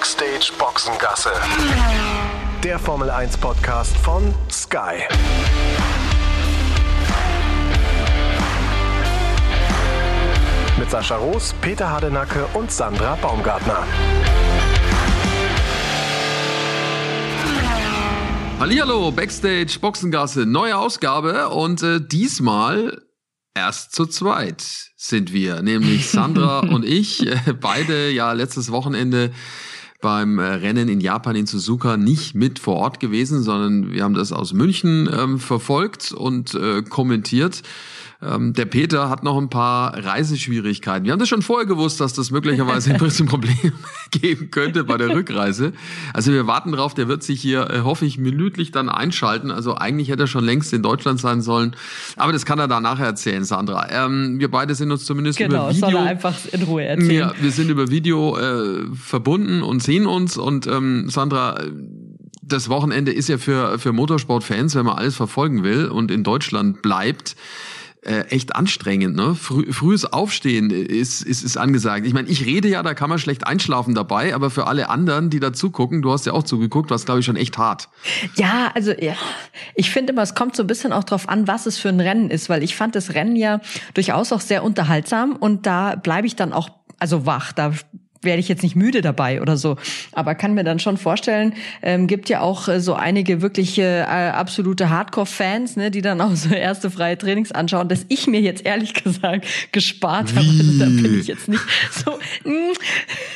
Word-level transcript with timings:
Backstage 0.00 0.50
Boxengasse. 0.58 1.28
Der 2.64 2.78
Formel 2.78 3.10
1 3.10 3.36
Podcast 3.36 3.94
von 3.98 4.34
Sky. 4.50 5.02
Mit 10.78 10.90
Sascha 10.90 11.16
Roos, 11.16 11.54
Peter 11.60 11.90
Hardenacke 11.90 12.46
und 12.54 12.72
Sandra 12.72 13.14
Baumgartner. 13.16 13.86
Hallihallo, 18.58 19.12
Backstage 19.12 19.78
Boxengasse, 19.82 20.46
neue 20.46 20.78
Ausgabe 20.78 21.50
und 21.50 21.82
äh, 21.82 22.00
diesmal 22.00 23.02
erst 23.54 23.94
zu 23.94 24.06
zweit 24.06 24.64
sind 24.96 25.34
wir, 25.34 25.60
nämlich 25.60 26.08
Sandra 26.08 26.60
und 26.60 26.86
ich, 26.86 27.26
äh, 27.26 27.52
beide 27.52 28.10
ja 28.10 28.32
letztes 28.32 28.72
Wochenende 28.72 29.30
beim 30.00 30.38
äh, 30.38 30.44
Rennen 30.44 30.88
in 30.88 31.00
Japan 31.00 31.36
in 31.36 31.46
Suzuka 31.46 31.96
nicht 31.96 32.34
mit 32.34 32.58
vor 32.58 32.76
Ort 32.76 33.00
gewesen, 33.00 33.42
sondern 33.42 33.92
wir 33.92 34.02
haben 34.02 34.14
das 34.14 34.32
aus 34.32 34.52
München 34.52 35.08
ähm, 35.12 35.38
verfolgt 35.38 36.12
und 36.12 36.54
äh, 36.54 36.82
kommentiert. 36.82 37.62
Ähm, 38.22 38.52
der 38.52 38.66
Peter 38.66 39.08
hat 39.08 39.22
noch 39.24 39.38
ein 39.38 39.48
paar 39.48 39.96
Reiseschwierigkeiten. 39.96 41.06
Wir 41.06 41.12
haben 41.12 41.18
das 41.18 41.28
schon 41.28 41.40
vorher 41.40 41.66
gewusst, 41.66 42.00
dass 42.00 42.12
das 42.12 42.30
möglicherweise 42.30 42.92
ein 42.92 42.98
bisschen 42.98 43.26
Problem 43.28 43.72
geben 44.10 44.50
könnte 44.50 44.84
bei 44.84 44.98
der 44.98 45.08
Rückreise. 45.10 45.72
Also 46.12 46.30
wir 46.30 46.46
warten 46.46 46.72
drauf, 46.72 46.92
der 46.92 47.08
wird 47.08 47.22
sich 47.22 47.40
hier, 47.40 47.70
äh, 47.70 47.80
hoffe 47.80 48.04
ich, 48.04 48.18
minütlich 48.18 48.72
dann 48.72 48.90
einschalten. 48.90 49.50
Also 49.50 49.74
eigentlich 49.74 50.10
hätte 50.10 50.24
er 50.24 50.26
schon 50.26 50.44
längst 50.44 50.72
in 50.74 50.82
Deutschland 50.82 51.18
sein 51.18 51.40
sollen. 51.40 51.74
Aber 52.16 52.32
das 52.32 52.44
kann 52.44 52.58
er 52.58 52.68
da 52.68 52.80
nachher 52.80 53.06
erzählen, 53.06 53.44
Sandra. 53.44 53.88
Ähm, 53.90 54.38
wir 54.38 54.50
beide 54.50 54.74
sind 54.74 54.92
uns 54.92 55.06
zumindest 55.06 55.38
genau, 55.38 55.70
über 55.70 55.74
Video... 55.74 55.86
Genau, 55.86 55.98
soll 55.98 56.06
er 56.06 56.10
einfach 56.10 56.36
in 56.52 56.62
Ruhe 56.64 56.84
erzählen. 56.84 57.10
Ja, 57.10 57.32
wir 57.40 57.50
sind 57.50 57.70
über 57.70 57.88
Video 57.88 58.36
äh, 58.36 58.84
verbunden 58.94 59.62
und 59.62 59.82
sehen 59.82 60.06
uns. 60.06 60.36
Und 60.36 60.66
ähm, 60.66 61.08
Sandra 61.08 61.58
das 62.42 62.68
Wochenende 62.68 63.12
ist 63.12 63.28
ja 63.28 63.38
für, 63.38 63.78
für 63.78 63.92
Motorsportfans, 63.92 64.74
wenn 64.74 64.84
man 64.84 64.98
alles 64.98 65.16
verfolgen 65.16 65.62
will 65.62 65.86
und 65.86 66.10
in 66.10 66.24
Deutschland 66.24 66.82
bleibt, 66.82 67.36
äh, 68.02 68.22
echt 68.28 68.56
anstrengend. 68.56 69.14
Ne? 69.14 69.34
Früh, 69.34 69.72
frühes 69.72 70.10
Aufstehen 70.10 70.70
ist, 70.70 71.22
ist, 71.22 71.42
ist 71.42 71.56
angesagt. 71.56 72.06
Ich 72.06 72.14
meine, 72.14 72.28
ich 72.28 72.46
rede 72.46 72.68
ja, 72.68 72.82
da 72.82 72.94
kann 72.94 73.10
man 73.10 73.18
schlecht 73.18 73.46
einschlafen 73.46 73.94
dabei, 73.94 74.34
aber 74.34 74.50
für 74.50 74.66
alle 74.66 74.88
anderen, 74.88 75.30
die 75.30 75.40
da 75.40 75.52
zugucken, 75.52 76.02
du 76.02 76.10
hast 76.10 76.26
ja 76.26 76.32
auch 76.32 76.42
zugeguckt, 76.42 76.90
war 76.90 76.96
es, 76.96 77.04
glaube 77.04 77.20
ich, 77.20 77.26
schon 77.26 77.36
echt 77.36 77.58
hart. 77.58 77.88
Ja, 78.36 78.70
also 78.74 78.92
ja, 78.92 79.14
ich 79.74 79.90
finde 79.90 80.12
immer, 80.12 80.22
es 80.22 80.34
kommt 80.34 80.56
so 80.56 80.62
ein 80.62 80.66
bisschen 80.66 80.92
auch 80.92 81.04
drauf 81.04 81.28
an, 81.28 81.46
was 81.46 81.66
es 81.66 81.78
für 81.78 81.90
ein 81.90 82.00
Rennen 82.00 82.30
ist, 82.30 82.48
weil 82.48 82.62
ich 82.62 82.74
fand 82.74 82.94
das 82.94 83.14
Rennen 83.14 83.36
ja 83.36 83.60
durchaus 83.94 84.32
auch 84.32 84.40
sehr 84.40 84.64
unterhaltsam 84.64 85.36
und 85.36 85.66
da 85.66 85.96
bleibe 85.96 86.26
ich 86.26 86.36
dann 86.36 86.52
auch 86.52 86.70
also 87.00 87.26
wach. 87.26 87.52
Da 87.52 87.72
werde 88.22 88.40
ich 88.40 88.48
jetzt 88.48 88.62
nicht 88.62 88.76
müde 88.76 89.00
dabei 89.00 89.40
oder 89.40 89.56
so. 89.56 89.76
Aber 90.12 90.34
kann 90.34 90.54
mir 90.54 90.64
dann 90.64 90.78
schon 90.78 90.96
vorstellen, 90.96 91.54
ähm, 91.82 92.06
gibt 92.06 92.28
ja 92.28 92.40
auch 92.40 92.68
äh, 92.68 92.80
so 92.80 92.94
einige 92.94 93.42
wirkliche 93.42 93.82
äh, 93.82 94.30
absolute 94.30 94.90
Hardcore-Fans, 94.90 95.76
ne, 95.76 95.90
die 95.90 96.02
dann 96.02 96.20
auch 96.20 96.34
so 96.34 96.54
erste 96.54 96.90
freie 96.90 97.16
Trainings 97.16 97.52
anschauen, 97.52 97.88
dass 97.88 98.04
ich 98.08 98.26
mir 98.26 98.40
jetzt 98.40 98.66
ehrlich 98.66 98.94
gesagt 99.04 99.46
gespart 99.72 100.34
habe. 100.34 100.46
Also 100.46 100.78
da 100.78 100.86
bin 100.86 101.18
ich 101.18 101.26
jetzt 101.26 101.48
nicht 101.48 101.62
so. 101.90 102.12
Mm. 102.44 102.72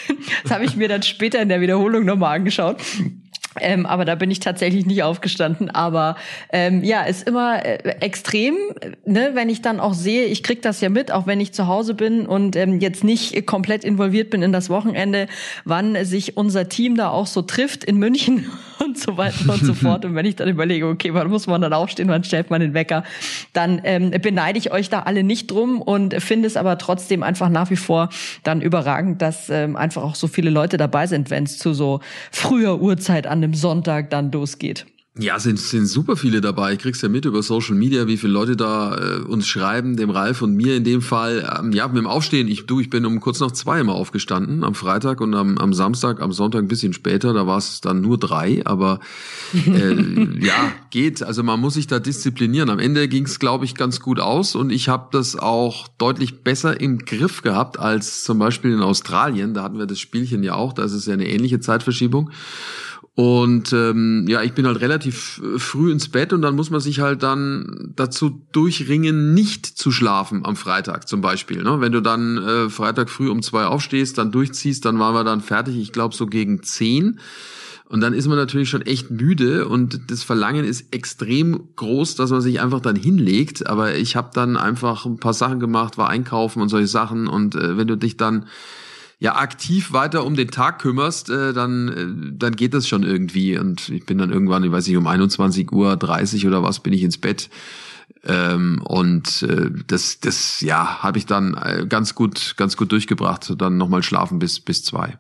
das 0.43 0.53
habe 0.53 0.65
ich 0.65 0.77
mir 0.77 0.89
dann 0.89 1.03
später 1.03 1.41
in 1.41 1.49
der 1.49 1.61
Wiederholung 1.61 2.05
nochmal 2.05 2.37
angeschaut. 2.37 2.79
Ähm, 3.61 3.87
aber 3.87 4.05
da 4.05 4.15
bin 4.15 4.31
ich 4.31 4.41
tatsächlich 4.41 4.87
nicht 4.87 5.03
aufgestanden. 5.03 5.71
Aber 5.71 6.17
ähm, 6.53 6.83
ja, 6.83 7.03
ist 7.03 7.27
immer 7.29 7.65
äh, 7.65 7.79
extrem, 8.01 8.55
ne, 9.05 9.31
wenn 9.35 9.49
ich 9.49 9.63
dann 9.63 9.81
auch 9.81 9.95
sehe, 9.95 10.27
ich 10.27 10.43
krieg 10.43 10.63
das 10.63 10.81
ja 10.81 10.89
mit, 10.89 11.13
auch 11.13 11.27
wenn 11.27 11.41
ich 11.41 11.53
zu 11.53 11.67
Hause 11.69 11.95
bin 11.95 12.27
und 12.27 12.57
ähm, 12.57 12.81
jetzt 12.81 13.05
nicht 13.05 13.47
komplett 13.47 13.85
involviert 13.85 14.31
bin 14.31 14.43
in 14.43 14.53
das 14.53 14.71
Wochenende, 14.71 15.29
wann 15.65 16.05
sich 16.05 16.37
unser 16.37 16.69
Team 16.69 16.97
da 16.97 17.11
auch 17.11 17.27
so 17.27 17.43
trifft 17.43 17.85
in 17.85 17.97
München 17.99 18.51
und 18.85 18.99
so 18.99 19.17
weiter 19.17 19.53
und 19.53 19.65
so 19.65 19.75
fort. 19.75 20.05
Und 20.05 20.15
wenn 20.15 20.27
ich 20.27 20.37
dann 20.37 20.49
überlege, 20.49 20.89
okay, 20.89 21.15
wann 21.15 21.29
muss 21.29 21.47
man 21.47 21.61
dann 21.61 21.73
aufstehen, 21.73 22.09
wann 22.09 22.25
stellt 22.25 22.51
man 22.51 22.61
den 22.61 22.75
Wecker, 22.75 23.05
dann 23.53 23.81
ähm, 23.85 24.11
beneide 24.23 24.59
ich 24.59 24.73
euch 24.73 24.91
da 24.91 25.01
alle 25.01 25.23
nicht 25.23 25.51
drum 25.51 25.81
und 25.81 26.21
finde 26.23 26.49
es 26.49 26.57
aber 26.57 26.79
trotzdem 26.79 27.23
einfach 27.23 27.49
nach 27.49 27.71
wie 27.71 27.77
vor 27.77 28.09
dann 28.43 28.61
überragend, 28.61 29.23
dass 29.23 29.49
ähm, 29.49 29.77
einfach 29.77 30.03
auch 30.03 30.17
so 30.17 30.27
viele 30.27 30.51
Leute 30.51 30.77
dabei 30.77 31.07
sind, 31.07 31.31
wenn 31.31 31.45
es 31.45 31.59
zu 31.59 31.73
so 31.73 32.01
früher 32.33 32.81
Uhrzeit 32.81 33.27
an 33.27 33.44
einem 33.45 33.55
Sonntag 33.55 34.11
dann 34.11 34.33
losgeht. 34.33 34.87
Ja, 35.17 35.39
sind, 35.39 35.61
sind 35.61 35.87
super 35.87 36.17
viele 36.17 36.41
dabei. 36.41 36.73
Ich 36.73 36.81
krieg's 36.81 37.01
ja 37.01 37.09
mit 37.09 37.25
über 37.25 37.41
Social 37.41 37.77
Media, 37.77 38.09
wie 38.09 38.17
viele 38.17 38.33
Leute 38.33 38.57
da 38.57 38.97
äh, 38.97 39.19
uns 39.21 39.47
schreiben, 39.47 39.97
dem 39.97 40.11
Ralf 40.11 40.43
und 40.43 40.57
mir 40.57 40.75
in 40.75 40.83
dem 40.83 41.03
Fall. 41.03 41.49
Ähm, 41.57 41.71
ja, 41.71 41.87
mit 41.87 41.99
dem 41.99 42.09
Aufstehen, 42.09 42.49
ich 42.49 42.67
du, 42.67 42.81
ich 42.81 42.91
bin 42.91 43.07
um 43.07 43.21
kurz 43.21 43.39
nach 43.39 43.53
zwei 43.53 43.79
immer 43.79 43.95
aufgestanden, 43.95 44.65
am 44.65 44.75
Freitag 44.75 45.21
und 45.21 45.37
am, 45.37 45.57
am 45.59 45.73
Samstag, 45.73 46.21
am 46.21 46.33
Sonntag 46.33 46.63
ein 46.63 46.69
bisschen 46.69 46.93
später, 46.93 47.33
da 47.33 47.47
war 47.47 47.59
es 47.59 47.81
dann 47.81 48.01
nur 48.01 48.19
drei, 48.19 48.63
aber 48.65 48.99
äh, 49.55 49.95
ja, 50.45 50.73
geht. 50.91 51.23
Also 51.23 51.45
man 51.45 51.61
muss 51.61 51.75
sich 51.75 51.87
da 51.87 52.01
disziplinieren. 52.01 52.69
Am 52.69 52.81
Ende 52.81 53.07
ging's, 53.07 53.39
glaube 53.39 53.67
ich, 53.67 53.77
ganz 53.77 54.01
gut 54.01 54.19
aus 54.19 54.57
und 54.57 54.71
ich 54.71 54.89
habe 54.89 55.11
das 55.13 55.37
auch 55.37 55.87
deutlich 55.97 56.43
besser 56.43 56.81
im 56.81 56.99
Griff 56.99 57.43
gehabt 57.43 57.79
als 57.79 58.25
zum 58.25 58.41
Beispiel 58.41 58.73
in 58.73 58.81
Australien. 58.81 59.55
Da 59.55 59.63
hatten 59.63 59.79
wir 59.79 59.87
das 59.87 60.01
Spielchen 60.01 60.43
ja 60.43 60.57
auch, 60.57 60.73
da 60.73 60.83
ist 60.83 60.93
es 60.93 61.07
ja 61.07 61.13
eine 61.13 61.29
ähnliche 61.29 61.61
Zeitverschiebung. 61.61 62.33
Und 63.17 63.73
ähm, 63.73 64.25
ja, 64.27 64.43
ich 64.43 64.55
bin 64.55 64.67
halt 64.67 64.81
relativ 64.81 65.41
äh, 65.45 65.59
früh 65.61 65.93
ins 65.93 66.09
Bett 66.09 66.33
und 66.33 66.43
dann 66.43 66.57
muss 66.57 66.71
man 66.71 66.81
sich 66.81 66.99
halt 66.99 67.23
dann 67.23 67.93
dazu 67.95 68.43
durchringen, 68.51 69.35
nicht 69.35 69.67
zu 69.67 69.93
schlafen 69.93 70.45
am 70.45 70.57
Freitag 70.57 71.07
zum 71.07 71.21
Beispiel. 71.21 71.63
Ne? 71.63 71.81
Wenn 71.81 71.93
du 71.93 72.01
dann 72.01 72.39
äh, 72.39 72.71
Freitag 72.71 73.09
früh 73.11 73.31
um 73.31 73.41
zwei 73.41 73.67
aufstehst, 73.67 74.19
dann 74.19 74.33
durchziehst, 74.33 74.85
dann 74.85 74.99
waren 74.99 75.15
wir 75.15 75.23
dann 75.23 75.43
fertig, 75.43 75.77
ich 75.77 75.93
glaube 75.93 76.15
so 76.15 76.27
gegen 76.27 76.65
zehn. 76.65 77.21
Und 77.87 78.01
dann 78.01 78.15
ist 78.15 78.27
man 78.27 78.37
natürlich 78.37 78.69
schon 78.69 78.83
echt 78.83 79.13
müde 79.13 79.69
und 79.69 80.11
das 80.11 80.25
Verlangen 80.25 80.65
ist 80.65 80.93
extrem 80.93 81.69
groß, 81.77 82.17
dass 82.17 82.31
man 82.31 82.41
sich 82.41 82.61
einfach 82.61 82.81
dann 82.81 82.97
hinlegt. 82.97 83.69
Aber 83.69 83.95
ich 83.95 84.17
habe 84.17 84.31
dann 84.35 84.57
einfach 84.57 85.07
ein 85.07 85.19
paar 85.19 85.35
Sachen 85.35 85.61
gemacht, 85.61 85.99
war 85.99 86.09
einkaufen 86.09 86.61
und 86.61 86.71
solche 86.71 86.89
Sachen. 86.89 87.29
Und 87.29 87.55
äh, 87.55 87.77
wenn 87.77 87.87
du 87.87 87.97
dich 87.97 88.17
dann 88.17 88.47
ja 89.19 89.37
aktiv 89.37 89.93
weiter 89.93 90.25
um 90.25 90.35
den 90.35 90.51
Tag 90.51 90.81
kümmerst, 90.81 91.31
äh, 91.31 91.53
dann, 91.53 91.89
äh, 91.89 92.37
dann 92.37 92.57
geht 92.57 92.75
das 92.75 92.89
schon 92.89 93.03
irgendwie. 93.03 93.59
Und 93.59 93.89
ich 93.89 94.07
bin 94.07 94.19
dann 94.19 94.31
irgendwann, 94.31 94.65
ich 94.65 94.73
weiß 94.73 94.87
nicht, 94.87 94.97
um 94.97 95.07
21 95.07 95.73
Uhr 95.73 95.97
30 95.97 96.47
oder 96.47 96.63
was 96.63 96.81
bin 96.81 96.93
ich 96.93 97.03
ins 97.03 97.19
Bett. 97.19 97.51
Ähm, 98.25 98.83
und 98.83 99.43
äh, 99.43 99.71
das, 99.87 100.21
das, 100.21 100.61
ja, 100.61 101.03
habe 101.03 101.19
ich 101.19 101.27
dann 101.27 101.55
äh, 101.55 101.87
ganz 101.89 102.15
gut, 102.15 102.55
ganz 102.57 102.77
gut 102.77 102.93
durchgebracht. 102.93 103.55
Dann 103.59 103.77
nochmal 103.77 104.03
schlafen 104.03 104.39
bis, 104.39 104.61
bis 104.61 104.85
zwei. 104.85 105.19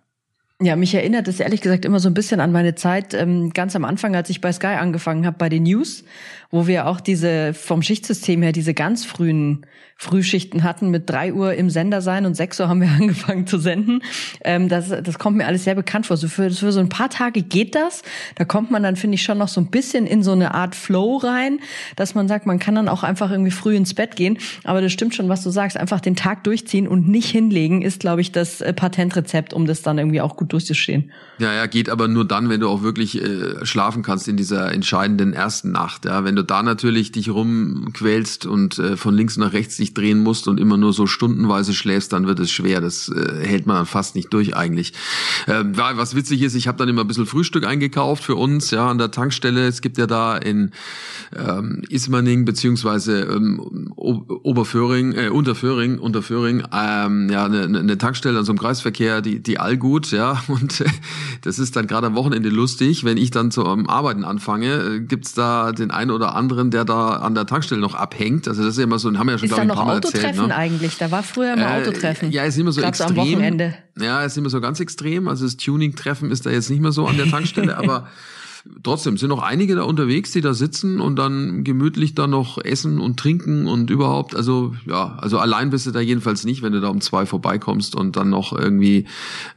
Ja, 0.64 0.76
mich 0.76 0.94
erinnert 0.94 1.28
es 1.28 1.41
ehrlich 1.41 1.60
gesagt 1.60 1.84
immer 1.84 2.00
so 2.00 2.08
ein 2.08 2.14
bisschen 2.14 2.41
an 2.41 2.50
meine 2.50 2.75
Zeit 2.75 3.12
ähm, 3.12 3.52
ganz 3.52 3.76
am 3.76 3.84
Anfang, 3.84 4.16
als 4.16 4.30
ich 4.30 4.41
bei 4.41 4.50
Sky 4.50 4.78
angefangen 4.78 5.26
habe, 5.26 5.36
bei 5.36 5.50
den 5.50 5.64
News, 5.64 6.04
wo 6.50 6.66
wir 6.66 6.86
auch 6.86 7.00
diese 7.00 7.52
vom 7.52 7.82
Schichtsystem 7.82 8.41
her 8.41 8.52
diese 8.52 8.72
ganz 8.72 9.04
frühen 9.04 9.66
Frühschichten 9.97 10.64
hatten 10.64 10.91
mit 10.91 11.08
drei 11.08 11.32
Uhr 11.32 11.54
im 11.54 11.70
Sender 11.70 12.00
sein 12.00 12.26
und 12.26 12.34
sechs 12.34 12.58
Uhr 12.58 12.69
haben 12.69 12.80
wir 12.80 12.88
angefangen 13.00 13.47
zu 13.47 13.58
senden. 13.58 14.03
Ähm, 14.44 14.69
das, 14.69 14.88
das 14.88 15.19
kommt 15.19 15.36
mir 15.36 15.47
alles 15.47 15.64
sehr 15.64 15.74
bekannt 15.74 16.06
vor. 16.06 16.16
So 16.16 16.28
für, 16.28 16.50
für 16.50 16.72
so 16.72 16.80
ein 16.80 16.88
paar 16.88 17.10
Tage 17.10 17.42
geht 17.42 17.74
das. 17.74 18.03
Da 18.34 18.44
kommt 18.44 18.70
man 18.70 18.82
dann, 18.82 18.97
finde 18.97 19.14
ich, 19.16 19.22
schon 19.22 19.38
noch 19.38 19.48
so 19.48 19.60
ein 19.60 19.70
bisschen 19.70 20.06
in 20.06 20.22
so 20.22 20.32
eine 20.32 20.54
Art 20.54 20.74
Flow 20.74 21.19
rein, 21.19 21.60
dass 21.97 22.14
man 22.14 22.28
sagt, 22.28 22.47
man 22.47 22.58
kann 22.58 22.74
dann 22.74 22.88
auch 22.88 23.03
einfach 23.03 23.30
irgendwie 23.30 23.50
früh 23.53 23.76
ins 23.76 23.94
Bett 23.94 24.16
gehen. 24.16 24.38
Aber 24.64 24.80
das 24.80 24.92
stimmt 24.92 25.14
schon, 25.14 25.28
was 25.28 25.42
du 25.42 25.50
sagst. 25.50 25.76
Einfach 25.76 26.00
den 26.00 26.16
Tag 26.16 26.44
durchziehen 26.44 26.88
und 26.88 27.08
nicht 27.08 27.30
hinlegen 27.30 27.82
ist, 27.82 28.00
glaube 28.00 28.20
ich, 28.20 28.32
das 28.32 28.60
äh, 28.60 28.72
Patentrezept, 28.72 29.54
um 29.54 29.66
das 29.66 29.82
dann 29.82 29.98
irgendwie 29.98 30.20
auch 30.20 30.36
gut 30.36 30.53
durchzustehen. 30.54 31.10
Ja, 31.38 31.53
ja, 31.53 31.66
geht 31.66 31.91
aber 31.91 32.06
nur 32.06 32.25
dann, 32.25 32.48
wenn 32.48 32.60
du 32.60 32.69
auch 32.69 32.82
wirklich 32.82 33.20
äh, 33.20 33.66
schlafen 33.66 34.03
kannst 34.03 34.28
in 34.28 34.37
dieser 34.37 34.72
entscheidenden 34.72 35.32
ersten 35.32 35.72
Nacht. 35.72 36.04
Ja, 36.04 36.25
wenn 36.25 36.37
du 36.37 36.44
da 36.44 36.62
natürlich 36.62 37.10
dich 37.12 37.28
rumquälst 37.28 38.47
und 38.47 38.78
äh, 38.78 38.97
von 38.97 39.15
links 39.15 39.37
nach 39.37 39.53
rechts 39.53 39.76
dich 39.76 39.94
drehen 39.94 40.22
musst 40.22 40.47
und 40.48 40.60
immer 40.60 40.76
nur 40.76 40.92
so 40.92 41.06
stundenweise 41.06 41.75
schläfst, 41.75 42.12
dann 42.12 42.26
wird 42.26 42.38
es 42.38 42.50
schwer. 42.50 42.81
Das 42.81 43.09
äh, 43.09 43.44
hält 43.44 43.66
man 43.66 43.76
dann 43.76 43.87
fast 43.87 44.15
nicht 44.15 44.32
durch 44.32 44.56
eigentlich. 44.56 44.92
Äh, 45.47 45.65
was 45.74 46.15
witzig 46.15 46.42
ist, 46.42 46.54
ich 46.54 46.68
habe 46.68 46.78
dann 46.78 46.89
immer 46.89 47.03
ein 47.03 47.09
bisschen 47.09 47.27
Frühstück 47.27 47.66
eingekauft 47.66 48.22
für 48.22 48.36
uns, 48.36 48.71
ja, 48.71 48.89
an 48.89 48.98
der 48.98 49.10
Tankstelle. 49.10 49.66
Es 49.66 49.80
gibt 49.80 49.98
ja 49.98 50.06
da 50.06 50.36
in 50.36 50.71
ähm, 51.36 51.83
Ismaning 51.89 52.45
beziehungsweise 52.45 53.22
ähm, 53.22 53.92
Oberföhring, 53.97 55.12
äh, 55.15 55.28
Unterföhring, 55.28 55.98
Unterföhring, 55.98 56.62
ähm, 56.72 57.28
ja, 57.30 57.45
eine, 57.47 57.65
eine 57.65 57.98
Tankstelle 57.98 58.39
an 58.39 58.45
so 58.45 58.53
einem 58.53 58.59
Kreisverkehr, 58.59 59.21
die, 59.21 59.42
die 59.42 59.59
Allgut, 59.59 60.12
ja, 60.12 60.34
und 60.48 60.81
äh, 60.81 60.84
das 61.42 61.59
ist 61.59 61.77
dann 61.77 61.86
gerade 61.86 62.07
am 62.07 62.15
Wochenende 62.15 62.48
lustig, 62.48 63.04
wenn 63.04 63.16
ich 63.16 63.31
dann 63.31 63.51
zum 63.51 63.89
Arbeiten 63.89 64.25
anfange, 64.25 64.72
äh, 64.72 65.01
gibt's 65.01 65.34
da 65.34 65.72
den 65.72 65.91
einen 65.91 66.10
oder 66.10 66.34
anderen, 66.34 66.71
der 66.71 66.84
da 66.84 67.16
an 67.16 67.34
der 67.34 67.47
Tankstelle 67.47 67.81
noch 67.81 67.95
abhängt. 67.95 68.48
Also 68.48 68.63
das 68.63 68.72
ist 68.72 68.78
ja 68.78 68.84
immer 68.84 68.98
so, 68.98 69.09
haben 69.16 69.27
wir 69.27 69.33
ja 69.33 69.39
schon, 69.39 69.48
ist 69.48 69.54
glaube 69.54 69.65
ich, 69.65 69.71
ein 69.71 69.77
paar 69.77 69.86
Mal 69.86 69.97
erzählt. 69.97 70.25
Autotreffen 70.25 70.48
ne? 70.48 70.54
eigentlich? 70.54 70.98
Da 70.98 71.10
war 71.10 71.22
früher 71.22 71.54
immer 71.54 71.77
äh, 71.77 71.83
Autotreffen. 71.83 72.31
Ja, 72.31 72.45
ist 72.45 72.59
immer 72.59 72.72
so 72.72 72.81
extrem. 72.81 73.10
Am 73.10 73.16
Wochenende. 73.16 73.75
Ja, 74.01 74.22
ist 74.25 74.36
immer 74.36 74.51
so 74.51 74.60
ganz 74.60 74.81
extrem. 74.81 75.28
Also 75.28 75.45
das 75.45 75.57
Tuning-Treffen 75.57 76.31
ist 76.31 76.47
da 76.47 76.51
jetzt 76.51 76.71
nicht 76.71 76.80
mehr 76.80 76.92
so 76.92 77.07
an 77.07 77.16
der 77.16 77.28
Tankstelle, 77.28 77.77
aber 77.78 78.09
trotzdem 78.83 79.16
sind 79.16 79.28
noch 79.28 79.43
einige 79.43 79.75
da 79.75 79.83
unterwegs, 79.83 80.33
die 80.33 80.41
da 80.41 80.55
sitzen 80.55 81.01
und 81.01 81.16
dann 81.16 81.65
gemütlich 81.65 82.15
da 82.15 82.27
noch 82.27 82.63
essen 82.63 82.99
und 82.99 83.19
trinken 83.19 83.66
und 83.66 83.91
überhaupt, 83.91 84.34
also 84.34 84.75
ja, 84.87 85.16
also 85.21 85.39
allein 85.39 85.71
bist 85.71 85.87
du 85.87 85.91
da 85.91 86.01
jedenfalls 86.01 86.45
nicht, 86.45 86.63
wenn 86.63 86.72
du 86.72 86.81
da 86.81 86.89
um 86.89 87.01
zwei 87.01 87.27
vorbeikommst 87.27 87.95
und 87.95 88.16
dann 88.16 88.31
noch 88.31 88.53
irgendwie 88.53 89.07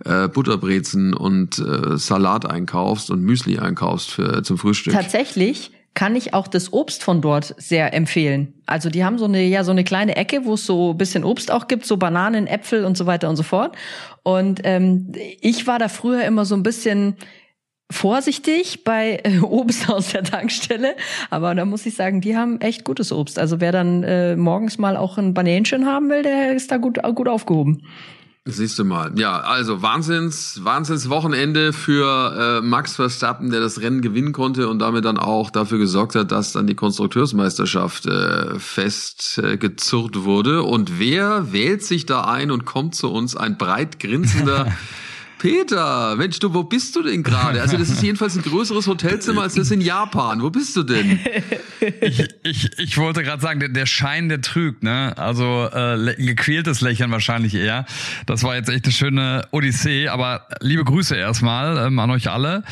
äh, 0.04 0.28
Butterbrezen 0.28 1.14
und 1.14 1.60
äh, 1.60 1.98
Salat 1.98 2.46
einkaufst 2.46 3.10
und 3.10 3.22
Müsli 3.22 3.60
einkaufst 3.60 4.12
für 4.12 4.44
zum 4.44 4.58
Frühstück. 4.58 4.94
Tatsächlich 4.94 5.72
kann 5.94 6.16
ich 6.16 6.36
auch 6.36 6.48
das 6.48 6.74
Obst 6.74 7.04
von 7.04 7.22
dort 7.22 7.56
sehr 7.58 7.92
empfehlen. 7.92 8.54
Also 8.68 8.92
die 8.92 9.04
haben 9.04 9.18
so 9.18 9.26
eine 9.26 9.42
ja 9.42 9.64
so 9.64 9.72
eine 9.72 9.84
kleine 9.84 10.16
Ecke, 10.16 10.46
wo 10.46 10.54
es 10.54 10.64
so 10.64 10.92
ein 10.92 10.98
bisschen 10.98 11.24
Obst 11.24 11.50
auch 11.50 11.68
gibt, 11.68 11.88
so 11.88 11.98
Bananen, 11.98 12.46
Äpfel 12.46 12.86
und 12.86 12.96
so 12.96 13.08
weiter 13.08 13.30
und 13.30 13.36
so 13.36 13.42
fort. 13.42 13.76
Und 14.22 14.62
ähm, 14.64 15.12
ich 15.42 15.66
war 15.66 15.80
da 15.80 15.88
früher 15.88 16.24
immer 16.26 16.46
so 16.46 16.54
ein 16.54 16.62
bisschen 16.62 17.16
vorsichtig 17.90 18.84
bei 18.84 19.22
äh, 19.24 19.40
Obst 19.42 19.90
aus 19.90 20.10
der 20.10 20.24
Tankstelle, 20.24 20.96
aber 21.30 21.56
da 21.56 21.66
muss 21.66 21.86
ich 21.86 21.96
sagen, 21.96 22.22
die 22.22 22.36
haben 22.36 22.60
echt 22.62 22.84
gutes 22.84 23.12
Obst. 23.12 23.40
Also 23.40 23.60
wer 23.60 23.72
dann 23.72 24.04
äh, 24.04 24.36
morgens 24.36 24.78
mal 24.78 24.98
auch 24.98 25.18
ein 25.18 25.34
Banänchen 25.34 25.86
haben 25.86 26.10
will, 26.10 26.24
der 26.24 26.56
ist 26.56 26.72
da 26.72 26.78
gut 26.78 27.00
gut 27.16 27.28
aufgehoben. 27.28 27.82
Siehst 28.50 28.80
du 28.80 28.86
mal. 28.86 29.12
Ja, 29.20 29.42
also 29.42 29.82
Wahnsinns, 29.82 30.64
Wahnsinns 30.64 31.10
Wochenende 31.10 31.74
für 31.74 32.62
äh, 32.62 32.66
Max 32.66 32.96
Verstappen, 32.96 33.50
der 33.50 33.60
das 33.60 33.82
Rennen 33.82 34.02
gewinnen 34.02 34.32
konnte 34.32 34.70
und 34.70 34.80
damit 34.80 35.04
dann 35.04 35.18
auch 35.18 35.50
dafür 35.50 35.80
gesorgt 35.80 36.16
hat, 36.16 36.32
dass 36.32 36.54
dann 36.54 36.66
die 36.66 36.74
Konstrukteursmeisterschaft 36.74 38.06
äh, 38.06 38.58
festgezurrt 38.58 40.16
äh, 40.16 40.24
wurde. 40.24 40.64
Und 40.64 40.98
wer 40.98 41.52
wählt 41.52 41.84
sich 41.84 42.06
da 42.06 42.22
ein 42.22 42.50
und 42.50 42.64
kommt 42.64 42.96
zu 42.96 43.12
uns? 43.12 43.36
Ein 43.36 43.58
breit 43.58 44.00
grinsender 44.00 44.72
Peter, 45.40 46.16
Mensch, 46.16 46.40
du, 46.40 46.54
wo 46.54 46.64
bist 46.64 46.96
du 46.96 47.04
denn 47.04 47.22
gerade? 47.22 47.62
Also 47.62 47.78
das 47.78 47.90
ist 47.90 48.02
jedenfalls 48.02 48.36
ein 48.36 48.42
größeres 48.42 48.88
Hotelzimmer 48.88 49.44
als 49.44 49.54
das 49.54 49.70
in 49.70 49.82
Japan. 49.82 50.42
Wo 50.42 50.50
bist 50.50 50.76
du 50.76 50.84
denn? 50.84 51.20
Ich, 52.02 52.24
ich, 52.44 52.80
ich 52.80 52.98
wollte 52.98 53.22
gerade 53.22 53.42
sagen, 53.42 53.60
der, 53.60 53.70
der 53.70 53.86
Schein, 53.86 54.30
der 54.30 54.42
trügt, 54.42 54.82
ne? 54.82 55.16
Also 55.16 55.70
äh, 55.72 56.16
gequältes 56.18 56.82
Lächeln 56.82 57.12
wahrscheinlich 57.12 57.54
eher. 57.54 57.86
Das 58.26 58.44
war 58.44 58.56
jetzt 58.56 58.70
echt 58.70 58.86
eine 58.86 58.94
schöne 58.94 59.48
Odyssee, 59.52 60.08
aber 60.08 60.48
liebe 60.60 60.84
Grüße 60.84 61.16
erstmal 61.16 61.78
ähm, 61.86 62.00
an 62.00 62.10
euch 62.10 62.32
alle. 62.32 62.64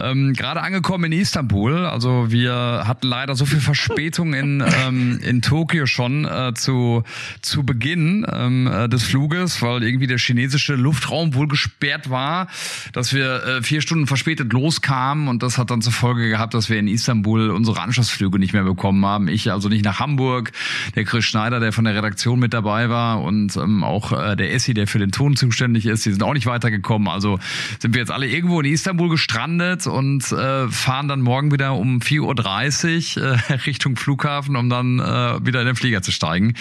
Ähm, 0.00 0.32
gerade 0.32 0.62
angekommen 0.62 1.12
in 1.12 1.20
Istanbul, 1.20 1.84
also 1.84 2.30
wir 2.30 2.84
hatten 2.86 3.06
leider 3.06 3.34
so 3.34 3.44
viel 3.44 3.60
Verspätung 3.60 4.32
in, 4.32 4.64
ähm, 4.86 5.20
in 5.22 5.42
Tokio 5.42 5.84
schon 5.84 6.24
äh, 6.24 6.54
zu, 6.54 7.02
zu 7.42 7.64
Beginn 7.64 8.26
ähm, 8.32 8.66
äh, 8.66 8.88
des 8.88 9.02
Fluges, 9.02 9.60
weil 9.60 9.82
irgendwie 9.82 10.06
der 10.06 10.18
chinesische 10.18 10.74
Luftraum 10.74 11.34
wohl 11.34 11.48
gesperrt 11.48 12.08
war 12.08 12.13
war, 12.14 12.46
dass 12.92 13.12
wir 13.12 13.44
äh, 13.44 13.62
vier 13.62 13.82
Stunden 13.82 14.06
verspätet 14.06 14.52
loskamen 14.52 15.28
und 15.28 15.42
das 15.42 15.58
hat 15.58 15.70
dann 15.70 15.82
zur 15.82 15.92
Folge 15.92 16.30
gehabt, 16.30 16.54
dass 16.54 16.70
wir 16.70 16.78
in 16.78 16.88
Istanbul 16.88 17.50
unsere 17.50 17.80
Anschlussflüge 17.82 18.38
nicht 18.38 18.54
mehr 18.54 18.62
bekommen 18.64 19.04
haben. 19.04 19.28
Ich 19.28 19.52
also 19.52 19.68
nicht 19.68 19.84
nach 19.84 20.00
Hamburg, 20.00 20.52
der 20.94 21.04
Chris 21.04 21.26
Schneider, 21.26 21.60
der 21.60 21.72
von 21.72 21.84
der 21.84 21.94
Redaktion 21.94 22.38
mit 22.38 22.54
dabei 22.54 22.88
war 22.88 23.20
und 23.22 23.56
ähm, 23.56 23.84
auch 23.84 24.12
äh, 24.12 24.36
der 24.36 24.54
Essi, 24.54 24.72
der 24.72 24.86
für 24.86 24.98
den 24.98 25.10
Ton 25.10 25.36
zuständig 25.36 25.86
ist, 25.86 26.06
die 26.06 26.12
sind 26.12 26.22
auch 26.22 26.32
nicht 26.32 26.46
weitergekommen. 26.46 27.08
Also 27.08 27.38
sind 27.80 27.94
wir 27.94 28.00
jetzt 28.00 28.12
alle 28.12 28.28
irgendwo 28.28 28.60
in 28.60 28.72
Istanbul 28.72 29.08
gestrandet 29.08 29.86
und 29.86 30.30
äh, 30.32 30.68
fahren 30.68 31.08
dann 31.08 31.20
morgen 31.20 31.50
wieder 31.50 31.74
um 31.74 31.98
4.30 31.98 33.20
Uhr 33.20 33.38
äh, 33.50 33.52
Richtung 33.66 33.96
Flughafen, 33.96 34.54
um 34.54 34.70
dann 34.70 35.00
äh, 35.00 35.44
wieder 35.44 35.60
in 35.60 35.66
den 35.66 35.76
Flieger 35.76 36.00
zu 36.02 36.12
steigen. 36.12 36.54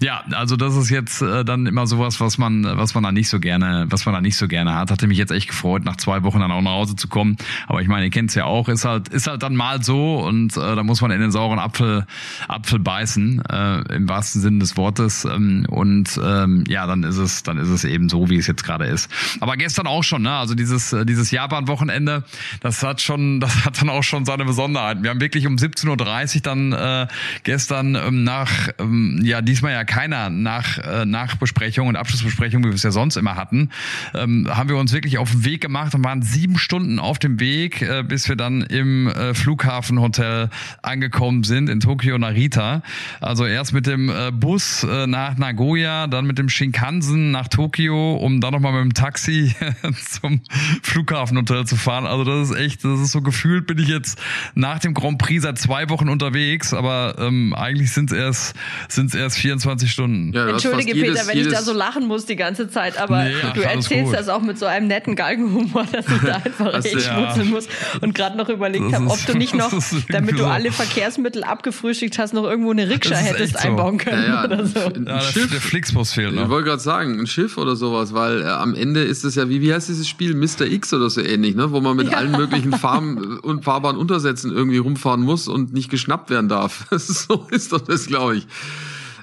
Ja, 0.00 0.22
also 0.30 0.56
das 0.56 0.76
ist 0.76 0.90
jetzt 0.90 1.22
äh, 1.22 1.44
dann 1.44 1.66
immer 1.66 1.88
sowas, 1.88 2.20
was 2.20 2.38
man, 2.38 2.62
was 2.64 2.94
man 2.94 3.02
da 3.02 3.10
nicht 3.10 3.28
so 3.28 3.40
gerne, 3.40 3.86
was 3.90 4.06
man 4.06 4.14
da 4.14 4.20
nicht 4.20 4.36
so 4.36 4.46
gerne 4.46 4.74
hat 4.74 4.91
hatte 4.92 5.06
mich 5.06 5.18
jetzt 5.18 5.32
echt 5.32 5.48
gefreut, 5.48 5.84
nach 5.84 5.96
zwei 5.96 6.22
Wochen 6.22 6.40
dann 6.40 6.52
auch 6.52 6.62
nach 6.62 6.72
Hause 6.72 6.94
zu 6.94 7.08
kommen. 7.08 7.36
Aber 7.66 7.82
ich 7.82 7.88
meine, 7.88 8.04
ihr 8.04 8.10
kennt 8.10 8.30
es 8.30 8.36
ja 8.36 8.44
auch, 8.44 8.68
ist 8.68 8.84
halt, 8.84 9.08
ist 9.08 9.26
halt 9.26 9.42
dann 9.42 9.56
mal 9.56 9.82
so 9.82 10.20
und 10.20 10.56
äh, 10.56 10.76
da 10.76 10.82
muss 10.82 11.00
man 11.00 11.10
in 11.10 11.20
den 11.20 11.32
sauren 11.32 11.58
Apfel, 11.58 12.06
Apfel 12.48 12.78
beißen, 12.78 13.42
äh, 13.50 13.94
im 13.94 14.08
wahrsten 14.08 14.40
Sinne 14.40 14.58
des 14.58 14.76
Wortes. 14.76 15.24
Ähm, 15.24 15.66
und 15.68 16.20
ähm, 16.22 16.64
ja, 16.68 16.86
dann 16.86 17.02
ist 17.02 17.16
es, 17.16 17.42
dann 17.42 17.58
ist 17.58 17.68
es 17.68 17.84
eben 17.84 18.08
so, 18.08 18.30
wie 18.30 18.36
es 18.36 18.46
jetzt 18.46 18.64
gerade 18.64 18.86
ist. 18.86 19.10
Aber 19.40 19.56
gestern 19.56 19.86
auch 19.86 20.04
schon, 20.04 20.22
ne? 20.22 20.32
Also 20.32 20.54
dieses, 20.54 20.92
äh, 20.92 21.04
dieses 21.06 21.30
Japan-Wochenende, 21.30 22.24
das 22.60 22.82
hat 22.82 23.00
schon, 23.00 23.40
das 23.40 23.64
hat 23.64 23.80
dann 23.80 23.88
auch 23.88 24.02
schon 24.02 24.24
seine 24.24 24.44
Besonderheiten. 24.44 25.02
Wir 25.02 25.10
haben 25.10 25.20
wirklich 25.20 25.46
um 25.46 25.56
17.30 25.56 26.36
Uhr 26.36 26.42
dann 26.42 26.72
äh, 26.72 27.06
gestern 27.44 27.94
ähm, 27.94 28.24
nach, 28.24 28.68
ähm, 28.78 29.20
ja, 29.22 29.40
diesmal 29.40 29.72
ja 29.72 29.84
keiner 29.84 30.30
nach, 30.30 30.78
äh, 30.78 31.04
Nachbesprechung 31.04 31.88
und 31.88 31.96
Abschlussbesprechung, 31.96 32.62
wie 32.64 32.68
wir 32.68 32.74
es 32.74 32.82
ja 32.82 32.90
sonst 32.90 33.16
immer 33.16 33.36
hatten, 33.36 33.70
ähm, 34.14 34.48
haben 34.50 34.68
wir 34.68 34.76
uns 34.76 34.81
wirklich 34.90 35.18
auf 35.18 35.30
den 35.30 35.44
Weg 35.44 35.60
gemacht 35.60 35.94
und 35.94 36.04
waren 36.04 36.22
sieben 36.22 36.58
Stunden 36.58 36.98
auf 36.98 37.20
dem 37.20 37.38
Weg, 37.38 37.82
äh, 37.82 38.02
bis 38.02 38.28
wir 38.28 38.34
dann 38.34 38.62
im 38.62 39.06
äh, 39.06 39.34
Flughafenhotel 39.34 40.50
angekommen 40.82 41.44
sind 41.44 41.68
in 41.68 41.78
Tokio 41.78 42.18
Narita. 42.18 42.82
Also 43.20 43.46
erst 43.46 43.72
mit 43.72 43.86
dem 43.86 44.08
äh, 44.08 44.32
Bus 44.32 44.82
äh, 44.82 45.06
nach 45.06 45.36
Nagoya, 45.36 46.08
dann 46.08 46.26
mit 46.26 46.38
dem 46.38 46.48
Shinkansen 46.48 47.30
nach 47.30 47.48
Tokio, 47.48 48.16
um 48.16 48.40
dann 48.40 48.52
nochmal 48.52 48.72
mit 48.72 48.82
dem 48.82 48.94
Taxi 48.94 49.54
zum 50.20 50.40
Flughafenhotel 50.82 51.66
zu 51.66 51.76
fahren. 51.76 52.06
Also 52.06 52.24
das 52.24 52.50
ist 52.50 52.56
echt, 52.56 52.84
das 52.84 52.98
ist 52.98 53.12
so 53.12 53.20
gefühlt, 53.20 53.66
bin 53.66 53.78
ich 53.78 53.88
jetzt 53.88 54.18
nach 54.54 54.78
dem 54.78 54.94
Grand 54.94 55.18
Prix 55.18 55.42
seit 55.42 55.58
zwei 55.58 55.88
Wochen 55.90 56.08
unterwegs, 56.08 56.74
aber 56.74 57.16
ähm, 57.18 57.54
eigentlich 57.54 57.92
sind 57.92 58.10
es 58.10 58.18
erst, 58.18 58.56
sind's 58.88 59.14
erst 59.14 59.38
24 59.38 59.90
Stunden. 59.90 60.32
Ja, 60.32 60.48
Entschuldige 60.48 60.92
Peter, 60.92 61.06
jedes, 61.06 61.28
wenn 61.28 61.38
ich 61.38 61.48
da 61.48 61.62
so 61.62 61.72
lachen 61.72 62.06
muss 62.06 62.26
die 62.26 62.36
ganze 62.36 62.68
Zeit, 62.68 62.98
aber 62.98 63.24
nee, 63.24 63.34
du 63.54 63.60
erzählst 63.62 64.12
das 64.12 64.28
auch 64.28 64.42
mit 64.42 64.58
so 64.58 64.66
einem 64.72 64.88
netten 64.88 65.16
Galgenhumor, 65.16 65.86
dass 65.92 66.06
ich 66.08 66.22
da 66.22 66.36
einfach 66.36 66.74
echt 66.84 66.94
ja. 66.94 67.00
schmunzeln 67.00 67.50
muss 67.50 67.68
und 68.00 68.14
gerade 68.14 68.36
noch 68.36 68.48
überlegt 68.48 68.92
habe, 68.92 69.06
ob 69.06 69.24
du 69.26 69.36
nicht 69.36 69.54
noch, 69.54 69.72
damit 70.08 70.38
du 70.38 70.46
alle 70.46 70.72
Verkehrsmittel 70.72 71.44
abgefrühstückt 71.44 72.18
hast, 72.18 72.34
noch 72.34 72.44
irgendwo 72.44 72.70
eine 72.70 72.88
Rikscha 72.88 73.14
hättest 73.14 73.58
so. 73.58 73.68
einbauen 73.68 73.98
können 73.98 74.22
ja, 74.22 74.34
ja. 74.34 74.44
oder 74.44 74.66
so. 74.66 74.80
Ein, 74.80 75.08
ein 75.08 75.20
Schiff, 75.20 75.50
der 75.50 75.60
Flixbus 75.60 76.12
fehlt 76.12 76.34
noch. 76.34 76.44
Ich 76.44 76.48
wollte 76.48 76.68
gerade 76.68 76.82
sagen, 76.82 77.20
ein 77.20 77.26
Schiff 77.26 77.58
oder 77.58 77.76
sowas, 77.76 78.14
weil 78.14 78.42
äh, 78.42 78.46
am 78.46 78.74
Ende 78.74 79.02
ist 79.02 79.24
es 79.24 79.34
ja, 79.34 79.48
wie, 79.48 79.60
wie 79.60 79.72
heißt 79.72 79.88
dieses 79.88 80.08
Spiel, 80.08 80.34
Mr. 80.34 80.62
X 80.62 80.92
oder 80.92 81.10
so 81.10 81.20
ähnlich, 81.20 81.54
ne? 81.54 81.70
wo 81.72 81.80
man 81.80 81.96
mit 81.96 82.14
allen 82.14 82.32
möglichen 82.32 82.72
Farben 82.72 83.38
und 83.38 83.64
Fahrbahnuntersätzen 83.64 84.52
irgendwie 84.52 84.78
rumfahren 84.78 85.20
muss 85.20 85.48
und 85.48 85.72
nicht 85.72 85.90
geschnappt 85.90 86.30
werden 86.30 86.48
darf. 86.48 86.86
so 86.90 87.46
ist 87.50 87.72
doch 87.72 87.80
das, 87.80 88.06
glaube 88.06 88.36
ich. 88.36 88.46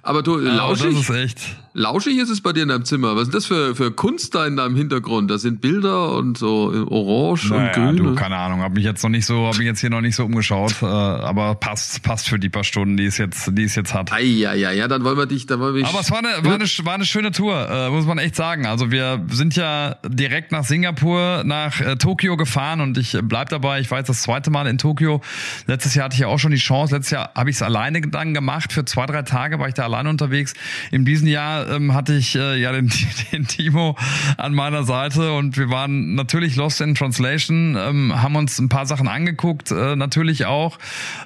Aber 0.02 0.24
du, 0.24 0.38
lauschig, 0.38 0.96
das 0.96 1.10
ist 1.10 1.10
echt. 1.10 1.40
Lauschig 1.74 2.18
ist 2.18 2.30
es 2.30 2.42
bei 2.42 2.54
dir 2.54 2.64
in 2.64 2.70
deinem 2.70 2.86
Zimmer. 2.86 3.16
Was 3.16 3.24
ist 3.24 3.34
das 3.34 3.46
für, 3.46 3.76
für 3.76 3.92
Kunst 3.92 4.36
da 4.36 4.46
in 4.46 4.58
deinem 4.58 4.76
Hintergrund? 4.76 5.30
Da 5.32 5.38
sind 5.38 5.62
Bilder 5.62 6.16
und 6.16 6.38
so 6.38 6.88
orange 6.90 7.50
naja, 7.50 7.68
und 7.68 7.96
grün. 7.96 7.98
Du, 7.98 8.16
keine 8.16 8.38
Ahnung, 8.38 8.62
habe 8.62 8.76
mich 8.76 8.84
jetzt 8.84 9.04
noch 9.04 9.10
nicht 9.10 9.26
so, 9.26 9.48
habe 9.48 9.58
mich 9.58 9.68
jetzt 9.68 9.80
hier 9.80 9.90
noch 9.90 10.02
nicht 10.02 10.16
so 10.16 10.26
umgeschaut, 10.26 10.82
äh, 10.82 10.86
aber 10.86 11.56
passt, 11.56 12.04
passt 12.04 12.30
für 12.30 12.40
die 12.40 12.50
paar 12.50 12.64
Stunden, 12.64 12.98
die 12.98 13.06
es 13.06 13.18
jetzt, 13.18 13.52
die 13.58 13.64
es 13.64 13.76
jetzt 13.76 13.94
hat. 13.94 14.12
Ja, 14.22 14.54
ja, 14.54 14.72
ja, 14.72 14.88
dann 14.88 15.04
wollen 15.04 15.18
wir 15.18 15.26
dich, 15.26 15.46
dann 15.46 15.60
wollen 15.60 15.76
wir 15.76 15.88
Aber 15.88 16.00
es 16.00 16.12
war 16.12 16.20
eine, 16.20 16.44
war 16.44 16.56
eine, 16.56 16.66
war 16.66 16.94
eine 16.94 17.06
schöne 17.06 17.32
Tour, 17.32 17.70
äh, 17.70 17.90
muss 17.90 18.06
man 18.06 18.18
echt 18.18 18.36
sagen. 18.36 18.66
Also 18.66 18.92
wir 18.92 19.26
sind 19.30 19.56
ja 19.56 19.96
direkt 20.08 20.52
nach 20.52 20.64
Singapur, 20.64 21.44
nach 21.46 21.80
äh, 21.82 21.96
Tokio 21.98 22.38
gefahren 22.38 22.82
und 22.82 22.98
ich 22.98 23.18
bleib 23.22 23.50
dabei. 23.50 23.80
Ich 23.80 23.92
war 23.92 24.00
jetzt 24.00 24.10
das 24.10 24.22
zweite 24.22 24.52
Mal 24.52 24.68
in 24.68 24.78
Tokio. 24.78 25.22
Letztes 25.68 25.96
Jahr 25.96 26.06
hatte 26.06 26.16
ich 26.16 26.22
ja 26.22 26.28
auch 26.28 26.40
schon 26.40 26.52
die 26.52 26.58
Chance. 26.58 26.96
Letztes 26.96 27.12
Jahr 27.12 27.32
habe 27.36 27.50
ich 27.50 27.58
es 27.58 27.62
alleine 27.62 28.02
dann 28.02 28.34
gemacht. 28.34 28.74
Für 28.74 28.86
zwei, 28.86 29.06
drei 29.06 29.22
Tage 29.22 29.60
war 29.60 29.68
ich 29.68 29.74
da 29.74 29.84
alleine 29.84 30.10
unterwegs. 30.10 30.54
In 30.92 31.06
diesem 31.06 31.28
Jahr 31.28 31.59
ähm, 31.68 31.94
hatte 31.94 32.14
ich 32.14 32.36
äh, 32.36 32.60
ja 32.60 32.72
den, 32.72 32.92
den 33.32 33.48
Timo 33.48 33.96
an 34.38 34.54
meiner 34.54 34.84
Seite 34.84 35.34
und 35.34 35.58
wir 35.58 35.70
waren 35.70 36.16
natürlich 36.16 36.56
lost 36.56 36.82
in 36.82 36.96
translation, 36.96 37.78
ähm, 37.80 38.22
haben 38.22 38.36
uns 38.36 38.60
ein 38.60 38.70
paar 38.70 38.86
Sachen 38.86 39.08
angeguckt, 39.08 39.72
äh, 39.72 39.96
natürlich 39.96 40.46
auch. 40.46 40.80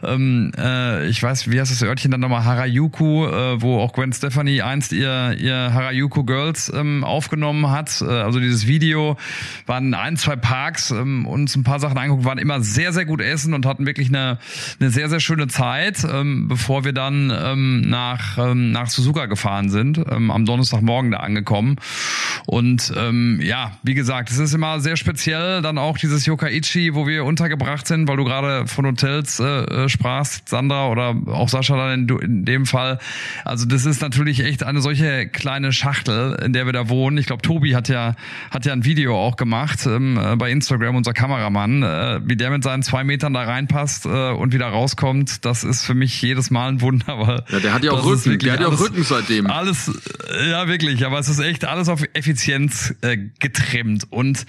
Ähm, 0.03 0.51
äh, 0.57 1.07
ich 1.07 1.21
weiß, 1.21 1.49
wie 1.49 1.59
heißt 1.59 1.71
das 1.71 1.83
Örtchen 1.83 2.11
dann 2.11 2.21
nochmal? 2.21 2.43
Harajuku, 2.43 3.25
äh, 3.25 3.61
wo 3.61 3.79
auch 3.79 3.93
Gwen 3.93 4.13
Stefani 4.13 4.61
einst 4.61 4.91
ihr, 4.91 5.35
ihr 5.39 5.73
Harajuku 5.73 6.23
Girls 6.23 6.71
ähm, 6.73 7.03
aufgenommen 7.03 7.69
hat. 7.69 8.01
Äh, 8.01 8.05
also 8.05 8.39
dieses 8.39 8.67
Video 8.67 9.17
waren 9.65 9.93
ein, 9.93 10.17
zwei 10.17 10.35
Parks, 10.35 10.91
ähm, 10.91 11.25
uns 11.25 11.55
ein 11.55 11.63
paar 11.63 11.79
Sachen 11.79 11.97
angeguckt, 11.97 12.25
waren 12.25 12.37
immer 12.37 12.61
sehr, 12.61 12.93
sehr 12.93 13.05
gut 13.05 13.21
essen 13.21 13.53
und 13.53 13.65
hatten 13.65 13.85
wirklich 13.85 14.09
eine, 14.09 14.39
eine 14.79 14.89
sehr, 14.89 15.09
sehr 15.09 15.19
schöne 15.19 15.47
Zeit, 15.47 16.05
ähm, 16.09 16.47
bevor 16.47 16.83
wir 16.83 16.93
dann 16.93 17.31
ähm, 17.35 17.81
nach 17.81 18.37
ähm, 18.37 18.71
nach 18.71 18.89
Suzuka 18.89 19.25
gefahren 19.25 19.69
sind, 19.69 19.99
ähm, 20.09 20.22
am 20.31 20.45
Donnerstagmorgen 20.45 21.11
da 21.11 21.17
angekommen. 21.17 21.77
Und 22.45 22.93
ähm, 22.97 23.39
ja, 23.41 23.77
wie 23.83 23.93
gesagt, 23.93 24.29
es 24.29 24.37
ist 24.37 24.53
immer 24.53 24.79
sehr 24.79 24.97
speziell, 24.97 25.61
dann 25.61 25.77
auch 25.77 25.97
dieses 25.97 26.25
Yokkaichi, 26.25 26.93
wo 26.93 27.07
wir 27.07 27.25
untergebracht 27.25 27.87
sind, 27.87 28.07
weil 28.07 28.17
du 28.17 28.23
gerade 28.23 28.67
von 28.67 28.85
Hotels 28.85 29.39
äh, 29.39 29.45
äh 29.45 29.89
sprachst, 29.89 30.49
Sandra 30.49 30.89
oder 30.89 31.15
auch 31.27 31.49
Sascha 31.49 31.75
dann 31.75 32.07
in, 32.07 32.19
in 32.19 32.45
dem 32.45 32.65
Fall. 32.65 32.99
Also 33.45 33.65
das 33.65 33.85
ist 33.85 34.01
natürlich 34.01 34.41
echt 34.41 34.63
eine 34.63 34.81
solche 34.81 35.27
kleine 35.27 35.71
Schachtel, 35.71 36.39
in 36.43 36.53
der 36.53 36.65
wir 36.65 36.73
da 36.73 36.89
wohnen. 36.89 37.17
Ich 37.17 37.27
glaube, 37.27 37.41
Tobi 37.41 37.75
hat 37.75 37.89
ja 37.89 38.15
hat 38.51 38.65
ja 38.65 38.73
ein 38.73 38.85
Video 38.85 39.17
auch 39.17 39.35
gemacht 39.35 39.85
ähm, 39.85 40.17
äh, 40.17 40.35
bei 40.35 40.51
Instagram, 40.51 40.95
unser 40.95 41.13
Kameramann, 41.13 41.83
äh, 41.83 42.19
wie 42.23 42.35
der 42.35 42.49
mit 42.49 42.63
seinen 42.63 42.83
zwei 42.83 43.03
Metern 43.03 43.33
da 43.33 43.43
reinpasst 43.43 44.05
äh, 44.05 44.31
und 44.31 44.53
wieder 44.53 44.67
rauskommt. 44.67 45.45
Das 45.45 45.63
ist 45.63 45.83
für 45.83 45.93
mich 45.93 46.21
jedes 46.21 46.51
Mal 46.51 46.69
ein 46.69 46.81
Wunder. 46.81 47.19
Weil 47.19 47.43
ja, 47.49 47.59
der 47.59 47.73
hat 47.73 47.83
ja 47.83 47.91
auch 47.91 48.05
Rücken, 48.05 48.37
der 48.39 48.53
hat 48.53 48.59
ja 48.59 48.67
auch 48.67 48.79
Rücken 48.79 49.03
seitdem. 49.03 49.47
Alles, 49.47 49.91
Ja, 50.49 50.67
wirklich, 50.67 51.05
aber 51.05 51.19
es 51.19 51.27
ist 51.27 51.39
echt 51.39 51.65
alles 51.65 51.89
auf 51.89 52.03
Effizienz 52.13 52.93
äh, 53.01 53.17
getrimmt. 53.39 54.11
Und 54.11 54.45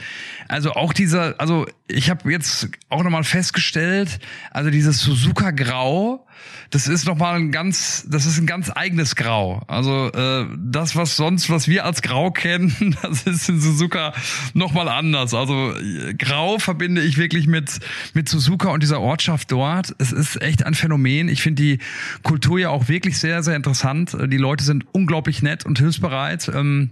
also 0.49 0.73
auch 0.73 0.93
dieser, 0.93 1.41
also 1.41 1.67
ich 1.89 2.11
habe 2.11 2.31
jetzt 2.31 2.69
auch 2.89 3.03
nochmal 3.03 3.25
festgestellt, 3.25 4.19
also 4.51 4.71
dieses 4.71 5.01
Suzuka 5.01 5.51
Grau, 5.51 6.27
das 6.71 6.89
ist 6.89 7.07
nochmal 7.07 7.37
ein 7.37 7.53
ganz, 7.53 8.07
das 8.09 8.27
ist 8.27 8.39
ein 8.39 8.47
ganz 8.47 8.71
eigenes 8.75 9.17
Grau. 9.17 9.63
Also 9.69 10.11
äh, 10.13 10.47
das, 10.59 10.97
was 10.97 11.17
sonst, 11.17 11.51
was 11.51 11.69
wir 11.69 11.85
als 11.85 12.03
Grau 12.03 12.31
kennen, 12.31 12.97
das 13.03 13.23
ist 13.23 13.49
in 13.49 13.61
Suzuka 13.61 14.13
nochmal 14.55 14.89
anders. 14.89 15.35
Also 15.35 15.75
Grau 16.19 16.59
verbinde 16.59 17.03
ich 17.03 17.17
wirklich 17.17 17.47
mit, 17.47 17.81
mit 18.15 18.29
Suzuka 18.29 18.71
und 18.71 18.83
dieser 18.83 19.01
Ortschaft 19.01 19.53
dort. 19.53 19.95
Es 19.99 20.13
ist 20.13 20.41
echt 20.43 20.65
ein 20.67 20.75
Phänomen. 20.75 21.29
Ich 21.29 21.43
finde 21.43 21.63
die 21.63 21.79
Kultur 22.23 22.59
ja 22.59 22.71
auch 22.71 22.89
wirklich 22.89 23.19
sehr, 23.19 23.43
sehr 23.43 23.57
interessant. 23.57 24.17
Die 24.27 24.37
Leute 24.37 24.65
sind 24.65 24.85
unglaublich 24.93 25.43
nett 25.43 25.65
und 25.67 25.79
hilfsbereit. 25.79 26.51
Ähm, 26.55 26.91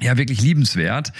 ja 0.00 0.16
wirklich 0.16 0.40
liebenswert. 0.40 1.12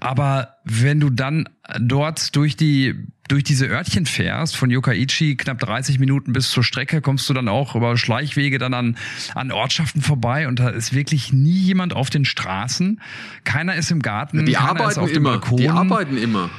Aber 0.00 0.56
wenn 0.64 1.00
du 1.00 1.10
dann 1.10 1.48
dort 1.78 2.34
durch 2.36 2.56
die 2.56 2.94
durch 3.28 3.42
diese 3.42 3.66
Örtchen 3.66 4.04
fährst, 4.04 4.54
von 4.54 4.70
Yokkaichi 4.70 5.36
knapp 5.36 5.58
30 5.58 5.98
Minuten 5.98 6.34
bis 6.34 6.50
zur 6.50 6.62
Strecke, 6.62 7.00
kommst 7.00 7.28
du 7.30 7.32
dann 7.32 7.48
auch 7.48 7.74
über 7.74 7.96
Schleichwege 7.96 8.58
dann 8.58 8.74
an, 8.74 8.96
an 9.34 9.50
Ortschaften 9.50 10.02
vorbei 10.02 10.46
und 10.46 10.60
da 10.60 10.68
ist 10.68 10.92
wirklich 10.92 11.32
nie 11.32 11.58
jemand 11.58 11.94
auf 11.94 12.10
den 12.10 12.26
Straßen. 12.26 13.00
Keiner 13.44 13.76
ist 13.76 13.90
im 13.90 14.02
Garten. 14.02 14.44
Die 14.44 14.58
arbeiten 14.58 15.08
immer. 15.08 15.40
Die 15.56 15.70
arbeiten 15.70 16.18
immer. 16.18 16.50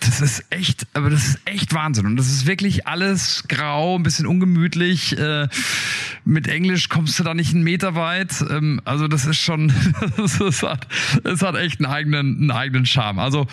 Das 0.00 0.20
ist 0.20 0.44
echt, 0.50 0.86
aber 0.94 1.10
das 1.10 1.26
ist 1.26 1.40
echt 1.44 1.74
Wahnsinn. 1.74 2.06
Und 2.06 2.16
das 2.16 2.28
ist 2.28 2.46
wirklich 2.46 2.86
alles 2.86 3.44
grau, 3.48 3.96
ein 3.96 4.04
bisschen 4.04 4.26
ungemütlich. 4.26 5.18
Äh, 5.18 5.48
mit 6.24 6.46
Englisch 6.46 6.88
kommst 6.88 7.18
du 7.18 7.24
da 7.24 7.34
nicht 7.34 7.52
einen 7.52 7.64
Meter 7.64 7.96
weit. 7.96 8.32
Ähm, 8.48 8.80
also 8.84 9.08
das 9.08 9.26
ist 9.26 9.38
schon, 9.38 9.72
das 10.16 10.62
hat, 10.62 10.86
es 11.24 11.42
hat 11.42 11.56
echt 11.56 11.80
einen 11.80 11.92
eigenen, 11.92 12.38
einen 12.38 12.50
eigenen 12.52 12.86
Charme. 12.86 13.18
Also 13.18 13.46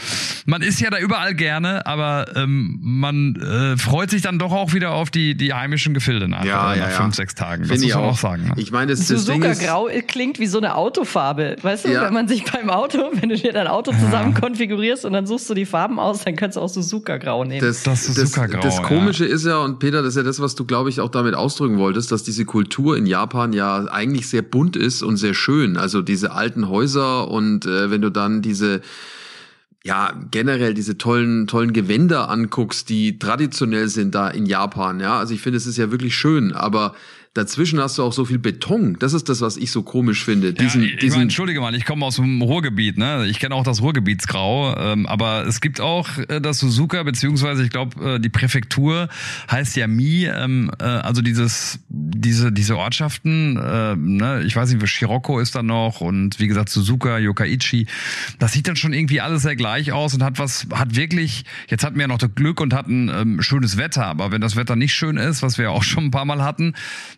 man 0.46 0.62
ist 0.62 0.80
ja 0.80 0.92
da 0.92 1.00
überall 1.00 1.34
gerne, 1.34 1.86
aber 1.88 2.36
ähm, 2.36 2.78
man 2.82 3.36
äh, 3.38 3.78
freut 3.78 4.12
sich 4.12 4.22
dann 4.22 4.38
doch 4.38 4.52
auch 4.52 4.74
wieder 4.74 4.92
auf 4.92 5.10
die, 5.10 5.36
die 5.36 5.54
heimischen 5.54 5.96
Gefilde 5.96 6.28
nach, 6.28 6.46
ja, 6.46 6.76
nach 6.76 6.78
ja, 6.78 6.90
fünf, 6.90 7.16
sechs 7.16 7.34
Tagen. 7.34 7.68
Das 7.68 7.82
muss 7.82 7.94
man 7.94 8.04
auch, 8.04 8.12
auch 8.12 8.18
sagen. 8.18 8.44
Ne? 8.44 8.54
Ich 8.58 8.72
meine, 8.72 8.92
das, 8.92 9.08
das 9.08 9.26
Ding 9.26 9.42
ist, 9.42 9.64
Grau 9.64 9.90
klingt 10.08 10.38
wie 10.38 10.48
so 10.48 10.60
eine 10.60 10.76
Autofarbe. 10.76 11.56
Weißt 11.62 11.86
du, 11.86 11.92
ja. 11.92 12.04
wenn 12.04 12.14
man 12.14 12.28
sich 12.28 12.44
beim 12.46 12.70
Auto, 12.70 13.10
wenn 13.14 13.30
du 13.30 13.36
dir 13.36 13.52
dein 13.52 13.68
Auto 13.68 13.92
zusammen 13.92 14.36
konfigurierst 14.36 15.06
und 15.06 15.14
dann 15.14 15.26
suchst 15.26 15.50
du 15.50 15.56
die 15.56 15.66
Farben 15.66 16.00
aus, 16.00 16.24
dann 16.24 16.35
kannst 16.36 16.58
du 16.58 16.62
auch 16.62 16.70
Suzuka-Grau 16.70 17.44
nehmen. 17.44 17.66
Das, 17.66 17.84
das, 17.84 18.06
Suzuka-Grau, 18.06 18.62
das, 18.62 18.78
das 18.78 18.86
Komische 18.86 19.26
ist 19.26 19.46
ja, 19.46 19.58
und 19.60 19.80
Peter, 19.80 20.02
das 20.02 20.10
ist 20.10 20.18
ja 20.18 20.24
das, 20.24 20.40
was 20.40 20.56
du, 20.56 20.66
glaube 20.66 20.90
ich, 20.90 21.02
auch 21.02 21.10
damit 21.10 21.36
ausdrücken 21.36 21.78
wolltest, 21.78 22.12
dass 22.12 22.24
diese 22.24 22.46
Kultur 22.46 22.98
in 22.98 23.06
Japan 23.06 23.54
ja 23.54 23.86
eigentlich 23.86 24.28
sehr 24.30 24.42
bunt 24.42 24.76
ist 24.76 25.02
und 25.04 25.18
sehr 25.18 25.34
schön. 25.34 25.78
Also 25.78 26.02
diese 26.02 26.32
alten 26.32 26.70
Häuser 26.70 27.30
und 27.30 27.66
äh, 27.66 27.92
wenn 27.92 28.02
du 28.02 28.10
dann 28.10 28.42
diese 28.42 28.82
ja, 29.86 30.20
generell 30.32 30.74
diese 30.74 30.98
tollen, 30.98 31.46
tollen 31.46 31.72
Gewänder 31.72 32.28
anguckst, 32.30 32.90
die 32.90 33.20
traditionell 33.20 33.88
sind 33.88 34.16
da 34.16 34.30
in 34.30 34.48
Japan, 34.48 35.00
ja. 35.00 35.20
Also 35.20 35.36
ich 35.36 35.42
finde, 35.42 35.58
es 35.58 35.68
ist 35.68 35.78
ja 35.78 35.92
wirklich 35.92 36.16
schön, 36.16 36.54
aber 36.54 36.96
Dazwischen 37.36 37.82
hast 37.82 37.98
du 37.98 38.04
auch 38.04 38.14
so 38.14 38.24
viel 38.24 38.40
Beton. 38.40 38.96
Das 38.98 39.12
ist 39.12 39.28
das, 39.28 39.42
was 39.42 39.58
ich 39.58 39.70
so 39.70 39.84
komisch 39.84 40.24
finde. 40.24 40.54
Diesen, 40.54 40.84
ja, 40.84 40.88
ich 40.88 40.96
diesen 40.96 41.16
meine, 41.16 41.24
entschuldige 41.24 41.60
mal, 41.60 41.76
ich 41.76 41.84
komme 41.84 42.06
aus 42.06 42.16
dem 42.16 42.42
Ruhrgebiet, 42.42 42.98
ne? 42.98 43.26
Ich 43.28 43.40
kenne 43.40 43.54
auch 43.56 43.66
das 43.66 43.82
Ruhrgebietsgrau, 43.82 44.78
ähm, 44.78 45.06
aber 45.06 45.46
es 45.46 45.60
gibt 45.60 45.82
auch 45.82 46.08
äh, 46.30 46.40
das 46.40 46.60
Suzuka, 46.60 47.04
beziehungsweise 47.04 47.66
ich 47.66 47.72
glaube, 47.72 48.16
äh, 48.16 48.20
die 48.22 48.30
Präfektur 48.30 49.10
heißt 49.52 49.76
ja 49.76 49.86
Mi, 49.88 50.24
ähm, 50.24 50.72
äh, 50.80 50.86
also 50.86 51.22
dieses, 51.22 51.80
diese, 51.90 52.54
diese 52.54 52.78
Ortschaften, 52.78 53.58
äh, 53.58 53.98
ne? 53.98 54.44
ich 54.46 54.56
weiß 54.56 54.74
nicht, 54.74 54.88
Shiroko 54.88 55.42
ist 55.42 55.56
da 55.56 55.62
noch 55.62 56.00
und 56.00 56.40
wie 56.40 56.48
gesagt 56.48 56.70
Suzuka, 56.70 57.18
Yokkaichi. 57.18 57.86
Das 58.40 58.54
sieht 58.54 58.70
dann 58.70 58.78
schon 58.78 58.94
irgendwie 58.94 59.20
alles 59.20 59.42
sehr 59.42 59.58
gleich 59.58 59.92
aus 59.92 60.14
und 60.14 60.24
hat 60.24 60.40
was, 60.40 60.68
hat 60.74 60.96
wirklich, 60.96 61.44
jetzt 61.68 61.84
hatten 61.84 61.96
wir 61.96 62.04
ja 62.04 62.08
noch 62.08 62.18
das 62.18 62.34
Glück 62.34 62.62
und 62.62 62.74
hatten 62.74 63.10
ähm, 63.10 63.42
schönes 63.42 63.76
Wetter, 63.76 64.06
aber 64.06 64.32
wenn 64.32 64.40
das 64.40 64.56
Wetter 64.56 64.78
nicht 64.78 64.94
schön 64.94 65.18
ist, 65.18 65.44
was 65.44 65.58
wir 65.58 65.72
auch 65.72 65.84
schon 65.84 66.06
ein 66.06 66.12
paar 66.12 66.24
Mal 66.24 66.42
hatten, 66.42 66.76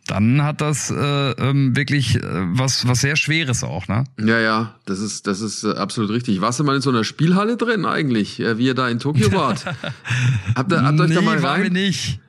dann 0.07 0.43
hat 0.43 0.61
das 0.61 0.89
äh, 0.91 0.95
ähm, 1.31 1.75
wirklich 1.75 2.15
äh, 2.15 2.21
was 2.23 2.87
was 2.87 3.01
sehr 3.01 3.15
Schweres 3.15 3.63
auch, 3.63 3.87
ne? 3.87 4.05
Ja, 4.19 4.39
ja, 4.39 4.75
das 4.85 4.99
ist 4.99 5.27
das 5.27 5.41
ist 5.41 5.63
äh, 5.63 5.71
absolut 5.71 6.11
richtig. 6.11 6.41
Warst 6.41 6.59
du 6.59 6.63
mal 6.63 6.75
in 6.75 6.81
so 6.81 6.89
einer 6.89 7.03
Spielhalle 7.03 7.57
drin 7.57 7.85
eigentlich, 7.85 8.39
äh, 8.39 8.57
wie 8.57 8.65
ihr 8.65 8.73
da 8.73 8.89
in 8.89 8.99
Tokio 8.99 9.31
wart? 9.33 9.65
habt 10.55 10.71
ihr 10.71 10.81
habt 10.81 10.95
nee, 10.95 11.03
euch 11.03 11.13
da 11.13 11.21
mal 11.21 11.35
rein? 11.35 11.43
Waren 11.43 11.63
wir 11.63 11.71
nicht. 11.71 12.19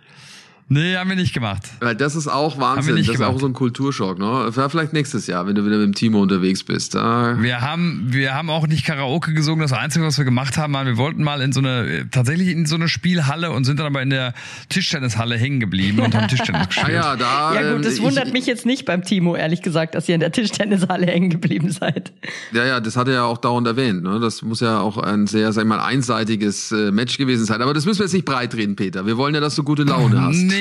Nee, 0.71 0.97
haben 0.97 1.09
wir 1.09 1.17
nicht 1.17 1.33
gemacht. 1.33 1.63
Weil 1.81 1.95
das 1.95 2.15
ist 2.15 2.29
auch 2.29 2.59
Wahnsinn. 2.59 2.97
das 2.97 3.07
gemacht. 3.07 3.21
ist 3.21 3.27
auch 3.27 3.41
so 3.41 3.47
ein 3.47 3.55
Kulturschock, 3.55 4.19
ne? 4.19 4.51
Vielleicht 4.53 4.93
nächstes 4.93 5.27
Jahr, 5.27 5.47
wenn 5.47 5.55
du 5.55 5.65
wieder 5.65 5.79
mit 5.79 5.87
dem 5.87 5.95
Timo 5.95 6.21
unterwegs 6.21 6.63
bist. 6.63 6.95
Da 6.95 7.37
wir 7.41 7.63
haben, 7.63 8.09
wir 8.11 8.35
haben 8.35 8.51
auch 8.51 8.67
nicht 8.67 8.85
Karaoke 8.85 9.33
gesungen. 9.33 9.63
Das 9.63 9.73
Einzige, 9.73 10.05
was 10.05 10.19
wir 10.19 10.27
gemacht 10.27 10.59
haben, 10.59 10.75
war, 10.75 10.85
wir 10.85 10.99
wollten 10.99 11.23
mal 11.23 11.41
in 11.41 11.53
so 11.53 11.61
eine, 11.61 12.09
tatsächlich 12.11 12.49
in 12.49 12.67
so 12.67 12.75
eine 12.75 12.89
Spielhalle 12.89 13.51
und 13.51 13.65
sind 13.65 13.81
dann 13.81 13.87
aber 13.87 14.03
in 14.03 14.11
der 14.11 14.35
Tischtennishalle 14.69 15.37
hängen 15.39 15.59
geblieben 15.59 16.01
und 16.01 16.15
haben 16.15 16.29
Tischtennis 16.29 16.69
gespielt. 16.69 16.89
ah 16.89 16.93
ja, 16.93 17.17
da, 17.17 17.55
ja 17.55 17.73
gut, 17.75 17.85
das 17.85 17.99
ähm, 17.99 18.05
wundert 18.05 18.27
ich, 18.27 18.33
mich 18.35 18.47
jetzt 18.47 18.67
nicht 18.67 18.85
beim 18.85 19.03
Timo, 19.03 19.37
ehrlich 19.37 19.63
gesagt, 19.63 19.95
dass 19.95 20.07
ihr 20.09 20.17
in 20.17 20.21
der 20.21 20.33
Tischtennishalle 20.33 21.07
hängen 21.07 21.31
geblieben 21.31 21.71
seid. 21.71 22.13
Ja, 22.53 22.67
ja, 22.67 22.81
das 22.81 22.97
hat 22.97 23.09
er 23.09 23.15
ja 23.15 23.25
auch 23.25 23.39
dauernd 23.39 23.67
erwähnt. 23.67 24.03
Ne? 24.03 24.21
Das 24.21 24.43
muss 24.43 24.61
ja 24.61 24.81
auch 24.81 24.99
ein 24.99 25.27
sehr, 25.27 25.53
sag 25.53 25.63
ich 25.63 25.69
mal, 25.69 25.81
einseitiges 25.81 26.73
äh, 26.73 26.91
Match 26.91 27.17
gewesen 27.17 27.47
sein. 27.47 27.63
Aber 27.63 27.73
das 27.73 27.87
müssen 27.87 28.01
wir 28.01 28.05
jetzt 28.05 28.13
nicht 28.13 28.27
breit 28.27 28.55
reden, 28.55 28.77
Peter. 28.77 29.07
Wir 29.07 29.17
wollen 29.17 29.35
ja, 29.35 29.41
dass 29.41 29.55
du 29.55 29.63
gute 29.63 29.85
Laune 29.85 30.21
hast. 30.21 30.37
Nee, 30.37 30.58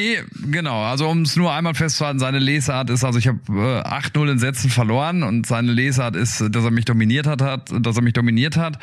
genau. 0.51 0.67
Genau, 0.67 0.83
also 0.83 1.07
um 1.07 1.21
es 1.21 1.37
nur 1.37 1.53
einmal 1.53 1.75
festzuhalten, 1.75 2.19
seine 2.19 2.39
Lesart 2.39 2.89
ist, 2.89 3.03
also 3.03 3.17
ich 3.17 3.27
habe 3.27 3.39
äh, 3.49 3.87
8-0 3.87 4.31
in 4.31 4.37
Sätzen 4.37 4.69
verloren 4.69 5.23
und 5.23 5.47
seine 5.47 5.71
Lesart 5.71 6.15
ist, 6.15 6.43
dass 6.51 6.65
er 6.65 6.71
mich 6.71 6.83
dominiert 6.83 7.25
hat, 7.25 7.41
hat 7.41 7.71
dass 7.71 7.95
er 7.95 8.03
mich 8.03 8.11
dominiert 8.13 8.57
hat. 8.57 8.77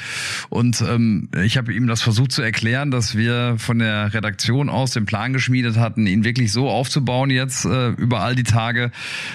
Und 0.49 0.81
ähm, 0.81 1.29
ich 1.45 1.59
habe 1.59 1.75
ihm 1.75 1.87
das 1.87 2.01
versucht 2.01 2.33
zu 2.33 2.41
erklären, 2.41 2.91
dass 2.91 3.17
wir 3.17 3.57
von 3.59 3.81
der 3.81 4.15
Redaktion 4.15 4.71
aus 4.71 4.93
den 4.93 5.05
Plan 5.05 5.35
geschmiedet 5.35 5.77
hatten, 5.77 6.07
ihn 6.07 6.25
wirklich 6.25 6.53
so 6.53 6.69
aufzubauen 6.71 7.29
jetzt 7.29 7.67
äh, 7.67 7.89
über 7.91 8.21
all 8.21 8.35
die 8.35 8.45
Tage, 8.45 8.91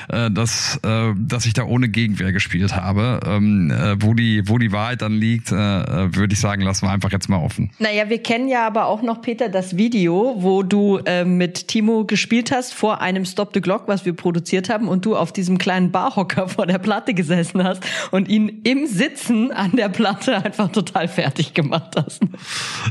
äh, 0.09 0.31
dass, 0.31 0.79
äh, 0.83 1.13
dass 1.15 1.45
ich 1.45 1.53
da 1.53 1.65
ohne 1.65 1.87
Gegenwehr 1.87 2.31
gespielt 2.31 2.75
habe. 2.75 3.19
Ähm, 3.25 3.69
äh, 3.69 4.01
wo, 4.01 4.15
die, 4.15 4.41
wo 4.47 4.57
die 4.57 4.71
Wahrheit 4.71 5.03
dann 5.03 5.13
liegt, 5.13 5.51
äh, 5.51 5.55
äh, 5.55 6.15
würde 6.15 6.33
ich 6.33 6.39
sagen, 6.39 6.63
lassen 6.63 6.87
wir 6.87 6.91
einfach 6.91 7.11
jetzt 7.11 7.29
mal 7.29 7.37
offen. 7.37 7.69
Naja, 7.79 8.09
wir 8.09 8.23
kennen 8.23 8.47
ja 8.47 8.65
aber 8.65 8.87
auch 8.87 9.03
noch, 9.03 9.21
Peter, 9.21 9.49
das 9.49 9.77
Video, 9.77 10.35
wo 10.39 10.63
du 10.63 10.97
äh, 11.05 11.25
mit 11.25 11.67
Timo 11.69 12.03
gespielt 12.03 12.51
hast 12.51 12.73
vor 12.73 12.99
einem 12.99 13.25
Stop 13.25 13.51
the 13.53 13.61
Clock, 13.61 13.87
was 13.87 14.03
wir 14.03 14.13
produziert 14.13 14.69
haben, 14.69 14.87
und 14.87 15.05
du 15.05 15.15
auf 15.15 15.31
diesem 15.31 15.59
kleinen 15.59 15.91
Barhocker 15.91 16.47
vor 16.49 16.65
der 16.65 16.79
Platte 16.79 17.13
gesessen 17.13 17.63
hast 17.63 17.83
und 18.09 18.27
ihn 18.27 18.61
im 18.63 18.87
Sitzen 18.87 19.51
an 19.51 19.71
der 19.75 19.87
Platte 19.89 20.43
einfach 20.43 20.71
total 20.71 21.07
fertig 21.07 21.53
gemacht 21.53 21.95
hast. 21.95 22.23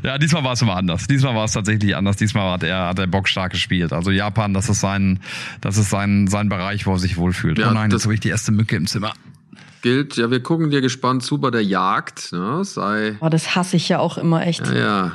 Ja, 0.04 0.16
diesmal 0.16 0.44
war 0.44 0.52
es 0.52 0.62
immer 0.62 0.76
anders. 0.76 1.08
Diesmal 1.08 1.34
war 1.34 1.44
es 1.44 1.52
tatsächlich 1.52 1.96
anders. 1.96 2.16
Diesmal 2.16 2.52
hat 2.52 2.62
er, 2.62 2.86
hat 2.86 2.98
er 3.00 3.08
bockstark 3.08 3.52
gespielt. 3.52 3.92
Also 3.92 4.12
Japan, 4.12 4.54
das 4.54 4.68
ist 4.68 4.80
sein, 4.80 5.20
das 5.60 5.76
ist 5.76 5.90
sein, 5.90 6.28
sein 6.28 6.48
Bereich, 6.48 6.86
wo 6.86 6.92
er 6.92 6.98
sich 6.98 7.16
wohlfühlt. 7.16 7.58
Ja, 7.58 7.70
oh 7.70 7.74
nein, 7.74 7.90
jetzt 7.90 8.04
habe 8.04 8.14
ich 8.14 8.20
die 8.20 8.28
erste 8.28 8.52
Mücke 8.52 8.76
im 8.76 8.86
Zimmer 8.86 9.12
gilt. 9.82 10.16
Ja, 10.16 10.30
wir 10.30 10.42
gucken 10.42 10.70
dir 10.70 10.80
gespannt 10.80 11.22
zu 11.22 11.38
bei 11.38 11.50
der 11.50 11.62
Jagd. 11.62 12.32
Ne? 12.32 12.64
Sei. 12.64 13.16
Oh, 13.20 13.28
das 13.28 13.54
hasse 13.54 13.76
ich 13.76 13.88
ja 13.88 13.98
auch 13.98 14.18
immer 14.18 14.46
echt. 14.46 14.66
Ja, 14.66 14.74
ja. 14.74 15.12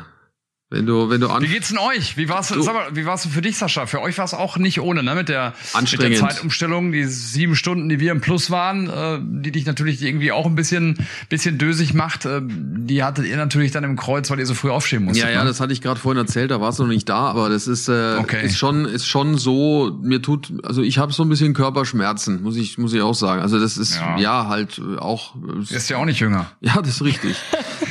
Wenn 0.74 0.88
du, 0.88 1.08
wenn 1.08 1.22
du 1.22 1.28
an 1.30 1.44
Wie 1.44 1.48
geht's 1.50 1.70
denn 1.70 1.78
euch? 1.78 2.18
Wie 2.18 2.28
war's, 2.30 2.48
du, 2.48 2.60
sag 2.64 2.74
mal, 2.74 2.88
wie 2.96 3.06
war's 3.06 3.28
für 3.28 3.44
dich, 3.44 3.60
Sascha? 3.60 3.86
Für 3.86 4.02
euch 4.02 4.18
war 4.18 4.26
es 4.26 4.34
auch 4.34 4.58
nicht 4.58 4.82
ohne, 4.82 5.04
ne? 5.04 5.14
Mit 5.14 5.30
der, 5.30 5.54
mit 5.80 6.02
der 6.02 6.16
Zeitumstellung, 6.16 6.92
die 6.92 7.04
sieben 7.04 7.56
Stunden, 7.56 7.90
die 7.90 8.00
wir 8.00 8.12
im 8.12 8.22
Plus 8.22 8.50
waren, 8.50 8.90
äh, 8.90 9.20
die 9.22 9.52
dich 9.52 9.68
natürlich 9.68 10.02
irgendwie 10.02 10.32
auch 10.32 10.48
ein 10.48 10.56
bisschen, 10.56 10.98
bisschen 11.30 11.60
dösig 11.60 11.94
macht, 11.94 12.26
äh, 12.26 12.42
die 12.44 13.04
hattet 13.04 13.28
ihr 13.28 13.38
natürlich 13.38 13.72
dann 13.72 13.84
im 13.84 13.98
Kreuz, 13.98 14.32
weil 14.32 14.40
ihr 14.40 14.48
so 14.48 14.56
früh 14.56 14.72
aufstehen 14.72 15.04
musstet. 15.04 15.26
Ja, 15.26 15.30
ja, 15.30 15.44
ne? 15.44 15.50
das 15.50 15.60
hatte 15.60 15.74
ich 15.74 15.82
gerade 15.82 16.00
vorhin 16.00 16.20
erzählt, 16.20 16.50
da 16.50 16.60
warst 16.60 16.80
du 16.80 16.84
noch 16.84 16.90
nicht 16.90 17.08
da, 17.08 17.20
aber 17.20 17.50
das 17.50 17.68
ist, 17.68 17.88
äh, 17.88 18.16
okay. 18.18 18.44
ist 18.44 18.58
schon, 18.58 18.86
ist 18.86 19.06
schon 19.06 19.38
so, 19.38 19.96
mir 20.02 20.24
tut, 20.24 20.54
also 20.64 20.82
ich 20.82 20.98
habe 20.98 21.14
so 21.14 21.22
ein 21.22 21.30
bisschen 21.30 21.54
Körperschmerzen, 21.54 22.42
muss 22.42 22.56
ich, 22.56 22.80
muss 22.80 22.94
ich 22.94 23.02
auch 23.04 23.14
sagen. 23.14 23.44
Also 23.44 23.60
das 23.60 23.78
ist, 23.78 23.98
ja, 23.98 24.18
ja 24.18 24.48
halt 24.48 24.82
auch. 24.98 25.36
Äh, 25.36 25.76
ist 25.76 25.90
ja 25.92 25.98
auch 25.98 26.06
nicht 26.06 26.20
jünger. 26.20 26.48
Ja, 26.62 26.82
das 26.82 26.96
ist 26.96 27.04
richtig. 27.04 27.36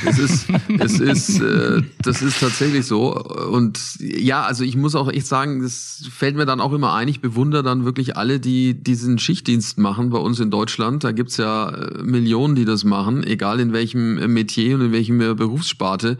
es 0.05 0.17
ist, 0.17 0.47
es 0.79 0.99
ist, 0.99 1.39
äh, 1.39 1.83
das 2.01 2.23
ist 2.23 2.39
tatsächlich 2.39 2.72
wirklich 2.73 2.87
so. 2.87 3.13
Und 3.15 3.79
ja, 3.99 4.43
also 4.43 4.63
ich 4.63 4.75
muss 4.75 4.95
auch 4.95 5.09
echt 5.09 5.27
sagen, 5.27 5.61
das 5.61 6.03
fällt 6.11 6.35
mir 6.35 6.45
dann 6.45 6.59
auch 6.59 6.73
immer 6.73 6.93
ein. 6.93 7.07
Ich 7.07 7.21
bewundere 7.21 7.63
dann 7.63 7.85
wirklich 7.85 8.17
alle, 8.17 8.39
die 8.39 8.73
diesen 8.73 9.19
Schichtdienst 9.19 9.77
machen 9.77 10.09
bei 10.09 10.17
uns 10.17 10.39
in 10.39 10.51
Deutschland. 10.51 11.03
Da 11.03 11.11
gibt's 11.11 11.37
ja 11.37 11.69
äh, 11.69 12.03
Millionen, 12.03 12.55
die 12.55 12.65
das 12.65 12.83
machen, 12.83 13.23
egal 13.23 13.59
in 13.59 13.73
welchem 13.73 14.33
Metier 14.33 14.75
und 14.75 14.81
in 14.81 14.91
welchem 14.91 15.21
äh, 15.21 15.33
Berufssparte 15.33 16.17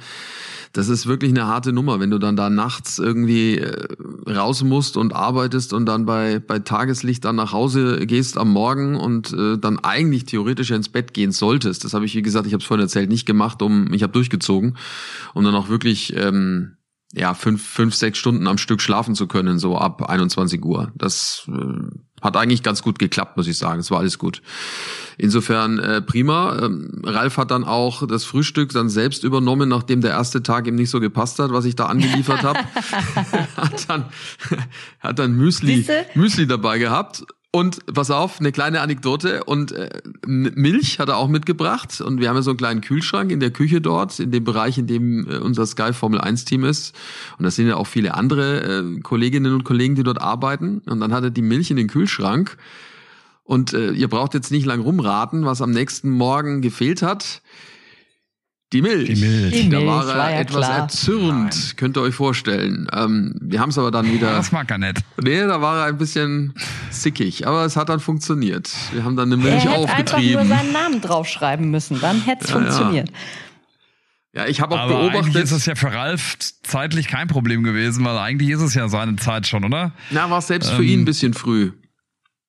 das 0.73 0.89
ist 0.89 1.05
wirklich 1.05 1.29
eine 1.31 1.45
harte 1.45 1.71
Nummer, 1.71 1.99
wenn 1.99 2.09
du 2.09 2.17
dann 2.17 2.35
da 2.35 2.49
nachts 2.49 2.97
irgendwie 2.97 3.59
äh, 3.59 3.85
raus 4.27 4.63
musst 4.63 4.97
und 4.97 5.13
arbeitest 5.13 5.71
und 5.71 5.85
dann 5.85 6.07
bei, 6.07 6.39
bei 6.39 6.59
Tageslicht 6.59 7.23
dann 7.25 7.35
nach 7.35 7.53
Hause 7.53 8.05
gehst 8.07 8.39
am 8.39 8.51
Morgen 8.51 8.95
und 8.95 9.31
äh, 9.33 9.57
dann 9.59 9.77
eigentlich 9.77 10.25
theoretisch 10.25 10.71
ins 10.71 10.89
Bett 10.89 11.13
gehen 11.13 11.31
solltest. 11.31 11.83
Das 11.83 11.93
habe 11.93 12.05
ich, 12.05 12.15
wie 12.15 12.23
gesagt, 12.23 12.47
ich 12.47 12.53
habe 12.53 12.61
es 12.61 12.67
vorhin 12.67 12.83
erzählt, 12.83 13.09
nicht 13.09 13.27
gemacht, 13.27 13.61
um 13.61 13.93
ich 13.93 14.01
habe 14.01 14.13
durchgezogen, 14.13 14.75
um 15.35 15.43
dann 15.43 15.53
auch 15.53 15.69
wirklich 15.69 16.15
ähm, 16.15 16.77
ja 17.13 17.35
fünf, 17.35 17.63
fünf, 17.63 17.93
sechs 17.93 18.17
Stunden 18.17 18.47
am 18.47 18.57
Stück 18.57 18.81
schlafen 18.81 19.13
zu 19.13 19.27
können, 19.27 19.59
so 19.59 19.77
ab 19.77 20.09
21 20.09 20.65
Uhr. 20.65 20.91
Das 20.95 21.47
äh, 21.49 21.97
hat 22.23 22.37
eigentlich 22.37 22.63
ganz 22.63 22.81
gut 22.81 22.97
geklappt, 22.97 23.37
muss 23.37 23.47
ich 23.47 23.57
sagen. 23.57 23.79
Es 23.79 23.91
war 23.91 23.99
alles 23.99 24.17
gut. 24.17 24.41
Insofern 25.17 25.79
äh, 25.79 26.01
prima. 26.01 26.57
Ähm, 26.63 27.01
Ralf 27.03 27.37
hat 27.37 27.51
dann 27.51 27.63
auch 27.63 28.07
das 28.07 28.23
Frühstück 28.23 28.71
dann 28.71 28.89
selbst 28.89 29.23
übernommen, 29.23 29.69
nachdem 29.69 30.01
der 30.01 30.11
erste 30.11 30.41
Tag 30.41 30.65
ihm 30.67 30.75
nicht 30.75 30.89
so 30.89 30.99
gepasst 30.99 31.39
hat, 31.39 31.51
was 31.51 31.65
ich 31.65 31.75
da 31.75 31.85
angeliefert 31.85 32.43
habe. 32.43 32.59
hat 33.57 33.89
dann 33.89 34.05
hat 34.99 35.19
dann 35.19 35.33
Müsli 35.33 35.85
Müsli 36.15 36.47
dabei 36.47 36.79
gehabt 36.79 37.25
und 37.55 37.85
pass 37.93 38.09
auf, 38.09 38.39
eine 38.39 38.51
kleine 38.51 38.81
Anekdote. 38.81 39.43
Und 39.43 39.73
äh, 39.73 40.01
Milch 40.25 40.97
hat 40.97 41.09
er 41.09 41.17
auch 41.17 41.27
mitgebracht. 41.27 42.01
Und 42.01 42.19
wir 42.19 42.27
haben 42.27 42.35
ja 42.35 42.41
so 42.41 42.49
einen 42.49 42.57
kleinen 42.57 42.81
Kühlschrank 42.81 43.31
in 43.31 43.39
der 43.39 43.51
Küche 43.51 43.79
dort, 43.79 44.19
in 44.19 44.31
dem 44.31 44.43
Bereich, 44.43 44.79
in 44.79 44.87
dem 44.87 45.29
äh, 45.29 45.37
unser 45.37 45.67
Sky 45.67 45.93
Formel 45.93 46.19
1 46.19 46.45
Team 46.45 46.63
ist. 46.63 46.95
Und 47.37 47.45
das 47.45 47.55
sind 47.55 47.67
ja 47.67 47.75
auch 47.75 47.85
viele 47.85 48.15
andere 48.15 48.79
äh, 48.79 48.99
Kolleginnen 49.01 49.53
und 49.53 49.65
Kollegen, 49.65 49.93
die 49.93 50.01
dort 50.01 50.19
arbeiten. 50.19 50.81
Und 50.87 50.99
dann 50.99 51.13
hat 51.13 51.23
er 51.25 51.29
die 51.29 51.43
Milch 51.43 51.69
in 51.69 51.77
den 51.77 51.87
Kühlschrank. 51.87 52.57
Und 53.43 53.73
äh, 53.73 53.91
ihr 53.91 54.07
braucht 54.07 54.33
jetzt 54.33 54.49
nicht 54.49 54.65
lang 54.65 54.81
rumraten, 54.81 55.45
was 55.45 55.61
am 55.61 55.69
nächsten 55.69 56.09
Morgen 56.09 56.61
gefehlt 56.61 57.03
hat. 57.03 57.43
Die 58.73 58.81
Milch. 58.81 59.07
Die 59.07 59.15
Milch. 59.25 59.53
Die 59.53 59.69
da 59.69 59.77
Milch 59.77 59.89
war 59.91 60.09
er 60.09 60.17
war 60.17 60.31
ja 60.31 60.39
etwas 60.39 60.65
klar. 60.65 60.77
erzürnt, 60.79 61.37
Nein. 61.55 61.73
könnt 61.77 61.95
ihr 61.97 62.01
euch 62.01 62.15
vorstellen. 62.15 62.87
Ähm, 62.91 63.35
wir 63.39 63.59
haben 63.59 63.69
es 63.69 63.77
aber 63.77 63.91
dann 63.91 64.11
wieder. 64.11 64.33
Das 64.33 64.51
mag 64.51 64.69
er 64.71 64.79
nicht. 64.79 64.97
Nee, 65.21 65.41
da 65.41 65.61
war 65.61 65.77
er 65.81 65.85
ein 65.85 65.97
bisschen 65.97 66.53
sickig, 66.89 67.47
aber 67.47 67.63
es 67.65 67.75
hat 67.77 67.89
dann 67.89 67.99
funktioniert. 67.99 68.69
Wir 68.91 69.03
haben 69.05 69.15
dann 69.15 69.31
eine 69.31 69.41
Er 69.41 69.51
Milch 69.51 69.63
hätte 69.63 69.75
einfach 69.75 69.89
aufgetrieben. 69.93 70.33
nur 70.47 70.57
seinen 70.57 70.71
Namen 70.73 71.01
draufschreiben 71.01 71.69
müssen, 71.71 72.01
dann 72.01 72.21
hätte 72.21 72.43
es 72.45 72.49
Ja, 72.49 72.55
ja. 72.59 72.61
funktioniert. 72.65 73.09
Ja, 74.35 74.47
ich 74.47 74.61
habe 74.61 74.73
auch 74.73 74.79
Aber 74.79 74.99
eigentlich 74.99 75.11
beobachtet. 75.11 75.43
ist 75.43 75.51
es 75.51 75.65
ja 75.67 75.75
für 75.75 75.93
Ralf 75.93 76.37
zeitlich 76.63 77.07
kein 77.07 77.27
Problem 77.27 77.61
gewesen, 77.63 78.03
weil 78.03 78.17
eigentlich 78.17 78.49
ist 78.49 78.61
es 78.61 78.73
ja 78.73 78.87
seine 78.89 79.15
Zeit 79.17 79.45
schon, 79.45 79.63
oder? 79.63 79.91
Na, 80.09 80.27
war 80.31 80.39
es 80.39 80.47
selbst 80.47 80.71
für 80.71 80.81
Ähm. 80.81 80.89
ihn 80.89 81.01
ein 81.01 81.05
bisschen 81.05 81.35
früh. 81.35 81.71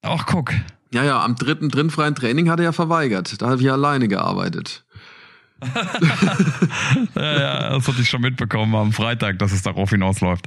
Ach, 0.01 0.25
guck. 0.25 0.53
Ja, 0.95 1.05
ja, 1.05 1.23
am 1.23 1.35
dritten 1.37 1.69
drinfreien 1.69 2.15
Training 2.15 2.49
hat 2.49 2.59
er 2.61 2.65
ja 2.67 2.73
verweigert. 2.73 3.43
Da 3.43 3.51
habe 3.51 3.61
ich 3.61 3.71
alleine 3.71 4.09
gearbeitet. 4.09 4.84
Ja, 7.15 7.41
ja, 7.41 7.71
das 7.71 7.89
hatte 7.89 8.01
ich 8.01 8.09
schon 8.09 8.21
mitbekommen 8.21 8.75
am 8.75 8.93
Freitag, 8.93 9.39
dass 9.39 9.53
es 9.53 9.63
darauf 9.63 9.91
hinausläuft. 9.91 10.47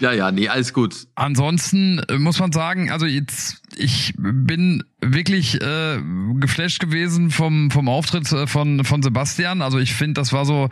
Ja, 0.00 0.12
ja, 0.12 0.30
nee, 0.32 0.48
alles 0.48 0.72
gut. 0.72 1.06
Ansonsten 1.14 2.00
muss 2.18 2.38
man 2.38 2.52
sagen, 2.52 2.90
also 2.90 3.06
jetzt, 3.06 3.62
ich 3.76 4.14
bin 4.16 4.82
wirklich 5.12 5.60
äh, 5.60 5.98
geflasht 6.40 6.80
gewesen 6.80 7.30
vom, 7.30 7.70
vom 7.70 7.88
Auftritt 7.88 8.30
äh, 8.32 8.46
von, 8.46 8.84
von 8.84 9.02
Sebastian. 9.02 9.62
Also 9.62 9.78
ich 9.78 9.94
finde, 9.94 10.14
das 10.14 10.32
war 10.32 10.44
so 10.44 10.68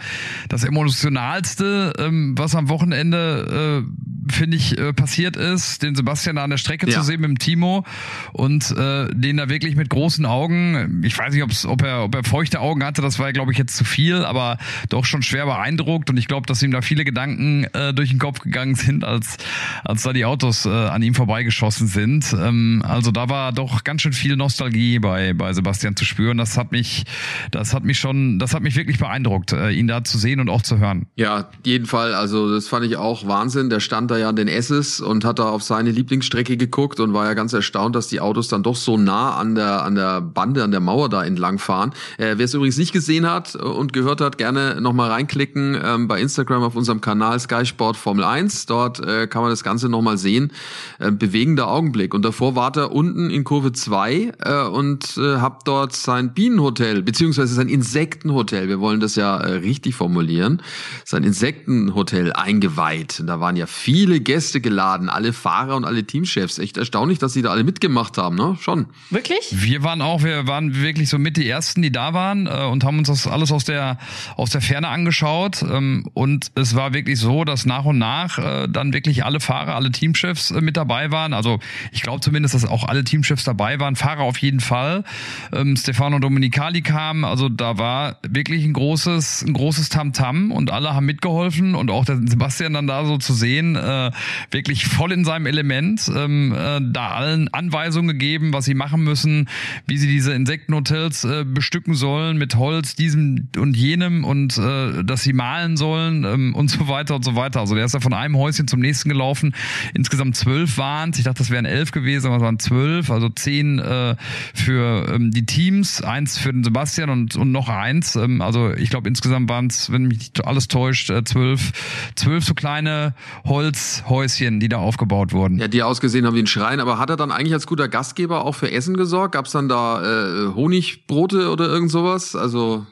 das 0.48 0.64
Emotionalste, 0.64 1.92
ähm, 1.98 2.34
was 2.36 2.54
am 2.54 2.68
Wochenende, 2.68 3.82
äh, 3.84 4.32
finde 4.32 4.56
ich, 4.56 4.78
äh, 4.78 4.92
passiert 4.92 5.36
ist, 5.36 5.82
den 5.82 5.94
Sebastian 5.94 6.36
da 6.36 6.44
an 6.44 6.50
der 6.50 6.56
Strecke 6.56 6.88
Ja. 6.88 6.98
zu 6.98 7.02
sehen 7.02 7.20
mit 7.20 7.28
dem 7.28 7.38
Timo 7.38 7.84
und 8.32 8.70
äh, 8.70 9.08
den 9.12 9.36
da 9.36 9.48
wirklich 9.48 9.74
mit 9.76 9.88
großen 9.90 10.24
Augen, 10.24 11.02
ich 11.04 11.18
weiß 11.18 11.34
nicht, 11.34 11.42
ob's, 11.42 11.66
ob, 11.66 11.82
er, 11.82 12.04
ob 12.04 12.14
er 12.14 12.22
feuchte 12.24 12.60
Augen 12.60 12.84
hatte, 12.84 13.02
das 13.02 13.18
war, 13.18 13.32
glaube 13.32 13.52
ich, 13.52 13.58
jetzt 13.58 13.76
zu 13.76 13.84
viel, 13.84 14.24
aber 14.24 14.58
doch 14.88 15.04
schon 15.04 15.22
schwer 15.22 15.46
beeindruckt 15.46 16.08
und 16.08 16.16
ich 16.16 16.28
glaube, 16.28 16.46
dass 16.46 16.62
ihm 16.62 16.70
da 16.70 16.82
viele 16.82 17.04
Gedanken 17.04 17.64
äh, 17.72 17.92
durch 17.92 18.10
den 18.10 18.18
Kopf 18.18 18.40
gegangen 18.40 18.74
sind, 18.76 19.04
als, 19.04 19.36
als 19.84 20.02
da 20.02 20.12
die 20.12 20.24
Autos 20.24 20.66
äh, 20.66 20.68
an 20.70 21.02
ihm 21.02 21.14
vorbeigeschossen 21.14 21.88
sind. 21.88 22.32
Ähm, 22.32 22.82
also 22.86 23.10
da 23.10 23.28
war 23.28 23.52
doch 23.52 23.82
ganz 23.84 24.02
schön 24.02 24.12
viel 24.12 24.21
Nostalgie 24.28 24.98
bei, 24.98 25.32
bei 25.34 25.52
Sebastian 25.52 25.96
zu 25.96 26.04
spüren. 26.04 26.38
Das 26.38 26.56
hat 26.56 26.72
mich, 26.72 27.04
das 27.50 27.74
hat 27.74 27.84
mich 27.84 27.98
schon, 27.98 28.38
das 28.38 28.54
hat 28.54 28.62
mich 28.62 28.76
wirklich 28.76 28.98
beeindruckt, 28.98 29.52
äh, 29.52 29.70
ihn 29.70 29.86
da 29.86 30.04
zu 30.04 30.18
sehen 30.18 30.40
und 30.40 30.48
auch 30.48 30.62
zu 30.62 30.78
hören. 30.78 31.06
Ja, 31.16 31.50
jeden 31.64 31.86
Fall. 31.86 32.14
Also 32.14 32.52
das 32.52 32.68
fand 32.68 32.86
ich 32.86 32.96
auch 32.96 33.26
Wahnsinn. 33.26 33.70
Der 33.70 33.80
stand 33.80 34.10
da 34.10 34.18
ja 34.18 34.28
an 34.28 34.36
den 34.36 34.48
Esses 34.48 35.00
und 35.00 35.24
hat 35.24 35.38
da 35.38 35.48
auf 35.48 35.62
seine 35.62 35.90
Lieblingsstrecke 35.90 36.56
geguckt 36.56 37.00
und 37.00 37.12
war 37.12 37.26
ja 37.26 37.34
ganz 37.34 37.52
erstaunt, 37.52 37.94
dass 37.96 38.08
die 38.08 38.20
Autos 38.20 38.48
dann 38.48 38.62
doch 38.62 38.76
so 38.76 38.96
nah 38.96 39.36
an 39.36 39.54
der 39.54 39.82
an 39.82 39.94
der 39.94 40.20
Bande, 40.20 40.64
an 40.64 40.70
der 40.70 40.80
Mauer 40.80 41.08
da 41.08 41.24
entlang 41.24 41.58
fahren. 41.58 41.92
Äh, 42.18 42.34
Wer 42.36 42.44
es 42.44 42.54
übrigens 42.54 42.78
nicht 42.78 42.92
gesehen 42.92 43.28
hat 43.28 43.54
und 43.54 43.92
gehört 43.92 44.20
hat, 44.20 44.38
gerne 44.38 44.80
nochmal 44.80 45.10
reinklicken 45.10 45.78
ähm, 45.82 46.08
bei 46.08 46.20
Instagram 46.20 46.62
auf 46.62 46.76
unserem 46.76 47.00
Kanal 47.00 47.38
Sky 47.40 47.66
Sport 47.66 47.96
Formel 47.96 48.24
1. 48.24 48.66
Dort 48.66 49.00
äh, 49.00 49.26
kann 49.26 49.42
man 49.42 49.50
das 49.50 49.62
Ganze 49.62 49.88
nochmal 49.88 50.18
sehen. 50.18 50.52
Äh, 50.98 51.10
bewegender 51.10 51.68
Augenblick. 51.68 52.14
Und 52.14 52.24
davor 52.24 52.54
war 52.54 52.76
er 52.76 52.92
unten 52.92 53.30
in 53.30 53.44
Kurve 53.44 53.72
2 53.72 54.11
äh, 54.20 54.66
und 54.66 55.16
äh, 55.16 55.38
hab 55.38 55.64
dort 55.64 55.94
sein 55.94 56.34
Bienenhotel, 56.34 57.02
beziehungsweise 57.02 57.54
sein 57.54 57.68
Insektenhotel, 57.68 58.68
wir 58.68 58.80
wollen 58.80 59.00
das 59.00 59.16
ja 59.16 59.36
äh, 59.36 59.52
richtig 59.54 59.94
formulieren, 59.94 60.62
sein 61.04 61.24
Insektenhotel 61.24 62.32
eingeweiht. 62.32 63.20
Und 63.20 63.26
da 63.26 63.40
waren 63.40 63.56
ja 63.56 63.66
viele 63.66 64.20
Gäste 64.20 64.60
geladen, 64.60 65.08
alle 65.08 65.32
Fahrer 65.32 65.76
und 65.76 65.84
alle 65.84 66.04
Teamchefs. 66.04 66.58
Echt 66.58 66.76
erstaunlich, 66.76 67.18
dass 67.18 67.32
sie 67.32 67.42
da 67.42 67.50
alle 67.50 67.64
mitgemacht 67.64 68.18
haben, 68.18 68.36
ne? 68.36 68.56
Schon. 68.60 68.86
Wirklich? 69.10 69.40
Wir 69.50 69.82
waren 69.82 70.02
auch, 70.02 70.22
wir 70.22 70.46
waren 70.46 70.74
wirklich 70.82 71.08
so 71.08 71.18
mit 71.18 71.36
die 71.36 71.48
ersten, 71.48 71.82
die 71.82 71.92
da 71.92 72.14
waren 72.14 72.46
äh, 72.46 72.66
und 72.66 72.84
haben 72.84 72.98
uns 72.98 73.08
das 73.08 73.26
alles 73.26 73.52
aus 73.52 73.64
der 73.64 73.98
aus 74.36 74.50
der 74.50 74.60
Ferne 74.60 74.88
angeschaut. 74.88 75.62
Ähm, 75.62 76.08
und 76.14 76.52
es 76.54 76.74
war 76.74 76.94
wirklich 76.94 77.18
so, 77.18 77.44
dass 77.44 77.66
nach 77.66 77.84
und 77.84 77.98
nach 77.98 78.38
äh, 78.38 78.68
dann 78.68 78.92
wirklich 78.92 79.24
alle 79.24 79.40
Fahrer, 79.40 79.74
alle 79.74 79.90
Teamchefs 79.90 80.50
äh, 80.50 80.60
mit 80.60 80.76
dabei 80.76 81.10
waren. 81.10 81.32
Also 81.32 81.58
ich 81.92 82.02
glaube 82.02 82.20
zumindest, 82.20 82.54
dass 82.54 82.64
auch 82.64 82.84
alle 82.84 83.04
Teamchefs 83.04 83.44
dabei 83.44 83.80
waren. 83.80 83.96
Fahrer 84.02 84.22
auf 84.22 84.38
jeden 84.38 84.60
Fall. 84.60 85.04
Ähm, 85.52 85.76
Stefano 85.76 86.18
Domenicali 86.18 86.82
kam, 86.82 87.24
also 87.24 87.48
da 87.48 87.78
war 87.78 88.16
wirklich 88.26 88.64
ein 88.64 88.72
großes, 88.72 89.44
ein 89.46 89.52
großes 89.52 89.90
Tamtam 89.90 90.50
und 90.50 90.72
alle 90.72 90.94
haben 90.94 91.06
mitgeholfen 91.06 91.76
und 91.76 91.90
auch 91.90 92.04
der 92.04 92.16
Sebastian 92.16 92.72
dann 92.72 92.88
da 92.88 93.04
so 93.04 93.18
zu 93.18 93.32
sehen, 93.32 93.76
äh, 93.76 94.10
wirklich 94.50 94.86
voll 94.86 95.12
in 95.12 95.24
seinem 95.24 95.46
Element, 95.46 96.10
ähm, 96.14 96.52
äh, 96.52 96.80
da 96.82 97.10
allen 97.10 97.46
Anweisungen 97.54 98.08
gegeben, 98.08 98.52
was 98.52 98.64
sie 98.64 98.74
machen 98.74 99.04
müssen, 99.04 99.48
wie 99.86 99.98
sie 99.98 100.08
diese 100.08 100.32
Insektenhotels 100.32 101.22
äh, 101.24 101.44
bestücken 101.44 101.94
sollen 101.94 102.38
mit 102.38 102.56
Holz, 102.56 102.96
diesem 102.96 103.48
und 103.56 103.76
jenem 103.76 104.24
und 104.24 104.58
äh, 104.58 105.04
dass 105.04 105.22
sie 105.22 105.32
malen 105.32 105.76
sollen 105.76 106.24
ähm, 106.24 106.54
und 106.56 106.70
so 106.70 106.88
weiter 106.88 107.14
und 107.14 107.24
so 107.24 107.36
weiter. 107.36 107.60
Also 107.60 107.76
der 107.76 107.84
ist 107.84 107.94
ja 107.94 108.00
von 108.00 108.14
einem 108.14 108.36
Häuschen 108.36 108.66
zum 108.66 108.80
nächsten 108.80 109.08
gelaufen. 109.08 109.54
Insgesamt 109.94 110.34
zwölf 110.34 110.76
waren 110.76 111.12
Ich 111.16 111.22
dachte, 111.22 111.38
das 111.38 111.50
wären 111.50 111.66
elf 111.66 111.92
gewesen, 111.92 112.26
aber 112.26 112.36
es 112.36 112.42
waren 112.42 112.58
zwölf, 112.58 113.08
also 113.10 113.28
zehn 113.28 113.78
äh, 113.82 114.22
für 114.54 115.08
ähm, 115.14 115.30
die 115.30 115.46
Teams, 115.46 116.02
eins 116.02 116.38
für 116.38 116.52
den 116.52 116.64
Sebastian 116.64 117.10
und, 117.10 117.36
und 117.36 117.52
noch 117.52 117.68
eins. 117.68 118.16
Ähm, 118.16 118.40
also 118.40 118.72
ich 118.72 118.90
glaube 118.90 119.08
insgesamt 119.08 119.48
waren 119.48 119.66
es, 119.66 119.90
wenn 119.90 120.04
mich 120.04 120.18
nicht 120.18 120.44
alles 120.44 120.68
täuscht, 120.68 121.10
äh, 121.10 121.24
zwölf, 121.24 121.72
zwölf 122.14 122.44
so 122.44 122.54
kleine 122.54 123.14
Holzhäuschen, 123.44 124.60
die 124.60 124.68
da 124.68 124.78
aufgebaut 124.78 125.32
wurden. 125.32 125.58
Ja, 125.58 125.68
die 125.68 125.82
ausgesehen 125.82 126.26
haben 126.26 126.34
wie 126.34 126.42
ein 126.42 126.46
Schrein, 126.46 126.80
aber 126.80 126.98
hat 126.98 127.10
er 127.10 127.16
dann 127.16 127.30
eigentlich 127.30 127.54
als 127.54 127.66
guter 127.66 127.88
Gastgeber 127.88 128.44
auch 128.44 128.54
für 128.54 128.70
Essen 128.70 128.96
gesorgt? 128.96 129.34
Gab's 129.34 129.52
dann 129.52 129.68
da 129.68 130.02
äh, 130.02 130.54
Honigbrote 130.54 131.50
oder 131.50 131.68
irgend 131.68 131.90
sowas? 131.90 132.36
Also 132.36 132.86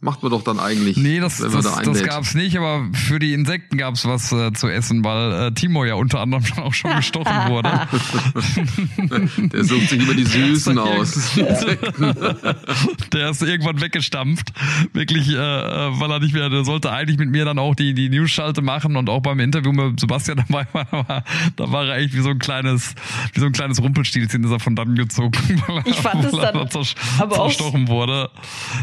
macht 0.00 0.22
man 0.22 0.32
doch 0.32 0.42
dann 0.42 0.58
eigentlich, 0.58 0.96
Nee, 0.96 1.20
das, 1.20 1.40
wenn 1.40 1.52
man 1.52 1.62
das, 1.62 1.74
da 1.76 1.82
das 1.82 2.02
gab's 2.02 2.34
nicht, 2.34 2.56
aber 2.56 2.84
für 2.92 3.18
die 3.18 3.32
Insekten 3.32 3.76
gab's 3.78 4.04
was 4.04 4.32
äh, 4.32 4.52
zu 4.52 4.68
essen, 4.68 5.04
weil 5.04 5.32
äh, 5.48 5.52
Timo 5.52 5.84
ja 5.84 5.94
unter 5.94 6.20
anderem 6.20 6.44
schon 6.46 6.58
auch 6.64 6.74
schon 6.74 6.94
gestochen 6.96 7.32
wurde. 7.48 7.70
Der 9.52 9.64
sucht 9.64 9.88
sich 9.88 10.02
immer 10.02 10.14
die 10.14 10.24
Süßen 10.24 10.76
Das 10.76 11.16
ist 11.16 11.38
aus. 11.40 11.66
der 13.12 13.30
ist 13.30 13.42
irgendwann 13.42 13.80
weggestampft. 13.80 14.52
Wirklich, 14.92 15.28
äh, 15.28 15.34
äh, 15.34 16.00
weil 16.00 16.10
er 16.10 16.20
nicht 16.20 16.34
mehr, 16.34 16.48
der 16.50 16.64
sollte 16.64 16.90
eigentlich 16.92 17.18
mit 17.18 17.30
mir 17.30 17.44
dann 17.44 17.58
auch 17.58 17.74
die, 17.74 17.94
die 17.94 18.08
News-Schalte 18.08 18.62
machen 18.62 18.96
und 18.96 19.08
auch 19.08 19.20
beim 19.20 19.40
Interview 19.40 19.72
mit 19.72 20.00
Sebastian 20.00 20.42
dabei 20.48 20.66
war, 20.72 21.24
da 21.56 21.70
war 21.72 21.86
er 21.86 21.96
echt 21.98 22.14
wie 22.14 22.20
so 22.20 22.30
ein 22.30 22.38
kleines, 22.38 22.94
wie 23.32 23.40
so 23.40 23.46
ein 23.46 23.52
kleines 23.52 23.80
Rumpelstilzchen 23.82 24.44
ist 24.44 24.50
er 24.50 24.60
von 24.60 24.74
dann 24.76 24.94
gezogen, 24.94 25.32
weil 25.66 25.78
er, 25.78 25.86
Ich 25.86 25.96
fand 25.96 26.24
es 26.24 26.32
weil 26.32 26.40
er 26.44 26.52
dann 26.52 26.62
auch- 26.62 26.68
zerstochen 27.30 27.88
wurde. 27.88 28.30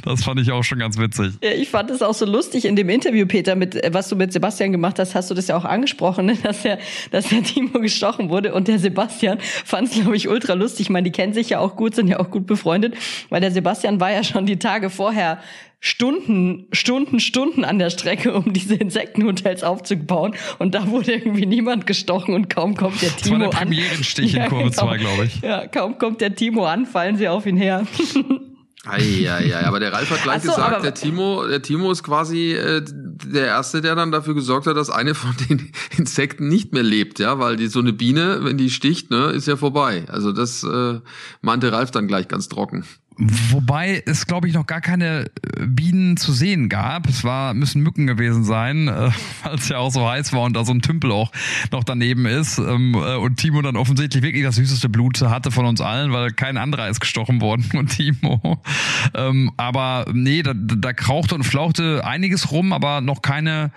Das 0.03 0.23
fand 0.23 0.39
ich 0.39 0.51
auch 0.51 0.63
schon 0.69 0.79
ganz 0.79 0.97
witzig. 0.97 1.33
Ja, 1.43 1.51
ich 1.51 1.69
fand 1.69 1.91
es 1.91 2.01
auch 2.01 2.13
so 2.13 2.25
lustig 2.25 2.65
in 2.65 2.75
dem 2.75 2.89
Interview, 2.89 3.25
Peter, 3.25 3.55
mit 3.55 3.75
äh, 3.75 3.93
was 3.93 4.07
du 4.07 4.15
mit 4.15 4.31
Sebastian 4.31 4.71
gemacht 4.71 4.99
hast, 4.99 5.15
hast 5.15 5.29
du 5.29 5.33
das 5.35 5.47
ja 5.47 5.57
auch 5.57 5.65
angesprochen, 5.65 6.27
ne? 6.27 6.37
dass 6.41 6.61
der, 6.61 6.79
dass 7.11 7.29
der 7.29 7.43
Timo 7.43 7.79
gestochen 7.79 8.29
wurde 8.29 8.53
und 8.53 8.67
der 8.67 8.79
Sebastian 8.79 9.39
fand 9.41 9.89
es, 9.89 9.95
glaube 9.95 10.15
ich, 10.15 10.29
ultra 10.29 10.53
lustig. 10.53 10.81
Ich 10.81 10.89
meine, 10.89 11.03
die 11.03 11.11
kennen 11.11 11.33
sich 11.33 11.49
ja 11.49 11.59
auch 11.59 11.75
gut, 11.75 11.95
sind 11.95 12.07
ja 12.07 12.19
auch 12.19 12.31
gut 12.31 12.47
befreundet, 12.47 12.95
weil 13.29 13.41
der 13.41 13.51
Sebastian 13.51 13.99
war 13.99 14.11
ja 14.11 14.23
schon 14.23 14.45
die 14.45 14.57
Tage 14.57 14.89
vorher 14.89 15.39
Stunden, 15.81 16.67
Stunden, 16.73 17.21
Stunden 17.21 17.63
an 17.63 17.79
der 17.79 17.89
Strecke, 17.89 18.33
um 18.33 18.51
diese 18.51 18.75
Insektenhotels 18.75 19.63
aufzubauen. 19.63 20.35
Und 20.57 20.75
da 20.75 20.87
wurde 20.87 21.13
irgendwie 21.13 21.45
niemand 21.45 21.87
gestochen 21.87 22.33
und 22.33 22.49
kaum 22.49 22.75
kommt 22.75 23.01
der 23.01 23.11
war 23.11 23.17
Timo 23.17 23.37
der 23.37 23.47
an. 23.47 23.53
Premierenstich 23.53 24.35
in 24.35 24.45
Kurve 24.47 24.71
zwei, 24.71 24.97
glaube 24.97 25.25
ich. 25.25 25.41
Ja, 25.41 25.67
kaum 25.67 25.97
kommt 25.97 26.19
der 26.19 26.35
Timo 26.35 26.65
an, 26.65 26.85
fallen 26.85 27.15
sie 27.15 27.29
auf 27.29 27.45
ihn 27.45 27.57
her. 27.57 27.85
Eieiei, 28.85 29.65
aber 29.65 29.81
der 29.81 29.91
Ralf 29.91 30.09
hat 30.09 30.23
gleich 30.23 30.41
so, 30.41 30.51
gesagt, 30.51 30.85
der 30.85 30.93
Timo, 30.93 31.45
der 31.45 31.61
Timo 31.61 31.91
ist 31.91 32.01
quasi 32.01 32.53
äh, 32.53 32.81
der 32.81 33.47
Erste, 33.47 33.81
der 33.81 33.93
dann 33.95 34.11
dafür 34.11 34.35
gesorgt 34.35 34.67
hat, 34.67 34.77
dass 34.77 34.89
eine 34.89 35.15
von 35.15 35.35
den 35.49 35.71
Insekten 35.97 36.47
nicht 36.47 36.71
mehr 36.71 36.83
lebt, 36.83 37.19
ja, 37.19 37.39
weil 37.39 37.57
die 37.57 37.67
so 37.67 37.79
eine 37.79 37.91
Biene, 37.91 38.39
wenn 38.43 38.57
die 38.57 38.69
sticht, 38.69 39.11
ne, 39.11 39.31
ist 39.31 39.47
ja 39.47 39.57
vorbei. 39.57 40.05
Also 40.07 40.31
das 40.31 40.63
äh, 40.63 41.01
meinte 41.41 41.73
Ralf 41.73 41.91
dann 41.91 42.07
gleich 42.07 42.29
ganz 42.29 42.47
trocken. 42.47 42.85
Wobei 43.21 44.01
es, 44.05 44.27
glaube 44.27 44.47
ich, 44.47 44.53
noch 44.53 44.65
gar 44.65 44.79
keine 44.79 45.25
äh, 45.57 45.65
Bienen 45.65 46.15
zu 46.15 46.31
sehen 46.31 46.69
gab. 46.69 47.07
Es 47.09 47.25
war, 47.25 47.53
müssen 47.53 47.81
Mücken 47.81 48.07
gewesen 48.07 48.45
sein, 48.45 48.87
äh, 48.87 49.11
weil 49.43 49.55
es 49.55 49.67
ja 49.67 49.77
auch 49.77 49.91
so 49.91 50.09
heiß 50.09 50.31
war 50.31 50.43
und 50.43 50.55
da 50.55 50.63
so 50.63 50.71
ein 50.71 50.81
Tümpel 50.81 51.11
auch 51.11 51.29
noch 51.71 51.83
daneben 51.83 52.25
ist. 52.25 52.59
Ähm, 52.59 52.93
äh, 52.95 53.15
und 53.15 53.35
Timo 53.35 53.61
dann 53.61 53.75
offensichtlich 53.75 54.23
wirklich 54.23 54.43
das 54.43 54.55
süßeste 54.55 54.87
Blut 54.87 55.19
hatte 55.21 55.51
von 55.51 55.65
uns 55.65 55.81
allen, 55.81 56.13
weil 56.13 56.31
kein 56.31 56.55
anderer 56.55 56.87
ist 56.87 57.01
gestochen 57.01 57.41
worden 57.41 57.63
von 57.63 57.87
Timo. 57.87 58.61
Ähm, 59.15 59.51
aber 59.57 60.05
nee, 60.13 60.43
da, 60.43 60.53
da 60.53 60.93
krauchte 60.93 61.33
und 61.33 61.43
flauchte 61.43 62.05
einiges 62.05 62.51
rum, 62.51 62.73
aber 62.73 63.01
noch 63.01 63.21
keine, 63.21 63.71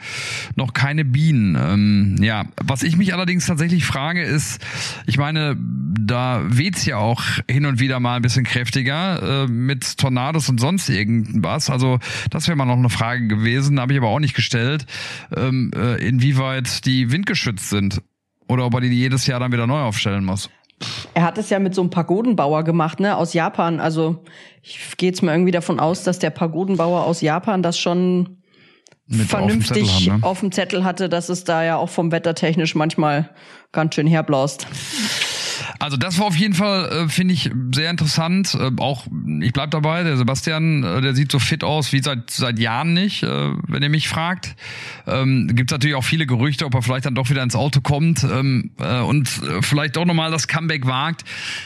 noch 0.57 0.74
keine 0.74 1.05
Bienen. 1.05 1.57
Ähm, 1.57 2.16
ja, 2.20 2.44
was 2.62 2.83
ich 2.83 2.96
mich 2.96 3.14
allerdings 3.14 3.46
tatsächlich 3.46 3.85
frage 3.85 4.22
ist, 4.22 4.61
ich 5.07 5.16
meine, 5.16 5.57
da 5.59 6.42
weht's 6.44 6.85
ja 6.85 6.96
auch 6.96 7.22
hin 7.48 7.66
und 7.66 7.81
wieder 7.81 8.00
mal 8.00 8.16
ein 8.16 8.22
bisschen 8.22 8.44
kräftiger 8.44 9.22
äh, 9.33 9.47
mit 9.47 9.99
Tornados 9.99 10.49
und 10.49 10.61
sonst 10.61 10.88
irgendwas. 10.88 11.71
Also 11.71 11.99
das 12.31 12.49
wäre 12.49 12.57
mal 12.57 12.64
noch 12.64 12.77
eine 12.77 12.90
Frage 12.90 13.27
gewesen, 13.27 13.81
habe 13.81 13.92
ich 13.92 13.99
aber 13.99 14.09
auch 14.09 14.21
nicht 14.21 14.35
gestellt, 14.35 14.87
ähm, 15.37 15.71
äh, 15.75 15.97
inwieweit 16.07 16.85
die 16.87 17.11
windgeschützt 17.11 17.71
sind 17.71 18.03
oder 18.49 18.66
ob 18.66 18.75
er 18.75 18.81
die 18.81 18.88
jedes 18.88 19.27
Jahr 19.27 19.40
dann 19.40 19.53
wieder 19.53 19.66
neu 19.66 19.81
aufstellen 19.81 20.25
muss. 20.25 20.51
Er 21.14 21.23
hat 21.23 21.38
es 21.38 21.51
ja 21.51 21.59
mit 21.59 21.75
so 21.75 21.81
einem 21.81 21.90
Pagodenbauer 21.90 22.64
gemacht, 22.64 23.01
ne, 23.01 23.16
aus 23.16 23.35
Japan. 23.35 23.81
Also 23.81 24.25
ich 24.62 24.97
gehe 24.97 25.11
jetzt 25.11 25.23
mal 25.23 25.33
irgendwie 25.33 25.53
davon 25.53 25.81
aus, 25.81 26.03
dass 26.03 26.18
der 26.18 26.31
Pagodenbauer 26.31 27.05
aus 27.05 27.21
Japan 27.21 27.62
das 27.62 27.79
schon 27.79 28.42
mit 29.07 29.27
vernünftig 29.29 29.83
auf 29.83 29.99
dem, 29.99 30.12
haben, 30.12 30.21
ne? 30.21 30.27
auf 30.27 30.40
dem 30.40 30.53
Zettel 30.53 30.85
hatte, 30.85 31.09
dass 31.09 31.29
es 31.29 31.45
da 31.45 31.62
ja 31.64 31.77
auch 31.77 31.88
vom 31.88 32.12
Wetter 32.12 32.35
technisch 32.35 32.75
manchmal 32.75 33.31
ganz 33.71 33.95
schön 33.95 34.07
herblaust. 34.07 34.66
Also 35.83 35.97
das 35.97 36.21
war 36.21 36.27
auf 36.27 36.37
jeden 36.37 36.55
Fall, 36.55 36.92
äh, 36.92 37.09
finde 37.09 37.35
ich, 37.35 37.51
sehr 37.75 37.90
interessant. 37.90 38.55
Äh, 38.55 38.71
auch, 38.77 39.09
ich 39.40 39.53
bleib 39.53 39.73
dabei, 39.73 40.05
der 40.05 40.16
Sebastian, 40.16 40.85
äh, 40.85 41.01
der 41.01 41.12
sieht 41.16 41.33
so 41.33 41.40
fit 41.40 41.64
aus 41.64 41.92
wie 41.92 42.01
seit 42.01 42.31
seit 42.31 42.61
Jahren 42.61 42.95
nicht, 42.95 43.25
äh, 43.25 43.51
wenn 43.66 43.83
ihr 43.83 43.88
mich 43.88 44.09
fragt. 44.09 44.55
Ähm, 45.09 45.51
Gibt 45.53 45.73
natürlich 45.73 45.97
auch 45.97 46.05
viele 46.05 46.25
Gerüchte, 46.27 46.66
ob 46.66 46.75
er 46.77 46.83
vielleicht 46.83 47.07
dann 47.07 47.16
doch 47.16 47.31
wieder 47.31 47.42
ins 47.42 47.57
Auto 47.57 47.81
kommt 47.81 48.23
ähm, 48.23 48.71
äh, 48.79 49.01
und 49.01 49.27
äh, 49.42 49.61
vielleicht 49.61 49.97
doch 49.97 50.05
nochmal 50.05 50.31
das 50.31 50.47
Comeback 50.47 50.87
wagt. 50.87 51.25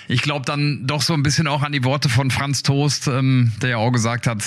Ich 0.09 0.22
glaube 0.22 0.46
dann 0.46 0.87
doch 0.87 1.02
so 1.02 1.12
ein 1.12 1.22
bisschen 1.22 1.46
auch 1.46 1.62
an 1.62 1.72
die 1.72 1.85
Worte 1.85 2.09
von 2.09 2.31
Franz 2.31 2.62
Toast, 2.62 3.09
ähm, 3.09 3.52
der 3.61 3.68
ja 3.68 3.76
auch 3.76 3.90
gesagt 3.90 4.26
hat, 4.26 4.42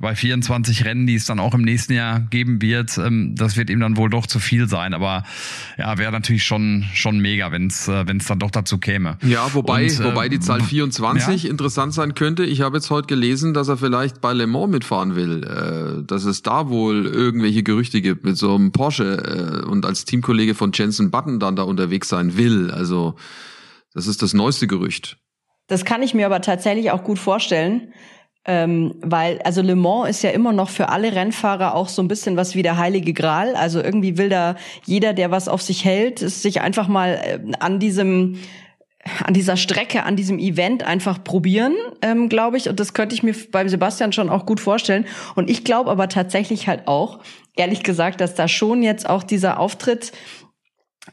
bei 0.00 0.14
24 0.14 0.84
Rennen, 0.84 1.06
die 1.06 1.14
es 1.14 1.24
dann 1.24 1.38
auch 1.38 1.54
im 1.54 1.62
nächsten 1.62 1.94
Jahr 1.94 2.20
geben 2.20 2.60
wird, 2.60 2.98
ähm, 2.98 3.34
das 3.36 3.56
wird 3.56 3.70
ihm 3.70 3.80
dann 3.80 3.96
wohl 3.96 4.10
doch 4.10 4.26
zu 4.26 4.38
viel 4.38 4.68
sein. 4.68 4.92
Aber 4.92 5.24
ja, 5.78 5.96
wäre 5.96 6.12
natürlich 6.12 6.44
schon 6.44 6.84
schon 6.92 7.20
mega, 7.20 7.50
wenn 7.52 7.68
es 7.68 7.88
äh, 7.88 8.06
wenn 8.06 8.18
es 8.18 8.26
dann 8.26 8.38
doch 8.38 8.50
dazu 8.50 8.78
käme. 8.78 8.97
Ja, 9.22 9.52
wobei, 9.54 9.84
und, 9.84 10.00
äh, 10.00 10.04
wobei 10.04 10.28
die 10.28 10.40
Zahl 10.40 10.60
24 10.60 11.44
ja? 11.44 11.50
interessant 11.50 11.94
sein 11.94 12.14
könnte. 12.14 12.44
Ich 12.44 12.60
habe 12.60 12.76
jetzt 12.76 12.90
heute 12.90 13.06
gelesen, 13.06 13.54
dass 13.54 13.68
er 13.68 13.76
vielleicht 13.76 14.20
bei 14.20 14.32
Le 14.32 14.46
Mans 14.46 14.70
mitfahren 14.70 15.16
will. 15.16 15.44
Äh, 15.44 16.04
dass 16.04 16.24
es 16.24 16.42
da 16.42 16.68
wohl 16.68 17.06
irgendwelche 17.06 17.62
Gerüchte 17.62 18.00
gibt 18.00 18.24
mit 18.24 18.36
so 18.36 18.54
einem 18.54 18.72
Porsche 18.72 19.62
äh, 19.64 19.66
und 19.66 19.84
als 19.86 20.04
Teamkollege 20.04 20.54
von 20.54 20.72
Jensen 20.72 21.10
Button 21.10 21.40
dann 21.40 21.56
da 21.56 21.62
unterwegs 21.62 22.08
sein 22.08 22.36
will. 22.36 22.70
Also 22.70 23.14
das 23.94 24.06
ist 24.06 24.22
das 24.22 24.34
neueste 24.34 24.66
Gerücht. 24.66 25.18
Das 25.66 25.84
kann 25.84 26.02
ich 26.02 26.14
mir 26.14 26.26
aber 26.26 26.40
tatsächlich 26.40 26.90
auch 26.90 27.04
gut 27.04 27.18
vorstellen. 27.18 27.92
Ähm, 28.44 28.94
weil, 29.02 29.42
also 29.42 29.60
Le 29.60 29.76
Mans 29.76 30.08
ist 30.08 30.22
ja 30.22 30.30
immer 30.30 30.54
noch 30.54 30.70
für 30.70 30.88
alle 30.88 31.14
Rennfahrer 31.14 31.74
auch 31.74 31.88
so 31.88 32.00
ein 32.00 32.08
bisschen 32.08 32.38
was 32.38 32.54
wie 32.54 32.62
der 32.62 32.78
heilige 32.78 33.12
Gral. 33.12 33.54
Also 33.54 33.82
irgendwie 33.82 34.16
will 34.16 34.30
da 34.30 34.56
jeder, 34.86 35.12
der 35.12 35.30
was 35.30 35.48
auf 35.48 35.60
sich 35.60 35.84
hält, 35.84 36.20
sich 36.20 36.62
einfach 36.62 36.88
mal 36.88 37.20
äh, 37.22 37.40
an 37.60 37.78
diesem 37.78 38.38
an 39.24 39.34
dieser 39.34 39.56
Strecke, 39.56 40.04
an 40.04 40.16
diesem 40.16 40.38
Event 40.38 40.82
einfach 40.82 41.22
probieren, 41.22 41.74
ähm, 42.02 42.28
glaube 42.28 42.56
ich. 42.56 42.68
Und 42.68 42.80
das 42.80 42.94
könnte 42.94 43.14
ich 43.14 43.22
mir 43.22 43.34
bei 43.50 43.66
Sebastian 43.66 44.12
schon 44.12 44.30
auch 44.30 44.46
gut 44.46 44.60
vorstellen. 44.60 45.06
Und 45.34 45.50
ich 45.50 45.64
glaube 45.64 45.90
aber 45.90 46.08
tatsächlich 46.08 46.68
halt 46.68 46.86
auch, 46.88 47.20
ehrlich 47.56 47.82
gesagt, 47.82 48.20
dass 48.20 48.34
da 48.34 48.48
schon 48.48 48.82
jetzt 48.82 49.08
auch 49.08 49.22
dieser 49.22 49.60
Auftritt 49.60 50.12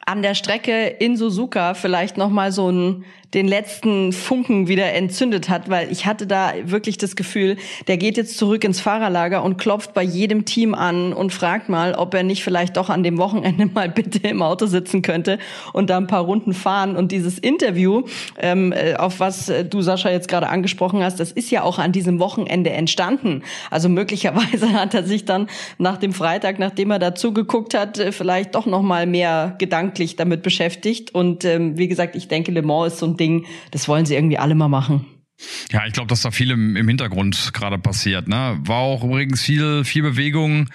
an 0.06 0.22
der 0.22 0.36
Strecke 0.36 0.88
in 0.88 1.18
Suzuka 1.18 1.74
vielleicht 1.74 2.18
noch 2.18 2.30
mal 2.30 2.52
so 2.52 2.70
ein 2.70 3.06
den 3.36 3.50
letzten 3.50 4.14
Funken 4.14 4.70
wieder 4.70 4.94
entzündet 4.94 5.50
hat, 5.50 5.70
weil 5.70 5.92
ich 5.92 6.06
hatte 6.06 6.26
da 6.26 6.54
wirklich 6.64 6.98
das 6.98 7.18
Gefühl, 7.18 7.58
der 7.88 7.98
geht 7.98 8.16
jetzt 8.16 8.38
zurück 8.38 8.64
ins 8.64 8.80
Fahrerlager 8.80 9.44
und 9.44 9.58
klopft 9.58 9.94
bei 9.94 10.04
jedem 10.04 10.46
Team 10.46 10.74
an 10.74 11.12
und 11.12 11.34
fragt 11.34 11.68
mal, 11.68 11.96
ob 11.96 12.14
er 12.14 12.24
nicht 12.24 12.46
vielleicht 12.46 12.78
doch 12.78 12.90
an 12.90 13.04
dem 13.04 13.18
Wochenende 13.18 13.66
mal 13.74 13.90
bitte 13.90 14.26
im 14.26 14.42
Auto 14.42 14.68
sitzen 14.68 15.02
könnte 15.02 15.38
und 15.74 15.90
da 15.90 15.98
ein 15.98 16.08
paar 16.08 16.24
Runden 16.24 16.54
fahren. 16.54 16.96
Und 16.96 17.12
dieses 17.12 17.38
Interview, 17.38 18.04
ähm, 18.40 18.72
äh, 18.72 18.96
auf 18.96 19.20
was 19.20 19.50
äh, 19.50 19.66
du 19.66 19.82
Sascha 19.82 20.10
jetzt 20.10 20.30
gerade 20.30 20.48
angesprochen 20.48 21.04
hast, 21.04 21.20
das 21.20 21.34
ist 21.34 21.52
ja 21.52 21.64
auch 21.64 21.78
an 21.78 21.92
diesem 21.92 22.20
Wochenende 22.20 22.70
entstanden. 22.70 23.44
Also 23.70 23.90
möglicherweise 23.90 24.72
hat 24.74 24.94
er 24.94 25.04
sich 25.04 25.26
dann 25.26 25.50
nach 25.78 25.98
dem 25.98 26.14
Freitag, 26.14 26.58
nachdem 26.58 26.90
er 26.90 27.00
dazu 27.00 27.34
geguckt 27.34 27.74
hat, 27.74 28.00
äh, 28.00 28.14
vielleicht 28.14 28.56
doch 28.56 28.66
noch 28.66 28.82
mal 28.82 29.06
mehr 29.06 29.56
gedanklich 29.60 30.16
damit 30.16 30.42
beschäftigt. 30.42 31.14
Und 31.14 31.44
ähm, 31.44 31.78
wie 31.78 31.90
gesagt, 31.90 32.16
ich 32.16 32.30
denke, 32.30 32.54
Le 32.54 32.62
Mans 32.62 32.94
ist 32.94 33.00
so 33.00 33.08
ein 33.08 33.18
Ding, 33.18 33.25
Ding, 33.26 33.46
das 33.72 33.88
wollen 33.88 34.06
sie 34.06 34.16
irgendwie 34.16 34.38
alle 34.38 34.56
mal 34.56 34.68
machen. 34.68 35.06
Ja, 35.72 35.86
ich 35.86 35.94
glaube, 35.94 36.08
dass 36.08 36.22
da 36.22 36.32
viel 36.32 36.52
im, 36.52 36.76
im 36.76 36.88
Hintergrund 36.88 37.52
gerade 37.54 37.78
passiert. 37.78 38.28
Ne? 38.28 38.58
War 38.62 38.78
auch 38.78 39.04
übrigens 39.04 39.42
viel, 39.42 39.84
viel 39.84 40.02
Bewegung 40.04 40.70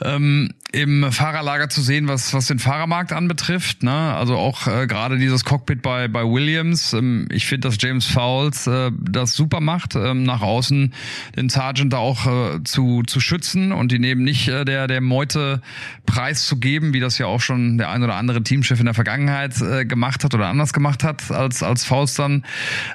ähm, 0.00 0.54
im 0.74 1.12
Fahrerlager 1.12 1.68
zu 1.68 1.82
sehen, 1.82 2.08
was, 2.08 2.34
was 2.34 2.48
den 2.48 2.58
Fahrermarkt 2.58 3.12
anbetrifft. 3.12 3.84
Ne? 3.84 3.92
Also 3.92 4.36
auch 4.36 4.66
äh, 4.66 4.88
gerade 4.88 5.18
dieses 5.18 5.44
Cockpit 5.44 5.82
bei, 5.82 6.08
bei 6.08 6.24
Williams. 6.24 6.92
Ähm, 6.92 7.28
ich 7.30 7.46
finde, 7.46 7.68
dass 7.68 7.76
James 7.80 8.06
Fowles 8.06 8.66
äh, 8.66 8.90
das 8.98 9.34
super 9.34 9.60
macht, 9.60 9.94
ähm, 9.94 10.24
nach 10.24 10.42
außen 10.42 10.92
den 11.36 11.48
Sergeant 11.48 11.92
da 11.92 11.98
auch 11.98 12.26
äh, 12.26 12.64
zu, 12.64 13.02
zu 13.06 13.20
schützen 13.20 13.70
und 13.70 13.92
ihn 13.92 14.02
eben 14.02 14.24
nicht 14.24 14.48
äh, 14.48 14.64
der, 14.64 14.88
der 14.88 15.00
Meute 15.00 15.62
preiszugeben, 16.06 16.92
wie 16.92 17.00
das 17.00 17.18
ja 17.18 17.26
auch 17.26 17.40
schon 17.40 17.78
der 17.78 17.90
ein 17.90 18.02
oder 18.02 18.16
andere 18.16 18.42
Teamchef 18.42 18.80
in 18.80 18.86
der 18.86 18.94
Vergangenheit 18.94 19.60
äh, 19.62 19.84
gemacht 19.84 20.24
hat 20.24 20.34
oder 20.34 20.48
anders 20.48 20.72
gemacht 20.72 21.04
hat 21.04 21.30
als, 21.30 21.62
als 21.62 21.84
Fowles 21.84 22.14
dann. 22.14 22.44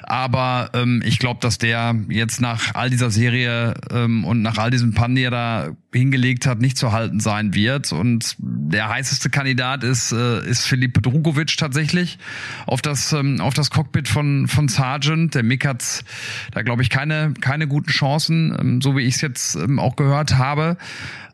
Aber 0.02 0.68
ähm, 0.74 1.02
ich 1.02 1.18
glaube, 1.18 1.40
dass 1.40 1.56
der 1.56 1.96
jetzt 2.10 2.42
nach 2.42 2.74
all 2.74 2.90
dieser 2.90 3.10
Serie 3.10 3.74
ähm, 3.90 4.24
und 4.24 4.42
nach 4.42 4.58
all 4.58 4.70
diesem 4.70 4.92
Pan, 4.92 5.14
die 5.14 5.22
er 5.22 5.30
da 5.30 5.70
hingelegt 5.92 6.46
hat, 6.46 6.60
nicht 6.60 6.76
zu 6.76 6.92
halten 6.92 7.20
sein 7.20 7.54
wird. 7.54 7.92
Und 7.92 8.36
der 8.38 8.88
heißeste 8.88 9.30
Kandidat 9.30 9.82
ist, 9.82 10.12
äh, 10.12 10.46
ist 10.48 10.66
Filip 10.66 11.02
Drugovic 11.02 11.56
tatsächlich 11.56 12.18
auf 12.66 12.82
das, 12.82 13.12
ähm, 13.12 13.40
auf 13.40 13.54
das 13.54 13.70
Cockpit 13.70 14.08
von, 14.08 14.46
von 14.46 14.68
Sargent. 14.68 15.34
Der 15.34 15.42
Mick 15.42 15.66
hat 15.66 16.04
da, 16.52 16.62
glaube 16.62 16.82
ich, 16.82 16.90
keine, 16.90 17.34
keine 17.40 17.66
guten 17.66 17.90
Chancen, 17.90 18.56
ähm, 18.58 18.80
so 18.80 18.96
wie 18.96 19.02
ich 19.02 19.16
es 19.16 19.20
jetzt 19.20 19.56
ähm, 19.56 19.78
auch 19.78 19.96
gehört 19.96 20.36
habe. 20.36 20.76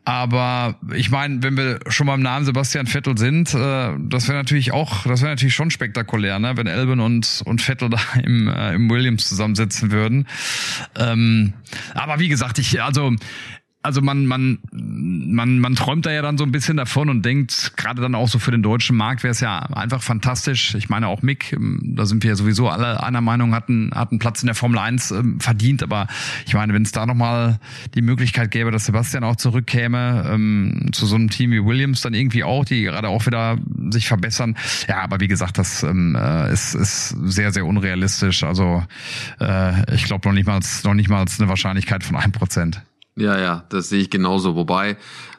Aber 0.07 0.75
ich 0.95 1.11
meine, 1.11 1.43
wenn 1.43 1.57
wir 1.57 1.81
schon 1.89 2.07
beim 2.07 2.21
Namen 2.21 2.45
Sebastian 2.45 2.87
Vettel 2.87 3.17
sind, 3.17 3.53
äh, 3.53 3.91
das 3.99 4.29
wäre 4.29 4.37
natürlich 4.37 4.71
auch, 4.71 5.03
das 5.03 5.21
wäre 5.21 5.31
natürlich 5.31 5.53
schon 5.53 5.69
spektakulär, 5.69 6.39
ne? 6.39 6.55
wenn 6.55 6.65
Elben 6.65 7.01
und, 7.01 7.41
und 7.43 7.61
Vettel 7.61 7.89
da 7.91 7.99
im, 8.23 8.47
äh, 8.47 8.73
im 8.73 8.89
Williams 8.89 9.27
zusammensitzen 9.27 9.91
würden. 9.91 10.25
Ähm, 10.97 11.51
aber 11.93 12.19
wie 12.19 12.29
gesagt, 12.29 12.57
ich, 12.57 12.81
also 12.81 13.13
also 13.83 14.01
man, 14.01 14.25
man, 14.25 14.59
man, 14.71 15.59
man 15.59 15.75
träumt 15.75 16.05
da 16.05 16.11
ja 16.11 16.21
dann 16.21 16.37
so 16.37 16.43
ein 16.43 16.51
bisschen 16.51 16.75
davon 16.75 17.09
und 17.09 17.23
denkt, 17.23 17.77
gerade 17.77 18.01
dann 18.01 18.15
auch 18.15 18.27
so 18.27 18.37
für 18.37 18.51
den 18.51 18.61
deutschen 18.61 18.97
Markt 18.97 19.23
wäre 19.23 19.31
es 19.31 19.39
ja 19.39 19.59
einfach 19.59 20.01
fantastisch. 20.01 20.75
Ich 20.75 20.89
meine 20.89 21.07
auch 21.07 21.21
Mick, 21.21 21.53
ähm, 21.53 21.93
da 21.95 22.05
sind 22.05 22.23
wir 22.23 22.31
ja 22.31 22.35
sowieso 22.35 22.67
alle 22.67 23.01
einer 23.01 23.21
Meinung, 23.21 23.53
hatten, 23.55 23.91
hatten 23.95 24.19
Platz 24.19 24.41
in 24.43 24.47
der 24.47 24.55
Formel 24.55 24.79
1 24.79 25.11
ähm, 25.11 25.39
verdient. 25.39 25.83
Aber 25.83 26.07
ich 26.45 26.53
meine, 26.53 26.73
wenn 26.73 26.81
es 26.81 26.91
da 26.91 27.05
nochmal 27.05 27.59
die 27.95 28.01
Möglichkeit 28.01 28.51
gäbe, 28.51 28.71
dass 28.71 28.85
Sebastian 28.85 29.23
auch 29.23 29.37
zurückkäme 29.37 30.31
ähm, 30.33 30.89
zu 30.91 31.05
so 31.05 31.15
einem 31.15 31.29
Team 31.29 31.51
wie 31.51 31.63
Williams, 31.63 32.01
dann 32.01 32.13
irgendwie 32.13 32.43
auch, 32.43 32.65
die 32.65 32.83
gerade 32.83 33.07
auch 33.07 33.25
wieder 33.25 33.57
sich 33.89 34.07
verbessern. 34.07 34.57
Ja, 34.89 35.01
aber 35.01 35.21
wie 35.21 35.29
gesagt, 35.29 35.57
das 35.57 35.83
ähm, 35.83 36.15
äh, 36.19 36.51
ist, 36.51 36.73
ist 36.73 37.09
sehr, 37.23 37.53
sehr 37.53 37.65
unrealistisch. 37.65 38.43
Also 38.43 38.83
äh, 39.39 39.95
ich 39.95 40.03
glaube 40.03 40.27
noch 40.27 40.33
nicht 40.33 40.45
mal 40.45 40.59
noch 40.83 40.93
nicht 40.93 41.09
mal 41.09 41.23
eine 41.39 41.47
Wahrscheinlichkeit 41.47 42.03
von 42.03 42.17
ein 42.17 42.31
Prozent. 42.31 42.81
Ja, 43.17 43.39
ja, 43.39 43.65
das 43.69 43.89
sehe 43.89 43.99
ich 43.99 44.09
genauso. 44.11 44.55
Wobei 44.55 44.95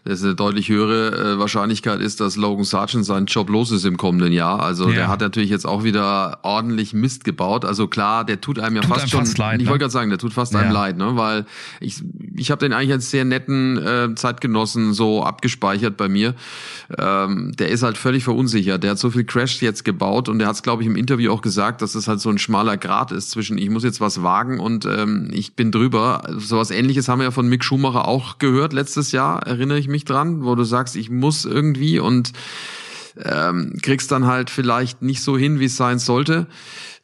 es 0.09 0.25
eine 0.25 0.35
deutlich 0.35 0.68
höhere 0.68 1.35
äh, 1.35 1.38
Wahrscheinlichkeit 1.38 2.01
ist, 2.01 2.21
dass 2.21 2.37
Logan 2.37 2.64
Sargent 2.64 3.05
seinen 3.05 3.27
Job 3.27 3.51
los 3.51 3.71
ist 3.71 3.85
im 3.85 3.97
kommenden 3.97 4.33
Jahr. 4.33 4.62
Also 4.62 4.88
ja. 4.88 4.94
der 4.94 5.09
hat 5.09 5.21
natürlich 5.21 5.51
jetzt 5.51 5.66
auch 5.66 5.85
wieder 5.85 6.38
ordentlich 6.42 6.94
Mist 6.94 7.25
gebaut. 7.25 7.64
Also 7.64 7.88
klar, 7.88 8.25
der 8.25 8.40
tut 8.40 8.59
einem 8.59 8.77
ja 8.77 8.83
tut 8.83 8.90
fast 8.90 9.03
einem 9.03 9.11
schon. 9.11 9.21
Fast 9.21 9.38
leid, 9.38 9.61
ich 9.61 9.64
ne? 9.64 9.71
wollte 9.71 9.83
gerade 9.83 9.92
sagen, 9.92 10.09
der 10.09 10.18
tut 10.18 10.33
fast 10.33 10.55
ja. 10.55 10.61
einem 10.61 10.73
leid, 10.73 10.97
ne? 10.97 11.16
Weil 11.16 11.44
ich 11.81 12.03
ich 12.37 12.51
habe 12.51 12.61
den 12.61 12.73
eigentlich 12.73 12.92
als 12.92 13.11
sehr 13.11 13.25
netten 13.25 13.77
äh, 13.79 14.14
Zeitgenossen 14.14 14.94
so 14.94 15.23
abgespeichert 15.25 15.97
bei 15.97 16.09
mir. 16.09 16.35
Ähm, 16.97 17.53
der 17.59 17.68
ist 17.68 17.83
halt 17.83 17.99
völlig 17.99 18.25
verunsichert. 18.25 18.83
Der 18.83 18.92
hat 18.92 18.99
so 18.99 19.11
viel 19.11 19.25
Crash 19.25 19.61
jetzt 19.61 19.85
gebaut 19.85 20.29
und 20.29 20.38
der 20.38 20.49
hat 20.49 20.57
es, 20.57 20.62
glaube 20.62 20.83
ich, 20.83 20.88
im 20.88 20.97
Interview 20.97 21.33
auch 21.33 21.42
gesagt, 21.42 21.83
dass 21.83 21.94
es 21.94 22.09
halt 22.09 22.21
so 22.21 22.31
ein 22.31 22.38
schmaler 22.38 22.77
Grat 22.77 23.12
ist 23.12 23.31
zwischen 23.31 23.59
ich 23.59 23.71
muss 23.71 23.85
jetzt 23.85 24.01
was 24.01 24.23
wagen 24.23 24.59
und 24.61 24.87
ähm, 24.87 25.29
ich 25.33 25.55
bin 25.55 25.71
drüber. 25.71 26.23
So 26.38 26.57
was 26.57 26.71
ähnliches 26.71 27.09
haben 27.09 27.18
wir 27.18 27.25
ja 27.25 27.31
von 27.31 27.49
Mick 27.49 27.64
Schumacher 27.64 28.09
auch 28.09 28.38
gehört 28.38 28.73
letztes 28.73 29.12
Jahr, 29.12 29.42
erinnere 29.47 29.79
ich 29.79 29.88
mich 29.88 29.98
dran, 30.05 30.45
wo 30.45 30.55
du 30.55 30.65
sagst, 30.65 30.97
ich 30.97 31.11
muss 31.11 31.45
irgendwie 31.45 31.99
und 31.99 32.33
ähm, 33.23 33.75
kriegst 33.83 34.13
dann 34.13 34.27
halt 34.27 34.51
vielleicht 34.51 35.03
nicht 35.03 35.23
so 35.23 35.37
hin, 35.37 35.61
wie 35.61 35.65
es 35.67 35.77
sein 35.77 35.99
sollte. 35.99 36.47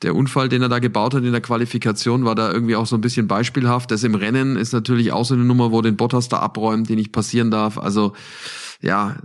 Der 0.02 0.14
Unfall, 0.14 0.48
den 0.48 0.62
er 0.62 0.68
da 0.68 0.78
gebaut 0.78 1.14
hat 1.14 1.24
in 1.24 1.32
der 1.32 1.40
Qualifikation, 1.40 2.24
war 2.24 2.34
da 2.34 2.52
irgendwie 2.52 2.76
auch 2.76 2.86
so 2.86 2.96
ein 2.96 3.00
bisschen 3.00 3.26
beispielhaft. 3.26 3.90
Das 3.90 4.04
im 4.04 4.14
Rennen 4.14 4.56
ist 4.56 4.72
natürlich 4.72 5.12
auch 5.12 5.24
so 5.24 5.34
eine 5.34 5.44
Nummer, 5.44 5.72
wo 5.72 5.82
den 5.82 5.96
Bottas 5.96 6.28
da 6.28 6.38
abräumt, 6.38 6.88
die 6.88 6.96
nicht 6.96 7.12
passieren 7.12 7.50
darf. 7.50 7.78
Also 7.78 8.12
ja, 8.80 9.16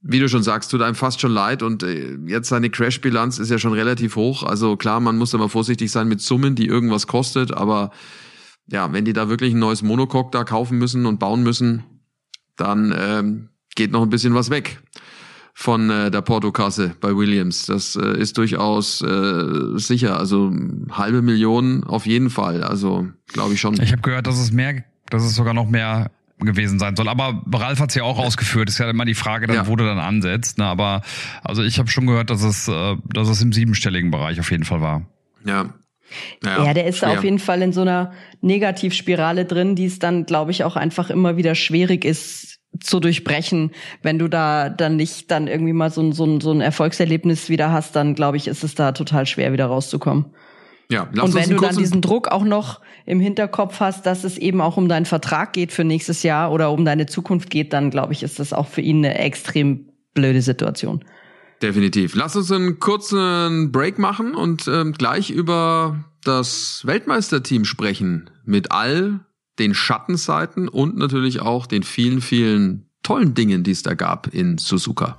wie 0.00 0.20
du 0.20 0.28
schon 0.28 0.42
sagst, 0.42 0.70
tut 0.70 0.82
einem 0.82 0.94
fast 0.94 1.20
schon 1.20 1.32
leid 1.32 1.62
und 1.62 1.82
äh, 1.82 2.16
jetzt 2.26 2.48
seine 2.48 2.70
Crash-Bilanz 2.70 3.38
ist 3.38 3.50
ja 3.50 3.58
schon 3.58 3.72
relativ 3.72 4.16
hoch. 4.16 4.42
Also 4.42 4.76
klar, 4.76 5.00
man 5.00 5.18
muss 5.18 5.34
immer 5.34 5.48
vorsichtig 5.48 5.90
sein 5.90 6.08
mit 6.08 6.20
Summen, 6.20 6.54
die 6.54 6.66
irgendwas 6.66 7.06
kostet, 7.06 7.52
aber 7.52 7.90
ja, 8.70 8.92
wenn 8.92 9.04
die 9.04 9.12
da 9.12 9.28
wirklich 9.28 9.54
ein 9.54 9.58
neues 9.58 9.82
Monocoque 9.82 10.30
da 10.30 10.44
kaufen 10.44 10.78
müssen 10.78 11.06
und 11.06 11.18
bauen 11.18 11.42
müssen, 11.42 11.84
dann 12.58 12.94
ähm, 12.96 13.48
geht 13.74 13.90
noch 13.90 14.02
ein 14.02 14.10
bisschen 14.10 14.34
was 14.34 14.50
weg 14.50 14.78
von 15.54 15.90
äh, 15.90 16.10
der 16.10 16.20
Portokasse 16.20 16.94
bei 17.00 17.16
Williams. 17.16 17.66
Das 17.66 17.96
äh, 17.96 18.16
ist 18.18 18.38
durchaus 18.38 19.02
äh, 19.02 19.76
sicher. 19.76 20.18
Also 20.18 20.52
halbe 20.90 21.20
Million 21.22 21.82
auf 21.82 22.06
jeden 22.06 22.30
Fall. 22.30 22.62
Also 22.62 23.08
glaube 23.26 23.54
ich 23.54 23.60
schon. 23.60 23.74
Ich 23.82 23.90
habe 23.90 24.02
gehört, 24.02 24.26
dass 24.26 24.38
es 24.38 24.52
mehr, 24.52 24.84
dass 25.10 25.24
es 25.24 25.34
sogar 25.34 25.54
noch 25.54 25.68
mehr 25.68 26.10
gewesen 26.38 26.78
sein 26.78 26.94
soll. 26.94 27.08
Aber 27.08 27.42
Ralf 27.52 27.80
hat 27.80 27.88
es 27.88 27.96
ja 27.96 28.04
auch 28.04 28.18
ausgeführt. 28.18 28.68
Ist 28.68 28.78
ja 28.78 28.88
immer 28.88 29.04
die 29.04 29.14
Frage, 29.14 29.48
dann, 29.48 29.56
ja. 29.56 29.66
wo 29.66 29.74
du 29.74 29.84
dann 29.84 29.98
ansetzt. 29.98 30.58
Ne? 30.58 30.64
Aber 30.64 31.02
also 31.42 31.64
ich 31.64 31.80
habe 31.80 31.88
schon 31.90 32.06
gehört, 32.06 32.30
dass 32.30 32.42
es, 32.42 32.68
äh, 32.68 32.96
dass 33.12 33.28
es 33.28 33.42
im 33.42 33.52
siebenstelligen 33.52 34.10
Bereich 34.12 34.38
auf 34.38 34.50
jeden 34.52 34.64
Fall 34.64 34.80
war. 34.80 35.02
Ja. 35.44 35.74
Ja, 36.44 36.64
ja 36.64 36.74
der 36.74 36.86
ist 36.86 36.98
schwer. 36.98 37.10
auf 37.10 37.24
jeden 37.24 37.38
Fall 37.38 37.62
in 37.62 37.72
so 37.72 37.82
einer 37.82 38.12
Negativspirale 38.40 39.44
drin, 39.44 39.74
die 39.74 39.86
es 39.86 39.98
dann, 39.98 40.26
glaube 40.26 40.50
ich, 40.50 40.64
auch 40.64 40.76
einfach 40.76 41.10
immer 41.10 41.36
wieder 41.36 41.54
schwierig 41.54 42.04
ist 42.04 42.58
zu 42.80 43.00
durchbrechen. 43.00 43.72
Wenn 44.02 44.18
du 44.18 44.28
da 44.28 44.68
dann 44.68 44.96
nicht 44.96 45.30
dann 45.30 45.48
irgendwie 45.48 45.72
mal 45.72 45.90
so 45.90 46.02
ein, 46.02 46.12
so 46.12 46.24
ein, 46.24 46.40
so 46.40 46.52
ein 46.52 46.60
Erfolgserlebnis 46.60 47.48
wieder 47.48 47.72
hast, 47.72 47.96
dann 47.96 48.14
glaube 48.14 48.36
ich, 48.36 48.46
ist 48.46 48.64
es 48.64 48.74
da 48.74 48.92
total 48.92 49.26
schwer 49.26 49.52
wieder 49.52 49.66
rauszukommen. 49.66 50.26
Ja, 50.90 51.08
lass 51.12 51.26
und 51.26 51.34
wenn 51.34 51.50
du 51.50 51.56
dann 51.56 51.76
diesen 51.76 52.00
Druck 52.00 52.28
auch 52.28 52.44
noch 52.44 52.80
im 53.04 53.20
Hinterkopf 53.20 53.80
hast, 53.80 54.06
dass 54.06 54.24
es 54.24 54.38
eben 54.38 54.60
auch 54.60 54.78
um 54.78 54.88
deinen 54.88 55.04
Vertrag 55.04 55.52
geht 55.52 55.72
für 55.72 55.84
nächstes 55.84 56.22
Jahr 56.22 56.50
oder 56.50 56.70
um 56.72 56.84
deine 56.84 57.06
Zukunft 57.06 57.50
geht, 57.50 57.72
dann 57.74 57.90
glaube 57.90 58.14
ich, 58.14 58.22
ist 58.22 58.38
das 58.38 58.54
auch 58.54 58.66
für 58.66 58.80
ihn 58.80 59.04
eine 59.04 59.18
extrem 59.18 59.88
blöde 60.14 60.40
Situation. 60.40 61.04
Definitiv. 61.62 62.14
Lass 62.14 62.36
uns 62.36 62.52
einen 62.52 62.78
kurzen 62.78 63.72
Break 63.72 63.98
machen 63.98 64.34
und 64.34 64.68
ähm, 64.68 64.92
gleich 64.92 65.30
über 65.30 66.04
das 66.22 66.82
Weltmeisterteam 66.84 67.64
sprechen. 67.64 68.30
Mit 68.44 68.70
all 68.70 69.20
den 69.58 69.74
Schattenseiten 69.74 70.68
und 70.68 70.96
natürlich 70.96 71.40
auch 71.40 71.66
den 71.66 71.82
vielen, 71.82 72.20
vielen 72.20 72.88
tollen 73.02 73.34
Dingen, 73.34 73.64
die 73.64 73.72
es 73.72 73.82
da 73.82 73.94
gab 73.94 74.32
in 74.32 74.58
Suzuka. 74.58 75.18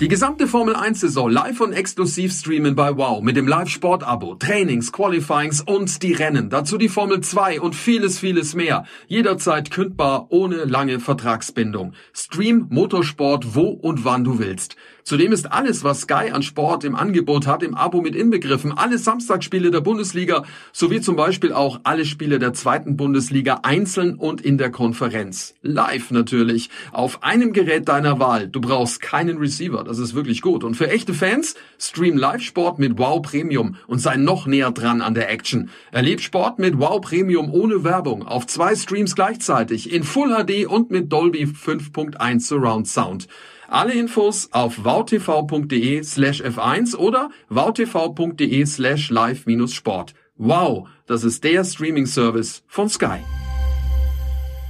Die 0.00 0.08
gesamte 0.08 0.46
Formel 0.48 0.76
1-Saison 0.76 1.30
live 1.30 1.60
und 1.60 1.74
exklusiv 1.74 2.32
streamen 2.32 2.74
bei 2.74 2.96
Wow 2.96 3.20
mit 3.20 3.36
dem 3.36 3.46
Live-Sport-Abo, 3.46 4.36
Trainings, 4.36 4.92
Qualifyings 4.92 5.60
und 5.60 6.02
die 6.02 6.14
Rennen. 6.14 6.48
Dazu 6.48 6.78
die 6.78 6.88
Formel 6.88 7.20
2 7.20 7.60
und 7.60 7.74
vieles, 7.74 8.18
vieles 8.18 8.54
mehr. 8.54 8.86
Jederzeit 9.08 9.70
kündbar, 9.70 10.28
ohne 10.30 10.64
lange 10.64 11.00
Vertragsbindung. 11.00 11.92
Stream 12.14 12.64
Motorsport 12.70 13.54
wo 13.54 13.68
und 13.68 14.06
wann 14.06 14.24
du 14.24 14.38
willst. 14.38 14.76
Zudem 15.02 15.32
ist 15.32 15.50
alles, 15.50 15.82
was 15.84 16.02
Sky 16.02 16.30
an 16.32 16.42
Sport 16.42 16.84
im 16.84 16.94
Angebot 16.94 17.46
hat, 17.46 17.62
im 17.62 17.74
Abo 17.74 18.00
mit 18.00 18.14
inbegriffen. 18.14 18.72
Alle 18.76 18.96
Samstagsspiele 18.96 19.70
der 19.70 19.80
Bundesliga 19.80 20.44
sowie 20.72 21.00
zum 21.00 21.16
Beispiel 21.16 21.52
auch 21.52 21.80
alle 21.82 22.04
Spiele 22.04 22.38
der 22.38 22.52
zweiten 22.52 22.96
Bundesliga 22.96 23.60
einzeln 23.64 24.14
und 24.14 24.40
in 24.40 24.56
der 24.56 24.70
Konferenz. 24.70 25.54
Live 25.62 26.10
natürlich. 26.10 26.70
Auf 26.92 27.22
einem 27.22 27.52
Gerät 27.52 27.88
deiner 27.88 28.18
Wahl. 28.18 28.48
Du 28.48 28.60
brauchst 28.60 29.02
keinen 29.02 29.38
Receiver. 29.38 29.82
Das 29.90 29.98
ist 29.98 30.14
wirklich 30.14 30.40
gut. 30.40 30.62
Und 30.62 30.76
für 30.76 30.88
echte 30.88 31.12
Fans, 31.12 31.56
stream 31.76 32.16
Live-Sport 32.16 32.78
mit 32.78 32.96
Wow 32.96 33.22
Premium 33.22 33.74
und 33.88 33.98
sei 33.98 34.14
noch 34.18 34.46
näher 34.46 34.70
dran 34.70 35.02
an 35.02 35.14
der 35.14 35.28
Action. 35.28 35.68
Erleb 35.90 36.20
Sport 36.20 36.60
mit 36.60 36.78
Wow 36.78 37.00
Premium 37.00 37.52
ohne 37.52 37.82
Werbung 37.82 38.24
auf 38.24 38.46
zwei 38.46 38.76
Streams 38.76 39.16
gleichzeitig 39.16 39.92
in 39.92 40.04
Full 40.04 40.28
HD 40.28 40.68
und 40.68 40.92
mit 40.92 41.12
Dolby 41.12 41.42
5.1 41.44 42.38
Surround 42.38 42.86
Sound. 42.86 43.26
Alle 43.66 43.92
Infos 43.94 44.48
auf 44.52 44.84
wowtv.de 44.84 46.04
slash 46.04 46.40
f1 46.40 46.94
oder 46.94 47.30
wowtv.de 47.48 48.66
slash 48.66 49.10
live-sport. 49.10 50.14
Wow, 50.36 50.86
das 51.06 51.24
ist 51.24 51.42
der 51.42 51.64
Streaming-Service 51.64 52.62
von 52.68 52.88
Sky. 52.88 53.18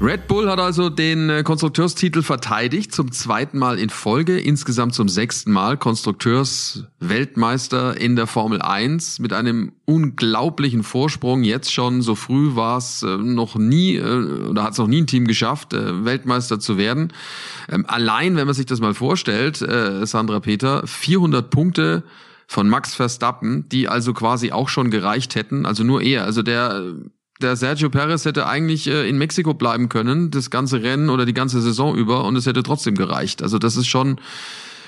Red 0.02 0.28
Bull 0.28 0.48
hat 0.48 0.58
also 0.58 0.88
den 0.88 1.28
äh, 1.28 1.42
Konstrukteurstitel 1.42 2.22
verteidigt, 2.22 2.94
zum 2.94 3.12
zweiten 3.12 3.58
Mal 3.58 3.78
in 3.78 3.90
Folge, 3.90 4.40
insgesamt 4.40 4.94
zum 4.94 5.10
sechsten 5.10 5.52
Mal 5.52 5.76
Konstrukteursweltmeister 5.76 8.00
in 8.00 8.16
der 8.16 8.26
Formel 8.26 8.62
1 8.62 9.18
mit 9.18 9.34
einem 9.34 9.72
unglaublichen 9.84 10.84
Vorsprung. 10.84 11.42
Jetzt 11.42 11.70
schon, 11.70 12.00
so 12.00 12.14
früh 12.14 12.56
war 12.56 12.78
es 12.78 13.02
äh, 13.02 13.18
noch 13.18 13.56
nie, 13.56 13.96
äh, 13.96 14.48
oder 14.48 14.62
hat 14.62 14.72
es 14.72 14.78
noch 14.78 14.86
nie 14.86 15.02
ein 15.02 15.06
Team 15.06 15.26
geschafft, 15.26 15.74
Weltmeister 15.74 16.60
zu 16.60 16.78
werden. 16.78 17.12
Ähm, 17.68 17.84
allein, 17.86 18.36
wenn 18.36 18.46
man 18.46 18.54
sich 18.54 18.64
das 18.64 18.80
mal 18.80 18.94
vorstellt, 18.94 19.58
Sandra 19.58 20.40
Peter, 20.40 20.86
400 20.86 21.50
Punkte 21.50 22.04
von 22.46 22.70
Max 22.70 22.94
Verstappen, 22.94 23.68
die 23.68 23.88
also 23.88 24.14
quasi 24.14 24.50
auch 24.50 24.70
schon 24.70 24.90
gereicht 24.90 25.34
hätten, 25.34 25.66
also 25.66 25.84
nur 25.84 26.00
er, 26.00 26.24
also 26.24 26.40
der 26.42 26.94
der 27.42 27.56
Sergio 27.56 27.90
Perez 27.90 28.24
hätte 28.24 28.46
eigentlich 28.46 28.86
äh, 28.86 29.08
in 29.08 29.18
Mexiko 29.18 29.54
bleiben 29.54 29.88
können, 29.88 30.30
das 30.30 30.50
ganze 30.50 30.82
Rennen 30.82 31.10
oder 31.10 31.26
die 31.26 31.34
ganze 31.34 31.60
Saison 31.60 31.94
über 31.96 32.24
und 32.24 32.36
es 32.36 32.46
hätte 32.46 32.62
trotzdem 32.62 32.94
gereicht. 32.94 33.42
Also 33.42 33.58
das 33.58 33.76
ist 33.76 33.86
schon 33.86 34.20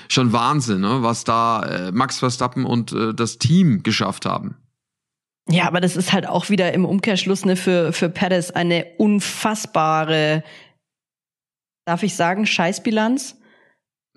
schon 0.09 0.33
Wahnsinn, 0.33 0.81
ne, 0.81 1.01
was 1.01 1.23
da 1.23 1.63
äh, 1.63 1.91
Max 1.91 2.19
Verstappen 2.19 2.65
und 2.65 2.91
äh, 2.91 3.13
das 3.13 3.37
Team 3.37 3.83
geschafft 3.83 4.25
haben. 4.25 4.55
Ja, 5.49 5.67
aber 5.67 5.81
das 5.81 5.95
ist 5.95 6.13
halt 6.13 6.27
auch 6.27 6.49
wieder 6.49 6.73
im 6.73 6.85
Umkehrschluss 6.85 7.45
ne, 7.45 7.55
für, 7.55 7.91
für 7.91 8.09
Perez 8.09 8.51
eine 8.51 8.85
unfassbare, 8.97 10.43
darf 11.85 12.03
ich 12.03 12.15
sagen, 12.15 12.45
Scheißbilanz. 12.45 13.37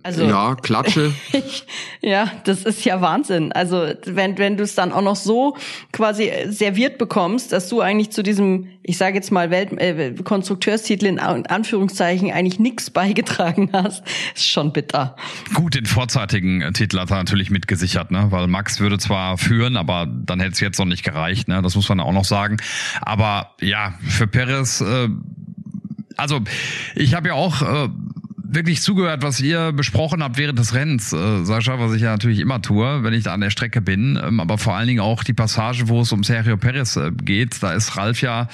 Also, 0.03 0.25
ja, 0.25 0.55
Klatsche. 0.55 1.13
ja, 2.01 2.31
das 2.45 2.63
ist 2.63 2.85
ja 2.85 3.01
Wahnsinn. 3.01 3.51
Also 3.51 3.89
wenn, 4.05 4.39
wenn 4.39 4.57
du 4.57 4.63
es 4.63 4.77
dann 4.77 4.93
auch 4.93 5.03
noch 5.03 5.17
so 5.17 5.57
quasi 5.91 6.31
serviert 6.49 6.97
bekommst, 6.97 7.51
dass 7.51 7.69
du 7.69 7.81
eigentlich 7.81 8.11
zu 8.11 8.23
diesem, 8.23 8.69
ich 8.85 8.99
sage 8.99 9.17
jetzt 9.17 9.33
mal 9.33 9.51
Welt 9.51 9.73
äh, 9.73 10.15
Konstrukteurstitel 10.23 11.07
in 11.07 11.19
Anführungszeichen 11.19 12.31
eigentlich 12.31 12.61
nichts 12.61 12.91
beigetragen 12.91 13.71
hast, 13.73 14.05
ist 14.33 14.49
schon 14.49 14.73
bitter. 14.73 15.17
Gut, 15.55 15.75
den 15.75 15.87
vorzeitigen 15.87 16.73
Titel 16.73 17.01
hat 17.01 17.11
er 17.11 17.17
natürlich 17.17 17.51
mitgesichert, 17.51 18.13
ne? 18.13 18.29
weil 18.31 18.47
Max 18.47 18.79
würde 18.79 18.99
zwar 18.99 19.39
führen, 19.39 19.77
aber 19.77 20.07
dann 20.07 20.39
hätte 20.39 20.53
es 20.53 20.61
jetzt 20.61 20.79
noch 20.79 20.87
nicht 20.87 21.03
gereicht. 21.03 21.49
Ne? 21.49 21.63
Das 21.63 21.75
muss 21.75 21.89
man 21.89 21.99
auch 21.99 22.13
noch 22.13 22.25
sagen. 22.25 22.59
Aber 23.01 23.57
ja, 23.61 23.95
für 24.07 24.29
Perez 24.29 24.83
äh, 24.83 25.09
also 26.17 26.41
ich 26.95 27.15
habe 27.15 27.29
ja 27.29 27.35
auch 27.35 27.63
äh, 27.63 27.89
wirklich 28.49 28.83
zugehört, 28.83 29.23
was 29.23 29.41
ihr 29.41 29.73
besprochen 29.73 30.23
habt 30.23 30.39
während 30.39 30.59
des 30.59 30.75
Rennens, 30.75 31.13
äh, 31.13 31.45
Sascha, 31.45 31.79
was 31.79 31.93
ich 31.95 32.03
ja 32.03 32.13
natürlich 32.13 32.41
immer 32.41 32.63
tue, 32.63 33.03
wenn 33.03 33.15
ich 33.15 33.25
da 33.25 33.35
an 33.35 33.41
der 33.41 33.51
Strecke 33.51 33.81
bin. 33.81 34.19
Ähm, 34.23 34.41
aber 34.41 34.59
vor 34.59 34.75
allen 34.75 34.89
Dingen 34.89 35.01
auch 35.01 35.25
die 35.25 35.33
Passage, 35.33 35.89
wo 35.89 36.01
es 36.01 36.13
um 36.13 36.25
Sergio 36.25 36.57
Perez 36.57 36.97
äh, 36.97 37.11
geht. 37.11 37.63
Da 37.63 37.73
ist 37.73 37.97
Ralf 37.97 38.23
ja 38.23 38.49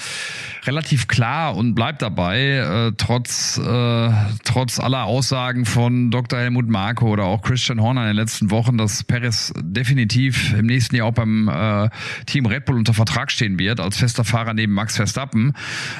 relativ 0.65 1.09
klar 1.09 1.57
und 1.57 1.75
bleibt 1.75 2.03
dabei, 2.03 2.89
äh, 2.89 2.93
trotz, 2.97 3.59
äh, 3.59 4.11
trotz 4.45 4.79
aller 4.79 5.05
Aussagen 5.05 5.65
von 5.65 6.11
Dr. 6.11 6.39
Helmut 6.39 6.69
Marko 6.69 7.09
oder 7.09 7.25
auch 7.25 7.43
Christian 7.43 7.81
Horner 7.81 8.03
in 8.03 8.09
den 8.09 8.17
letzten 8.17 8.51
Wochen, 8.51 8.79
dass 8.79 9.05
Perez 9.05 9.53
definitiv 9.61 10.55
im 10.55 10.67
nächsten 10.67 10.97
Jahr 10.97 11.09
auch 11.09 11.15
beim 11.15 11.49
äh, 11.49 11.89
Team 12.27 12.47
Red 12.47 12.65
Bull 12.65 12.77
unter 12.77 12.95
Vertrag 12.95 13.31
stehen 13.31 13.59
wird, 13.59 13.81
als 13.81 13.97
fester 13.97 14.25
Fahrer 14.25 14.55
neben 14.55 14.73
Max 14.73 14.97
Verstappen. 14.97 15.53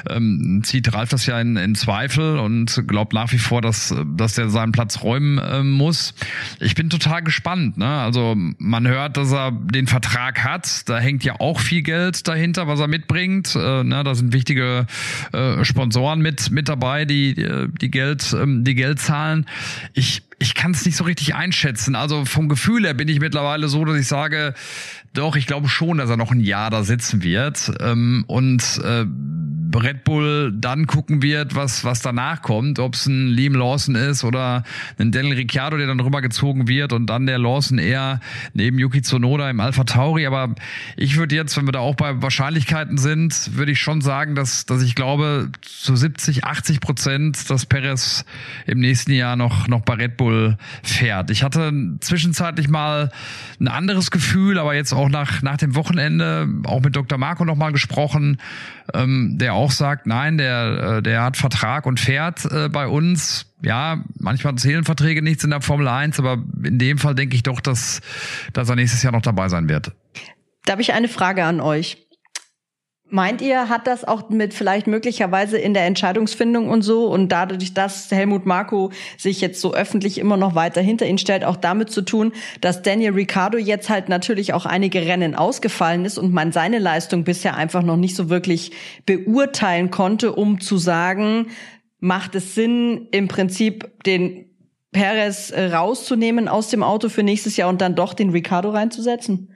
Ähm, 0.09 0.61
zieht 0.63 0.93
Ralf 0.93 1.09
das 1.09 1.25
ja 1.25 1.39
in, 1.39 1.57
in 1.57 1.75
Zweifel 1.75 2.39
und 2.39 2.83
glaubt 2.87 3.13
nach 3.13 3.31
wie 3.31 3.37
vor, 3.37 3.61
dass 3.61 3.82
dass 4.15 4.35
der 4.35 4.49
seinen 4.49 4.71
Platz 4.71 5.01
räumen 5.01 5.39
äh, 5.39 5.63
muss. 5.63 6.13
Ich 6.59 6.75
bin 6.75 6.89
total 6.89 7.23
gespannt. 7.23 7.77
Ne? 7.77 7.87
Also 7.87 8.35
man 8.57 8.87
hört, 8.87 9.17
dass 9.17 9.31
er 9.31 9.51
den 9.51 9.87
Vertrag 9.87 10.43
hat. 10.43 10.87
Da 10.87 10.99
hängt 10.99 11.23
ja 11.23 11.39
auch 11.39 11.59
viel 11.59 11.81
Geld 11.81 12.27
dahinter, 12.27 12.67
was 12.67 12.79
er 12.79 12.87
mitbringt. 12.87 13.55
Äh, 13.55 13.83
ne? 13.83 14.03
Da 14.03 14.15
sind 14.15 14.33
wichtige 14.33 14.85
äh, 15.31 15.63
Sponsoren 15.63 16.21
mit 16.21 16.51
mit 16.51 16.69
dabei, 16.69 17.05
die 17.05 17.33
die 17.81 17.91
Geld 17.91 18.35
ähm, 18.39 18.63
die 18.63 18.75
Geld 18.75 18.99
zahlen. 18.99 19.45
Ich 19.93 20.23
ich 20.43 20.55
kann 20.55 20.71
es 20.71 20.85
nicht 20.85 20.97
so 20.97 21.05
richtig 21.05 21.35
einschätzen. 21.35 21.95
Also 21.95 22.25
vom 22.25 22.49
Gefühl 22.49 22.83
her 22.83 22.93
bin 22.93 23.07
ich 23.07 23.19
mittlerweile 23.19 23.69
so, 23.69 23.85
dass 23.85 23.97
ich 23.97 24.07
sage, 24.07 24.53
doch, 25.13 25.35
ich 25.35 25.47
glaube 25.47 25.69
schon, 25.69 25.97
dass 25.97 26.09
er 26.09 26.17
noch 26.17 26.31
ein 26.31 26.41
Jahr 26.41 26.69
da 26.69 26.83
sitzen 26.83 27.23
wird 27.23 27.71
ähm, 27.79 28.25
und 28.27 28.81
äh, 28.83 29.05
Red 29.75 30.03
Bull 30.03 30.53
dann 30.55 30.87
gucken 30.87 31.21
wird, 31.21 31.55
was 31.55 31.83
was 31.83 32.01
danach 32.01 32.41
kommt, 32.41 32.79
ob 32.79 32.93
es 32.93 33.07
ein 33.07 33.27
Liam 33.27 33.53
Lawson 33.53 33.95
ist 33.95 34.23
oder 34.23 34.63
ein 34.99 35.11
Daniel 35.11 35.35
Ricciardo, 35.35 35.77
der 35.77 35.87
dann 35.87 35.99
rübergezogen 35.99 36.67
wird 36.67 36.93
und 36.93 37.07
dann 37.07 37.25
der 37.25 37.39
Lawson 37.39 37.77
eher 37.77 38.19
neben 38.53 38.77
Yuki 38.77 39.01
Tsunoda 39.01 39.49
im 39.49 39.59
Alpha 39.59 39.83
Tauri. 39.83 40.27
Aber 40.27 40.53
ich 40.95 41.17
würde 41.17 41.35
jetzt, 41.35 41.57
wenn 41.57 41.65
wir 41.65 41.71
da 41.71 41.79
auch 41.79 41.95
bei 41.95 42.21
Wahrscheinlichkeiten 42.21 42.97
sind, 42.97 43.55
würde 43.55 43.71
ich 43.71 43.79
schon 43.79 44.01
sagen, 44.01 44.35
dass 44.35 44.65
dass 44.65 44.83
ich 44.83 44.95
glaube 44.95 45.49
zu 45.61 45.95
70, 45.95 46.43
80 46.43 46.79
Prozent, 46.79 47.49
dass 47.49 47.65
Perez 47.65 48.25
im 48.67 48.79
nächsten 48.79 49.11
Jahr 49.11 49.35
noch 49.35 49.67
noch 49.67 49.81
bei 49.81 49.95
Red 49.95 50.17
Bull 50.17 50.32
Bull 50.33 50.57
fährt. 50.81 51.29
Ich 51.29 51.43
hatte 51.43 51.71
zwischenzeitlich 51.99 52.67
mal 52.67 53.11
ein 53.59 53.67
anderes 53.67 54.09
Gefühl, 54.09 54.57
aber 54.57 54.73
jetzt 54.73 54.93
auch 54.93 55.09
nach, 55.09 55.41
nach 55.41 55.57
dem 55.57 55.75
Wochenende 55.75 56.47
auch 56.65 56.81
mit 56.81 56.95
Dr. 56.95 57.17
Marco 57.17 57.45
nochmal 57.45 57.71
gesprochen, 57.71 58.37
ähm, 58.93 59.37
der 59.37 59.53
auch 59.53 59.71
sagt, 59.71 60.07
nein, 60.07 60.37
der, 60.37 60.97
äh, 60.97 61.01
der 61.03 61.23
hat 61.23 61.37
Vertrag 61.37 61.85
und 61.85 61.99
fährt 61.99 62.45
äh, 62.45 62.69
bei 62.69 62.87
uns. 62.87 63.45
Ja, 63.61 64.03
manchmal 64.19 64.55
zählen 64.55 64.83
Verträge 64.83 65.21
nichts 65.21 65.43
in 65.43 65.51
der 65.51 65.61
Formel 65.61 65.87
1, 65.87 66.19
aber 66.19 66.43
in 66.63 66.79
dem 66.79 66.97
Fall 66.97 67.15
denke 67.15 67.35
ich 67.35 67.43
doch, 67.43 67.61
dass, 67.61 68.01
dass 68.51 68.69
er 68.69 68.75
nächstes 68.75 69.03
Jahr 69.03 69.13
noch 69.13 69.21
dabei 69.21 69.47
sein 69.49 69.69
wird. 69.69 69.91
Da 70.65 70.73
habe 70.73 70.81
ich 70.81 70.93
eine 70.93 71.07
Frage 71.07 71.45
an 71.45 71.61
euch. 71.61 72.02
Meint 73.15 73.43
ihr, 73.43 73.69
hat 73.69 73.85
das 73.85 74.03
auch 74.03 74.29
mit 74.29 74.55
vielleicht 74.55 74.87
möglicherweise 74.87 75.59
in 75.59 75.75
der 75.75 75.85
Entscheidungsfindung 75.85 76.67
und 76.67 76.81
so 76.81 77.05
und 77.05 77.31
dadurch, 77.31 77.75
dass 77.75 78.09
Helmut 78.09 78.47
Marko 78.47 78.91
sich 79.19 79.39
jetzt 79.39 79.61
so 79.61 79.71
öffentlich 79.71 80.17
immer 80.17 80.35
noch 80.35 80.55
weiter 80.55 80.81
hinter 80.81 81.05
ihn 81.05 81.19
stellt, 81.19 81.45
auch 81.45 81.55
damit 81.55 81.91
zu 81.91 82.01
tun, 82.01 82.31
dass 82.59 82.81
Daniel 82.81 83.11
Ricciardo 83.11 83.59
jetzt 83.59 83.87
halt 83.91 84.09
natürlich 84.09 84.55
auch 84.55 84.65
einige 84.65 85.05
Rennen 85.05 85.35
ausgefallen 85.35 86.05
ist 86.05 86.17
und 86.17 86.33
man 86.33 86.51
seine 86.51 86.79
Leistung 86.79 87.23
bisher 87.23 87.55
einfach 87.55 87.83
noch 87.83 87.97
nicht 87.97 88.15
so 88.15 88.31
wirklich 88.31 88.71
beurteilen 89.05 89.91
konnte, 89.91 90.33
um 90.33 90.59
zu 90.59 90.79
sagen, 90.79 91.51
macht 91.99 92.33
es 92.33 92.55
Sinn, 92.55 93.09
im 93.11 93.27
Prinzip 93.27 93.91
den 94.07 94.49
Perez 94.91 95.51
äh, 95.51 95.65
rauszunehmen 95.65 96.47
aus 96.47 96.69
dem 96.69 96.81
Auto 96.81 97.09
für 97.09 97.21
nächstes 97.21 97.57
Jahr 97.57 97.69
und 97.69 97.79
dann 97.79 97.93
doch 97.93 98.15
den 98.15 98.31
Ricciardo 98.31 98.71
reinzusetzen? 98.71 99.52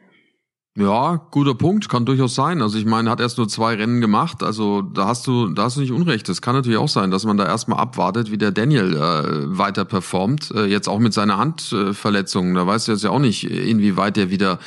Ja, 0.79 1.25
guter 1.31 1.55
Punkt, 1.55 1.89
kann 1.89 2.05
durchaus 2.05 2.35
sein. 2.35 2.61
Also 2.61 2.77
ich 2.77 2.85
meine, 2.85 3.09
hat 3.09 3.19
erst 3.19 3.39
nur 3.39 3.47
zwei 3.47 3.73
Rennen 3.73 3.99
gemacht, 3.99 4.43
also 4.43 4.83
da 4.83 5.07
hast 5.07 5.25
du, 5.25 5.47
da 5.47 5.63
hast 5.63 5.77
du 5.77 5.81
nicht 5.81 5.91
Unrecht. 5.91 6.29
Das 6.29 6.39
kann 6.39 6.53
natürlich 6.53 6.77
auch 6.77 6.87
sein, 6.87 7.09
dass 7.09 7.25
man 7.25 7.35
da 7.35 7.47
erstmal 7.47 7.79
abwartet, 7.79 8.29
wie 8.29 8.37
der 8.37 8.51
Daniel 8.51 8.93
äh, 8.93 9.57
weiter 9.57 9.85
performt. 9.85 10.51
Äh, 10.51 10.65
jetzt 10.65 10.87
auch 10.87 10.99
mit 10.99 11.13
seiner 11.13 11.39
Handverletzung. 11.39 12.53
Da 12.53 12.67
weißt 12.67 12.87
du 12.87 12.91
jetzt 12.91 13.03
ja 13.03 13.09
auch 13.09 13.17
nicht, 13.17 13.49
inwieweit 13.49 14.17
der 14.17 14.29
wieder 14.29 14.59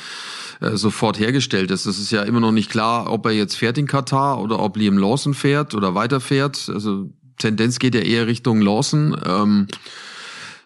äh, 0.59 0.75
sofort 0.75 1.17
hergestellt 1.17 1.71
ist. 1.71 1.85
Das 1.85 1.97
ist 1.97 2.11
ja 2.11 2.23
immer 2.23 2.41
noch 2.41 2.51
nicht 2.51 2.69
klar, 2.69 3.09
ob 3.09 3.25
er 3.25 3.31
jetzt 3.31 3.55
fährt 3.55 3.77
in 3.77 3.87
Katar 3.87 4.41
oder 4.41 4.59
ob 4.59 4.75
Liam 4.75 4.97
Lawson 4.97 5.33
fährt 5.33 5.75
oder 5.75 5.95
weiterfährt. 5.95 6.69
Also 6.73 7.09
Tendenz 7.37 7.79
geht 7.79 7.95
ja 7.95 8.01
eher 8.01 8.27
Richtung 8.27 8.59
Lawson. 8.59 9.15
Ähm, 9.25 9.67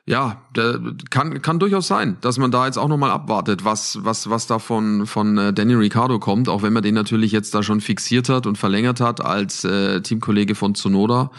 ja, 0.08 0.44
kann, 1.10 1.41
kann 1.41 1.58
durchaus 1.58 1.88
sein, 1.88 2.18
dass 2.22 2.38
man 2.38 2.52
da 2.52 2.68
jetzt 2.68 2.78
auch 2.78 2.88
nochmal 2.88 3.10
abwartet, 3.10 3.65
was, 3.65 4.00
was, 4.04 4.30
was 4.30 4.46
da 4.46 4.60
von, 4.60 5.08
von 5.08 5.38
äh, 5.38 5.52
Danny 5.52 5.74
Ricciardo 5.74 6.20
kommt, 6.20 6.48
auch 6.48 6.62
wenn 6.62 6.74
man 6.74 6.84
den 6.84 6.94
natürlich 6.94 7.32
jetzt 7.32 7.56
da 7.56 7.63
schon 7.63 7.82
fixiert 7.82 8.30
hat 8.30 8.46
und 8.46 8.58
verlängert 8.58 9.02
hat 9.02 9.26
als 9.26 9.63
äh, 9.63 10.02
Teamkollege 10.02 10.54
von 10.54 10.76
Tsunoda 10.76 11.32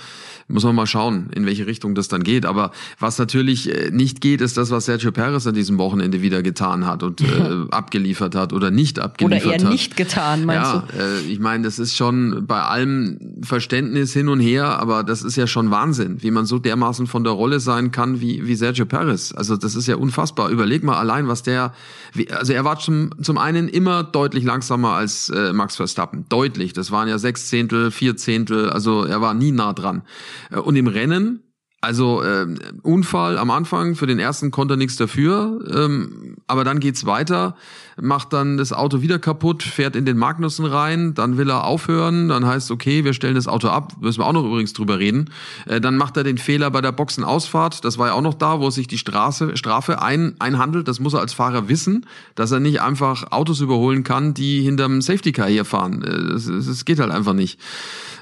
muss 0.49 0.65
man 0.65 0.75
mal 0.75 0.87
schauen, 0.87 1.31
in 1.35 1.45
welche 1.45 1.67
Richtung 1.67 1.95
das 1.95 2.09
dann 2.09 2.23
geht. 2.23 2.47
Aber 2.47 2.71
was 2.99 3.19
natürlich 3.19 3.73
äh, 3.73 3.91
nicht 3.91 4.21
geht, 4.21 4.41
ist 4.41 4.57
das, 4.57 4.71
was 4.71 4.85
Sergio 4.85 5.11
Perez 5.11 5.47
an 5.47 5.55
diesem 5.55 5.79
Wochenende 5.79 6.23
wieder 6.23 6.43
getan 6.43 6.87
hat 6.87 7.03
und 7.03 7.21
äh, 7.21 7.25
abgeliefert 7.71 8.35
hat 8.35 8.53
oder 8.53 8.71
nicht 8.71 8.99
abgeliefert 8.99 9.43
hat. 9.43 9.49
Oder 9.49 9.59
eher 9.59 9.65
hat. 9.65 9.73
nicht 9.73 9.97
getan, 9.97 10.45
meinst 10.45 10.73
ja, 10.73 10.85
du? 10.87 10.99
Äh, 10.99 11.21
ich 11.33 11.41
meine, 11.41 11.65
das 11.65 11.79
ist 11.79 11.97
schon 11.97 12.47
bei 12.47 12.63
allem 12.63 13.19
Verständnis 13.43 14.13
hin 14.13 14.29
und 14.29 14.41
her, 14.41 14.79
aber 14.79 15.03
das 15.03 15.23
ist 15.23 15.37
ja 15.37 15.47
schon 15.47 15.71
Wahnsinn, 15.71 16.23
wie 16.23 16.31
man 16.31 16.47
so 16.47 16.59
dermaßen 16.59 17.07
von 17.07 17.25
der 17.25 17.33
Rolle 17.33 17.59
sein 17.59 17.91
kann 17.91 18.21
wie, 18.21 18.47
wie 18.47 18.55
Sergio 18.57 18.87
Perez. 18.87 19.33
Also 19.33 19.57
das 19.57 19.75
ist 19.75 19.87
ja 19.87 19.97
unfassbar. 19.97 20.49
Überleg 20.51 20.83
mal 20.83 20.97
allein, 20.97 21.29
was 21.29 21.43
der, 21.43 21.73
wie, 22.13 22.31
also 22.31 22.53
er 22.53 22.65
war 22.65 22.79
zum, 22.79 23.11
zum 23.23 23.39
einen 23.39 23.69
immer 23.69 24.03
deutlich 24.03 24.45
langsamer 24.45 24.93
als 24.93 25.29
äh, 25.29 25.53
Max 25.53 25.77
Verstappen. 25.77 26.27
Deutlich. 26.29 26.73
Das 26.73 26.91
waren 26.91 27.09
ja 27.09 27.19
sechs 27.19 27.49
Zehntel, 27.49 27.91
vier 27.91 28.17
Zehntel, 28.17 28.71
also 28.71 29.05
er 29.05 29.21
war 29.21 29.35
nie 29.35 29.53
nah 29.53 29.73
dran. 29.73 30.03
Äh, 30.51 30.59
und 30.59 30.77
im 30.77 30.87
Rennen, 30.87 31.43
also 31.81 32.23
äh, 32.23 32.47
Unfall 32.83 33.39
am 33.39 33.51
Anfang, 33.51 33.95
für 33.95 34.07
den 34.07 34.19
ersten 34.19 34.51
konnte 34.51 34.75
er 34.75 34.79
nichts 34.79 34.97
dafür, 34.97 35.61
ähm, 35.73 36.37
aber 36.47 36.65
dann 36.65 36.81
geht's 36.81 37.07
weiter 37.07 37.57
macht 38.01 38.33
dann 38.33 38.57
das 38.57 38.73
Auto 38.73 39.01
wieder 39.01 39.19
kaputt, 39.19 39.63
fährt 39.63 39.97
in 39.97 40.05
den 40.05 40.19
Magnussen 40.19 40.67
rein, 40.67 41.15
dann 41.15 41.39
will 41.39 41.49
er 41.49 41.65
aufhören, 41.65 42.29
dann 42.29 42.45
heißt 42.45 42.71
okay, 42.71 43.05
wir 43.05 43.15
stellen 43.15 43.35
das 43.35 43.49
Auto 43.49 43.69
ab, 43.69 43.95
müssen 44.01 44.21
wir 44.21 44.27
auch 44.27 44.33
noch 44.33 44.45
übrigens 44.45 44.73
drüber 44.75 44.99
reden. 44.99 45.31
Äh, 45.67 45.81
dann 45.81 45.97
macht 45.97 46.17
er 46.17 46.25
den 46.25 46.39
Fehler 46.39 46.71
bei 46.71 46.81
der 46.81 46.93
Boxenausfahrt, 46.93 47.85
das 47.85 47.99
war 47.99 48.09
ja 48.09 48.13
auch 48.13 48.23
noch 48.23 48.35
da, 48.35 48.61
wo 48.61 48.71
sich 48.71 48.87
die 48.87 48.99
Straße, 48.99 49.57
Strafe 49.57 50.03
ein, 50.03 50.37
einhandelt, 50.39 50.89
das 50.89 51.01
muss 51.01 51.15
er 51.15 51.21
als 51.21 51.33
Fahrer 51.33 51.69
wissen, 51.69 52.07
dass 52.35 52.53
er 52.53 52.61
nicht 52.61 52.81
einfach 52.83 53.33
Autos 53.33 53.61
überholen 53.61 54.05
kann, 54.05 54.35
die 54.35 54.63
hinterm 54.63 55.01
Safety 55.01 55.33
Car 55.33 55.49
hier 55.49 55.65
fahren. 55.65 56.03
Äh, 56.03 56.33
das 56.35 56.85
geht 56.85 56.99
halt 56.99 57.11
einfach 57.11 57.35
nicht. 57.35 57.59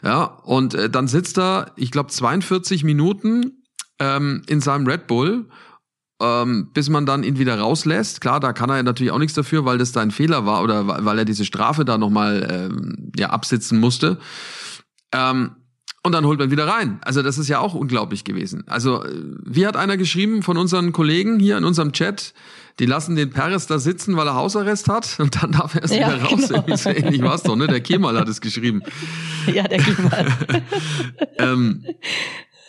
Ja, 0.05 0.25
und 0.25 0.75
äh, 0.75 0.89
dann 0.89 1.09
sitzt 1.09 1.39
er, 1.39 1.73
ich 1.77 1.91
glaube 1.91 2.11
42 2.11 2.85
Minuten 2.85 3.65
ähm, 3.99 4.43
in 4.47 4.61
seinem 4.61 4.87
Red 4.87 5.07
Bull 5.07 5.47
ähm, 6.21 6.71
bis 6.73 6.89
man 6.89 7.07
dann 7.07 7.25
ihn 7.25 7.39
wieder 7.39 7.59
rauslässt. 7.59 8.21
Klar, 8.21 8.41
da 8.41 8.53
kann 8.53 8.71
er 8.71 8.83
natürlich 8.83 9.13
auch 9.13 9.19
nichts 9.19 9.35
dafür, 9.35 9.65
weil 9.65 9.79
das 9.79 9.93
da 9.93 10.01
ein 10.01 10.11
Fehler 10.11 10.47
war 10.47 10.63
oder 10.63 10.87
weil 10.87 11.19
er 11.19 11.25
diese 11.25 11.45
Strafe 11.45 11.85
da 11.85 11.99
nochmal 11.99 12.47
ähm, 12.51 13.13
ja, 13.17 13.31
absitzen 13.31 13.81
musste. 13.81 14.19
Ähm, 15.13 15.57
und 16.07 16.13
dann 16.13 16.27
holt 16.27 16.39
man 16.39 16.51
wieder 16.51 16.67
rein. 16.67 16.99
Also 17.03 17.23
das 17.23 17.39
ist 17.39 17.49
ja 17.49 17.61
auch 17.61 17.75
unglaublich 17.75 18.25
gewesen. 18.25 18.65
Also 18.67 19.05
äh, 19.05 19.11
wie 19.43 19.67
hat 19.67 19.77
einer 19.77 19.97
geschrieben 19.97 20.43
von 20.43 20.59
unseren 20.59 20.93
Kollegen 20.93 21.41
hier 21.41 21.57
in 21.57 21.65
unserem 21.65 21.93
Chat, 21.93 22.35
die 22.79 22.85
lassen 22.85 23.17
den 23.17 23.31
Paris 23.31 23.67
da 23.67 23.79
sitzen, 23.79 24.15
weil 24.17 24.27
er 24.27 24.35
Hausarrest 24.35 24.89
hat 24.89 25.17
und 25.19 25.43
dann 25.43 25.53
darf 25.53 25.75
er 25.75 25.83
erst 25.83 25.95
ja, 25.95 26.15
wieder 26.15 26.25
raus. 26.25 26.49
Genau. 26.49 26.65
So 26.77 26.91
ähnlich 26.91 27.23
war 27.23 27.35
es 27.37 27.43
doch, 27.43 27.57
ne? 27.57 27.69
Der 27.69 27.81
Kemal 27.81 28.19
hat 28.19 28.29
es 28.29 28.43
geschrieben. 28.43 28.83
Ja, 29.47 29.63
der 29.63 29.79
Kemal. 29.79 30.27
ähm, 31.39 31.85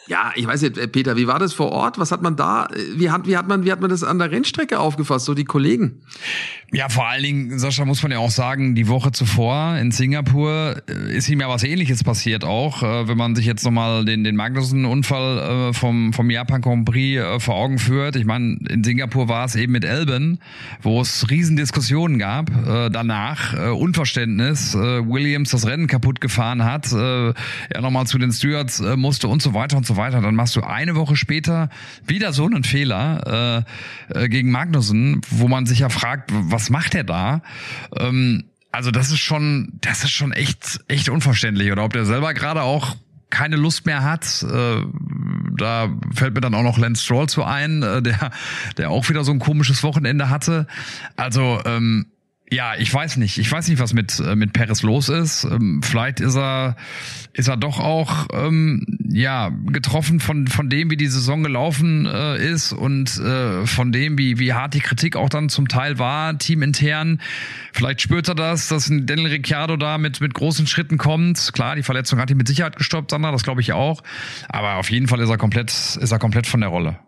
ja, 0.08 0.32
ich 0.36 0.46
weiß 0.46 0.62
nicht, 0.62 0.78
äh, 0.78 0.88
Peter, 0.88 1.18
wie 1.18 1.28
war 1.28 1.40
das 1.40 1.54
vor 1.54 1.72
Ort? 1.72 1.98
Was 1.98 2.12
hat 2.12 2.22
man 2.22 2.36
da, 2.36 2.66
äh, 2.66 3.00
wie 3.00 3.10
hat, 3.10 3.28
wie 3.28 3.38
hat 3.38 3.48
man, 3.48 3.66
wie 3.66 3.72
hat 3.72 3.82
man 3.82 3.90
das 3.90 4.04
an 4.04 4.20
der 4.20 4.32
Rennstrecke 4.32 4.80
aufgefasst, 4.80 5.26
so 5.26 5.34
die 5.34 5.46
Kollegen? 5.46 6.02
Ja, 6.72 6.90
vor 6.90 7.08
allen 7.08 7.24
Dingen, 7.24 7.60
Sascha, 7.60 7.86
muss 7.86 8.04
man 8.04 8.12
ja 8.12 8.20
auch 8.20 8.30
sagen, 8.30 8.76
die 8.76 8.88
Woche 8.88 9.12
zuvor 9.12 9.78
in 9.78 9.92
Singapur 9.92 10.76
äh, 10.88 11.16
ist 11.16 11.28
ihm 11.30 11.40
ja 11.40 11.50
was 11.50 11.64
ähnliches 11.64 12.04
passiert 12.04 12.44
auch. 12.44 12.82
Wenn 12.82 13.18
man 13.18 13.36
sich 13.36 13.46
jetzt 13.46 13.64
nochmal 13.64 14.06
den, 14.06 14.24
den 14.24 14.36
Magnussen-Unfall 14.36 15.74
vom, 15.74 16.14
vom 16.14 16.30
Japan 16.30 16.62
Grand 16.62 16.86
Prix 16.86 17.22
vor 17.40 17.56
Augen 17.56 17.80
führt. 17.80 18.16
Ich 18.16 18.26
meine, 18.26 18.58
in 18.70 18.84
Singapur 18.84 19.28
war 19.30 19.46
es 19.46 19.56
eben 19.56 19.72
mit 19.72 19.86
Elben, 19.86 20.40
wo 20.82 21.02
es 21.02 21.30
Riesendiskussionen 21.30 22.20
gab. 22.20 22.52
Danach 22.92 23.54
Unverständnis, 23.74 24.76
Williams 24.76 25.52
das 25.52 25.66
Rennen 25.66 25.88
kaputt 25.88 26.22
gefahren 26.22 26.64
hat, 26.64 26.92
er 26.92 27.34
nochmal 27.82 28.08
zu 28.08 28.18
den 28.18 28.32
Stewards 28.32 28.82
musste 28.96 29.28
und 29.28 29.42
so 29.42 29.54
weiter 29.54 29.78
und 29.78 29.86
so 29.86 29.95
weiter. 29.98 30.22
Dann 30.22 30.36
machst 30.36 30.56
du 30.56 30.62
eine 30.62 30.96
Woche 30.96 31.16
später 31.16 31.70
wieder 32.06 32.34
so 32.34 32.46
einen 32.46 32.64
Fehler 32.64 33.66
äh, 34.14 34.24
äh, 34.24 34.30
gegen 34.30 34.52
Magnussen, 34.52 35.22
wo 35.30 35.48
man 35.48 35.66
sich 35.66 35.80
ja 35.80 35.90
fragt, 35.90 36.32
was 36.34 36.70
macht 36.70 36.96
er 36.96 37.04
da? 37.04 37.42
Ähm, 37.98 38.46
also 38.72 38.92
das 38.92 39.10
ist 39.10 39.20
schon, 39.20 39.74
das 39.82 40.04
ist 40.04 40.12
schon 40.12 40.32
echt, 40.34 40.82
echt 40.88 41.10
unverständlich. 41.10 41.72
Oder 41.72 41.86
ob 41.86 41.94
der 41.94 42.06
selber 42.06 42.34
gerade 42.34 42.62
auch 42.62 42.96
keine 43.30 43.56
Lust 43.56 43.86
mehr 43.86 44.04
hat. 44.04 44.44
Äh, 44.44 44.82
da 45.58 45.90
fällt 46.14 46.36
mir 46.36 46.42
dann 46.42 46.54
auch 46.54 46.64
noch 46.64 46.78
Lance 46.78 47.04
Stroll 47.04 47.28
zu 47.28 47.44
ein, 47.44 47.84
äh, 47.84 48.02
der, 48.02 48.32
der 48.78 48.92
auch 48.92 49.10
wieder 49.10 49.24
so 49.24 49.32
ein 49.32 49.40
komisches 49.40 49.84
Wochenende 49.84 50.30
hatte. 50.30 50.68
Also 51.16 51.62
ähm, 51.66 52.08
ja, 52.56 52.74
ich 52.78 52.94
weiß 52.94 53.18
nicht. 53.18 53.38
Ich 53.38 53.52
weiß 53.52 53.68
nicht, 53.68 53.80
was 53.80 53.94
mit 53.94 54.18
äh, 54.22 54.36
mit 54.38 54.54
Perez 54.54 54.82
los 54.82 55.10
ist. 55.10 55.44
Ähm, 55.44 55.82
vielleicht 55.84 56.22
ist 56.22 56.38
er 56.38 56.78
ist 57.34 57.50
er 57.50 57.58
doch 57.58 57.82
auch 57.82 58.28
ähm, 58.32 58.86
ja 59.04 59.52
getroffen 59.66 60.22
von 60.22 60.48
von 60.48 60.70
dem, 60.70 60.90
wie 60.90 60.96
die 60.96 61.08
Saison 61.08 61.44
gelaufen 61.44 62.06
äh, 62.06 62.38
ist 62.38 62.72
und 62.72 63.18
äh, 63.18 63.68
von 63.68 63.92
dem, 63.92 64.18
wie 64.18 64.40
wie 64.40 64.54
hart 64.54 64.74
die 64.74 64.80
Kritik 64.80 65.18
auch 65.18 65.28
dann 65.28 65.50
zum 65.50 65.68
Teil 65.68 66.00
war, 66.00 66.38
teamintern. 66.38 67.20
Vielleicht 67.74 68.02
spürt 68.02 68.30
er 68.30 68.36
das, 68.36 68.70
dass 68.70 68.88
ein 68.88 69.06
Daniel 69.06 69.28
Ricciardo 69.28 69.76
da 69.76 69.98
mit 69.98 70.22
mit 70.22 70.34
großen 70.34 70.66
Schritten 70.66 70.98
kommt. 70.98 71.52
Klar, 71.52 71.76
die 71.76 71.84
Verletzung 71.84 72.20
hat 72.20 72.32
ihn 72.32 72.38
mit 72.38 72.48
Sicherheit 72.48 72.78
gestoppt, 72.78 73.12
Sandra, 73.12 73.34
das 73.34 73.44
glaube 73.44 73.60
ich 73.60 73.74
auch. 73.74 74.02
Aber 74.48 74.76
auf 74.76 74.90
jeden 74.90 75.10
Fall 75.10 75.20
ist 75.20 75.30
er 75.30 75.38
komplett 75.38 75.72
ist 75.72 76.12
er 76.12 76.20
komplett 76.20 76.48
von 76.48 76.62
der 76.62 76.70
Rolle. 76.70 77.00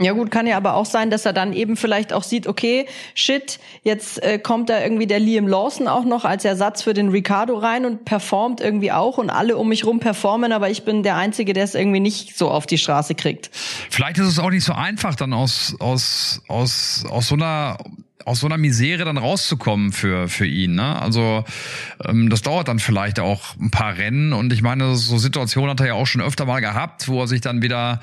Ja 0.00 0.12
gut, 0.12 0.30
kann 0.30 0.46
ja 0.46 0.56
aber 0.56 0.74
auch 0.74 0.86
sein, 0.86 1.10
dass 1.10 1.24
er 1.24 1.32
dann 1.32 1.52
eben 1.52 1.76
vielleicht 1.76 2.12
auch 2.12 2.22
sieht, 2.22 2.46
okay, 2.46 2.86
shit, 3.14 3.58
jetzt 3.82 4.22
äh, 4.22 4.38
kommt 4.38 4.70
da 4.70 4.80
irgendwie 4.80 5.08
der 5.08 5.18
Liam 5.18 5.48
Lawson 5.48 5.88
auch 5.88 6.04
noch 6.04 6.24
als 6.24 6.44
Ersatz 6.44 6.82
für 6.82 6.94
den 6.94 7.08
Ricardo 7.08 7.56
rein 7.56 7.84
und 7.84 8.04
performt 8.04 8.60
irgendwie 8.60 8.92
auch 8.92 9.18
und 9.18 9.28
alle 9.28 9.56
um 9.56 9.68
mich 9.68 9.84
rum 9.84 9.98
performen, 9.98 10.52
aber 10.52 10.70
ich 10.70 10.84
bin 10.84 11.02
der 11.02 11.16
Einzige, 11.16 11.52
der 11.52 11.64
es 11.64 11.74
irgendwie 11.74 11.98
nicht 11.98 12.38
so 12.38 12.48
auf 12.48 12.64
die 12.64 12.78
Straße 12.78 13.16
kriegt. 13.16 13.50
Vielleicht 13.90 14.18
ist 14.18 14.28
es 14.28 14.38
auch 14.38 14.50
nicht 14.50 14.64
so 14.64 14.72
einfach, 14.72 15.16
dann 15.16 15.32
aus, 15.32 15.74
aus, 15.80 16.42
aus, 16.46 17.04
aus 17.10 17.26
so 17.26 17.34
einer 17.34 17.78
aus 18.24 18.40
so 18.40 18.46
einer 18.46 18.58
Misere 18.58 19.04
dann 19.04 19.16
rauszukommen 19.16 19.92
für, 19.92 20.28
für 20.28 20.46
ihn. 20.46 20.74
Ne? 20.74 21.00
Also 21.00 21.44
ähm, 22.04 22.28
das 22.28 22.42
dauert 22.42 22.68
dann 22.68 22.78
vielleicht 22.78 23.20
auch 23.20 23.56
ein 23.56 23.70
paar 23.70 23.96
Rennen 23.96 24.32
und 24.32 24.52
ich 24.52 24.60
meine, 24.60 24.96
so 24.96 25.18
Situationen 25.18 25.70
hat 25.70 25.80
er 25.80 25.86
ja 25.86 25.94
auch 25.94 26.06
schon 26.06 26.20
öfter 26.20 26.44
mal 26.44 26.60
gehabt, 26.60 27.08
wo 27.08 27.22
er 27.22 27.28
sich 27.28 27.40
dann 27.40 27.62
wieder 27.62 28.00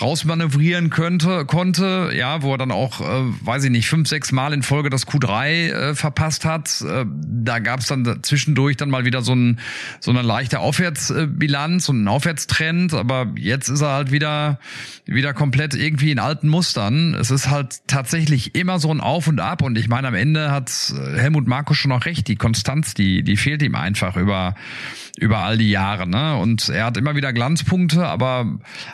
rausmanövrieren 0.00 0.90
könnte, 0.90 1.44
konnte, 1.44 2.10
ja, 2.14 2.42
wo 2.42 2.52
er 2.52 2.58
dann 2.58 2.70
auch, 2.70 3.00
äh, 3.00 3.24
weiß 3.42 3.64
ich 3.64 3.70
nicht, 3.70 3.88
fünf, 3.88 4.08
sechs 4.08 4.32
Mal 4.32 4.52
in 4.52 4.62
Folge 4.62 4.90
das 4.90 5.06
Q3 5.06 5.46
äh, 5.48 5.94
verpasst 5.94 6.44
hat. 6.44 6.80
Äh, 6.80 7.04
da 7.08 7.58
gab 7.58 7.80
es 7.80 7.86
dann 7.86 8.20
zwischendurch 8.22 8.76
dann 8.76 8.90
mal 8.90 9.04
wieder 9.04 9.22
so, 9.22 9.34
ein, 9.34 9.58
so 10.00 10.12
eine 10.12 10.22
leichte 10.22 10.60
Aufwärtsbilanz 10.60 11.88
und 11.88 11.96
einen 11.96 12.08
Aufwärtstrend, 12.08 12.94
aber 12.94 13.32
jetzt 13.36 13.68
ist 13.68 13.80
er 13.80 13.92
halt 13.92 14.12
wieder, 14.12 14.60
wieder 15.04 15.34
komplett 15.34 15.74
irgendwie 15.74 16.12
in 16.12 16.20
alten 16.20 16.48
Mustern. 16.48 17.14
Es 17.14 17.30
ist 17.30 17.50
halt 17.50 17.80
tatsächlich 17.86 18.54
immer 18.54 18.78
so 18.78 18.90
ein 18.90 19.00
Auf 19.00 19.26
und 19.26 19.40
Ab 19.40 19.47
und 19.56 19.78
ich 19.78 19.88
meine, 19.88 20.08
am 20.08 20.14
Ende 20.14 20.50
hat 20.50 20.70
Helmut 21.16 21.46
Markus 21.46 21.76
schon 21.78 21.92
auch 21.92 22.04
recht, 22.04 22.28
die 22.28 22.36
Konstanz, 22.36 22.94
die, 22.94 23.22
die 23.22 23.36
fehlt 23.36 23.62
ihm 23.62 23.74
einfach 23.74 24.16
über, 24.16 24.54
über 25.18 25.38
all 25.38 25.56
die 25.56 25.70
Jahre. 25.70 26.06
Ne? 26.06 26.36
Und 26.36 26.68
er 26.68 26.84
hat 26.84 26.96
immer 26.96 27.16
wieder 27.16 27.32
Glanzpunkte, 27.32 28.06
aber 28.06 28.46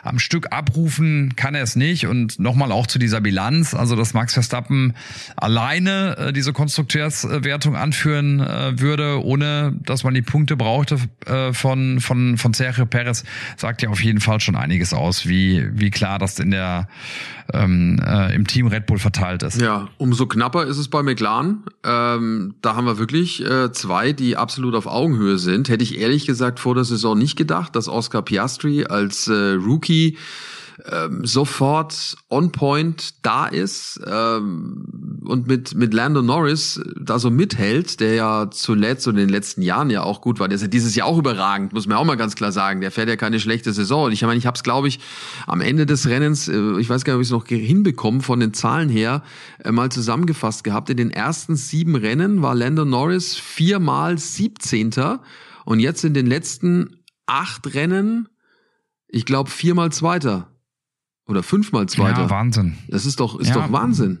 am 0.03 0.19
Stück 0.19 0.51
abrufen 0.51 1.35
kann 1.35 1.55
er 1.55 1.63
es 1.63 1.75
nicht. 1.75 2.07
Und 2.07 2.39
nochmal 2.39 2.71
auch 2.71 2.87
zu 2.87 2.99
dieser 2.99 3.21
Bilanz, 3.21 3.73
also 3.73 3.95
dass 3.95 4.13
Max 4.13 4.33
Verstappen 4.33 4.93
alleine 5.35 6.17
äh, 6.17 6.33
diese 6.33 6.53
Konstrukteurswertung 6.53 7.75
anführen 7.75 8.39
äh, 8.39 8.79
würde, 8.79 9.23
ohne 9.23 9.73
dass 9.83 10.03
man 10.03 10.13
die 10.13 10.21
Punkte 10.21 10.55
brauchte 10.55 10.99
äh, 11.25 11.53
von, 11.53 11.99
von, 11.99 12.37
von 12.37 12.53
Sergio 12.53 12.85
Perez, 12.85 13.25
sagt 13.57 13.81
ja 13.81 13.89
auf 13.89 14.01
jeden 14.01 14.21
Fall 14.21 14.39
schon 14.39 14.55
einiges 14.55 14.93
aus, 14.93 15.27
wie, 15.27 15.67
wie 15.73 15.91
klar 15.91 16.17
das 16.17 16.39
in 16.39 16.51
der 16.51 16.87
ähm, 17.53 17.99
äh, 18.05 18.33
im 18.33 18.47
Team 18.47 18.67
Red 18.67 18.85
Bull 18.85 18.97
verteilt 18.97 19.43
ist. 19.43 19.61
Ja, 19.61 19.89
umso 19.97 20.25
knapper 20.25 20.44
ist 20.67 20.77
es 20.77 20.87
bei 20.87 21.03
McLaren. 21.03 21.63
Ähm, 21.83 22.55
da 22.61 22.75
haben 22.75 22.85
wir 22.85 22.97
wirklich 22.97 23.43
äh, 23.43 23.71
zwei, 23.71 24.13
die 24.13 24.37
absolut 24.37 24.75
auf 24.75 24.87
Augenhöhe 24.87 25.37
sind. 25.37 25.69
Hätte 25.69 25.83
ich 25.83 25.97
ehrlich 25.97 26.25
gesagt 26.25 26.59
vor 26.59 26.75
der 26.75 26.83
Saison 26.83 27.17
nicht 27.17 27.35
gedacht, 27.35 27.75
dass 27.75 27.87
Oscar 27.87 28.21
Piastri 28.21 28.85
als 28.85 29.27
äh, 29.27 29.53
Rookie 29.53 30.17
ähm, 30.91 31.25
sofort 31.25 32.17
on 32.29 32.51
point 32.51 33.25
da 33.25 33.47
ist 33.47 33.99
ähm, 34.05 35.23
und 35.25 35.47
mit 35.47 35.73
mit 35.75 35.93
Lando 35.93 36.21
Norris 36.21 36.81
da 36.99 37.17
so 37.17 37.29
mithält, 37.29 37.99
der 37.99 38.15
ja 38.15 38.51
zuletzt 38.51 39.07
und 39.07 39.15
in 39.15 39.21
den 39.21 39.29
letzten 39.29 39.61
Jahren 39.61 39.89
ja 39.89 40.03
auch 40.03 40.21
gut 40.21 40.39
war. 40.39 40.47
Der 40.47 40.55
ist 40.55 40.61
ja 40.61 40.67
dieses 40.67 40.95
Jahr 40.95 41.07
auch 41.07 41.17
überragend, 41.17 41.73
muss 41.73 41.87
man 41.87 41.97
auch 41.97 42.03
mal 42.03 42.15
ganz 42.15 42.35
klar 42.35 42.51
sagen. 42.51 42.81
Der 42.81 42.91
fährt 42.91 43.09
ja 43.09 43.15
keine 43.15 43.39
schlechte 43.39 43.73
Saison. 43.73 44.05
Und 44.05 44.11
ich 44.11 44.21
meine, 44.21 44.37
ich 44.37 44.45
habe 44.45 44.55
es, 44.55 44.63
glaube 44.63 44.87
ich, 44.87 44.99
am 45.47 45.61
Ende 45.61 45.85
des 45.85 46.07
Rennens, 46.07 46.47
äh, 46.47 46.79
ich 46.79 46.89
weiß 46.89 47.05
gar 47.05 47.13
nicht, 47.13 47.17
ob 47.17 47.21
ich 47.21 47.27
es 47.27 47.31
noch 47.31 47.47
hinbekommen 47.47 48.21
von 48.21 48.39
den 48.39 48.53
Zahlen 48.53 48.89
her, 48.89 49.23
äh, 49.63 49.71
mal 49.71 49.89
zusammengefasst 49.91 50.63
gehabt. 50.63 50.89
In 50.89 50.97
den 50.97 51.11
ersten 51.11 51.55
sieben 51.55 51.95
Rennen 51.95 52.41
war 52.41 52.55
Lando 52.55 52.85
Norris 52.85 53.35
viermal 53.35 54.17
17. 54.17 54.91
Und 55.65 55.79
jetzt 55.79 56.03
in 56.03 56.13
den 56.13 56.27
letzten 56.27 56.97
acht 57.25 57.73
Rennen, 57.73 58.29
ich 59.07 59.25
glaube, 59.25 59.49
viermal 59.49 59.91
Zweiter. 59.91 60.54
Oder 61.27 61.43
fünfmal 61.43 61.87
Zweiter. 61.87 62.23
Ja, 62.23 62.29
Wahnsinn. 62.29 62.77
Das 62.87 63.05
ist 63.05 63.19
doch, 63.19 63.39
ist 63.39 63.49
ja. 63.49 63.55
doch 63.55 63.71
Wahnsinn. 63.71 64.19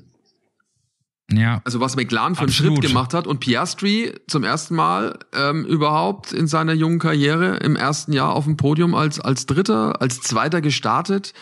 Ja. 1.31 1.61
Also 1.63 1.79
was 1.79 1.95
McLaren 1.95 2.35
für 2.35 2.41
einen 2.41 2.51
Schritt 2.51 2.81
gemacht 2.81 3.13
hat 3.13 3.25
und 3.25 3.39
Piastri 3.39 4.13
zum 4.27 4.43
ersten 4.43 4.75
Mal 4.75 5.17
ähm, 5.33 5.65
überhaupt 5.65 6.31
in 6.31 6.45
seiner 6.47 6.73
jungen 6.73 6.99
Karriere 6.99 7.57
im 7.57 7.75
ersten 7.75 8.13
Jahr 8.13 8.33
auf 8.33 8.45
dem 8.45 8.57
Podium 8.57 8.93
als, 8.93 9.19
als 9.19 9.47
Dritter, 9.47 10.01
als 10.01 10.21
Zweiter 10.21 10.61
gestartet. 10.61 11.33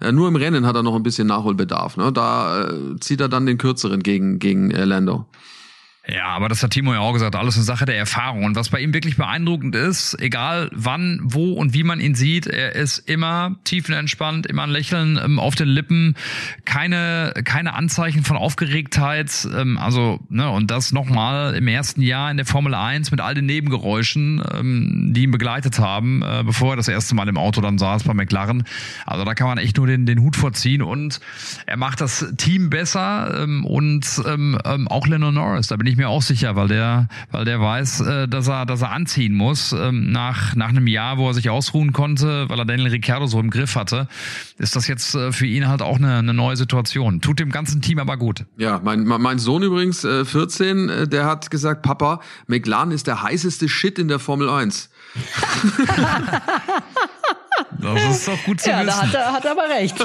Äh, 0.00 0.12
nur 0.12 0.28
im 0.28 0.36
Rennen 0.36 0.66
hat 0.66 0.76
er 0.76 0.82
noch 0.82 0.94
ein 0.94 1.02
bisschen 1.02 1.28
Nachholbedarf. 1.28 1.96
Ne? 1.96 2.12
Da 2.12 2.64
äh, 2.64 3.00
zieht 3.00 3.20
er 3.20 3.28
dann 3.28 3.46
den 3.46 3.56
kürzeren 3.56 4.02
gegen, 4.02 4.38
gegen 4.38 4.70
äh, 4.70 4.84
Lando. 4.84 5.26
Ja, 6.08 6.26
aber 6.30 6.48
das 6.48 6.60
hat 6.64 6.72
Timo 6.72 6.92
ja 6.92 6.98
auch 6.98 7.12
gesagt, 7.12 7.36
alles 7.36 7.54
eine 7.54 7.62
Sache 7.62 7.84
der 7.84 7.96
Erfahrung. 7.96 8.42
Und 8.42 8.56
was 8.56 8.70
bei 8.70 8.80
ihm 8.80 8.92
wirklich 8.92 9.16
beeindruckend 9.16 9.76
ist, 9.76 10.20
egal 10.20 10.68
wann, 10.72 11.20
wo 11.22 11.52
und 11.52 11.74
wie 11.74 11.84
man 11.84 12.00
ihn 12.00 12.16
sieht, 12.16 12.48
er 12.48 12.74
ist 12.74 12.98
immer 12.98 13.54
tiefenentspannt, 13.62 14.46
immer 14.46 14.64
ein 14.64 14.70
Lächeln 14.70 15.16
ähm, 15.22 15.38
auf 15.38 15.54
den 15.54 15.68
Lippen, 15.68 16.16
keine, 16.64 17.32
keine 17.44 17.74
Anzeichen 17.74 18.24
von 18.24 18.36
Aufgeregtheit. 18.36 19.46
Ähm, 19.56 19.78
also, 19.78 20.18
ne, 20.28 20.50
und 20.50 20.72
das 20.72 20.90
nochmal 20.90 21.54
im 21.54 21.68
ersten 21.68 22.02
Jahr 22.02 22.32
in 22.32 22.36
der 22.36 22.46
Formel 22.46 22.74
1 22.74 23.12
mit 23.12 23.20
all 23.20 23.34
den 23.34 23.46
Nebengeräuschen, 23.46 24.42
ähm, 24.52 25.12
die 25.14 25.22
ihn 25.22 25.30
begleitet 25.30 25.78
haben, 25.78 26.22
äh, 26.22 26.42
bevor 26.44 26.72
er 26.72 26.76
das 26.76 26.88
erste 26.88 27.14
Mal 27.14 27.28
im 27.28 27.36
Auto 27.36 27.60
dann 27.60 27.78
saß 27.78 28.02
bei 28.02 28.14
McLaren. 28.14 28.64
Also 29.06 29.24
da 29.24 29.34
kann 29.34 29.46
man 29.46 29.58
echt 29.58 29.76
nur 29.76 29.86
den, 29.86 30.04
den 30.04 30.18
Hut 30.18 30.34
vorziehen 30.34 30.82
und 30.82 31.20
er 31.66 31.76
macht 31.76 32.00
das 32.00 32.26
Team 32.38 32.70
besser 32.70 33.46
und 33.64 34.22
auch 34.88 35.06
Lennon 35.06 35.34
Norris, 35.34 35.68
da 35.68 35.76
bin 35.76 35.86
ich 35.86 35.91
ich 35.92 35.98
mir 35.98 36.08
auch 36.08 36.22
sicher, 36.22 36.56
weil 36.56 36.68
der, 36.68 37.08
weil 37.30 37.44
der 37.44 37.60
weiß, 37.60 38.00
äh, 38.00 38.28
dass 38.28 38.48
er, 38.48 38.66
dass 38.66 38.82
er 38.82 38.90
anziehen 38.90 39.34
muss. 39.34 39.72
Ähm, 39.72 40.10
nach, 40.10 40.54
nach 40.54 40.68
einem 40.68 40.86
Jahr, 40.86 41.18
wo 41.18 41.28
er 41.28 41.34
sich 41.34 41.50
ausruhen 41.50 41.92
konnte, 41.92 42.48
weil 42.48 42.58
er 42.58 42.64
Daniel 42.64 42.88
Ricciardo 42.88 43.26
so 43.26 43.38
im 43.38 43.50
Griff 43.50 43.76
hatte, 43.76 44.08
ist 44.58 44.76
das 44.76 44.88
jetzt 44.88 45.14
äh, 45.14 45.32
für 45.32 45.46
ihn 45.46 45.68
halt 45.68 45.82
auch 45.82 45.96
eine, 45.96 46.16
eine 46.16 46.34
neue 46.34 46.56
Situation. 46.56 47.20
Tut 47.20 47.38
dem 47.38 47.50
ganzen 47.50 47.82
Team 47.82 47.98
aber 47.98 48.16
gut. 48.16 48.44
Ja, 48.56 48.80
mein, 48.82 49.04
mein 49.04 49.38
Sohn 49.38 49.62
übrigens, 49.62 50.04
äh, 50.04 50.24
14, 50.24 50.88
äh, 50.88 51.08
der 51.08 51.26
hat 51.26 51.50
gesagt, 51.50 51.82
Papa, 51.82 52.20
McLaren 52.46 52.90
ist 52.90 53.06
der 53.06 53.22
heißeste 53.22 53.68
Shit 53.68 53.98
in 53.98 54.08
der 54.08 54.18
Formel 54.18 54.48
1. 54.48 54.90
Das 57.80 58.16
ist 58.16 58.28
doch 58.28 58.44
gut 58.44 58.60
zu 58.60 58.70
ja, 58.70 58.86
wissen. 58.86 58.88
Ja, 58.88 59.06
da 59.06 59.06
hat 59.06 59.14
er, 59.14 59.32
hat 59.32 59.44
er 59.44 59.50
aber 59.52 59.68
recht. 59.68 59.98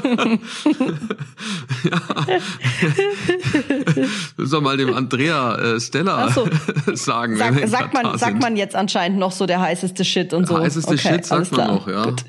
ja. 4.37 4.45
Soll 4.45 4.61
mal 4.61 4.77
dem 4.77 4.93
Andrea 4.93 5.55
äh, 5.55 5.79
Stella 5.79 6.29
so. 6.31 6.47
sagen. 6.93 7.37
Sag, 7.37 7.67
sagt, 7.67 7.93
man, 7.93 8.17
sagt 8.17 8.41
man 8.41 8.55
jetzt 8.55 8.75
anscheinend 8.75 9.19
noch 9.19 9.31
so 9.31 9.45
der 9.45 9.61
heißeste 9.61 10.05
Shit 10.05 10.33
und 10.33 10.47
so. 10.47 10.59
Heißeste 10.59 10.93
okay, 10.93 11.13
Shit 11.15 11.25
sagt 11.25 11.51
man 11.51 11.67
noch, 11.67 11.87
ja. 11.87 12.05
Gut. 12.05 12.25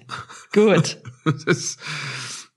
Gut. 0.53 0.99
das, 1.47 1.79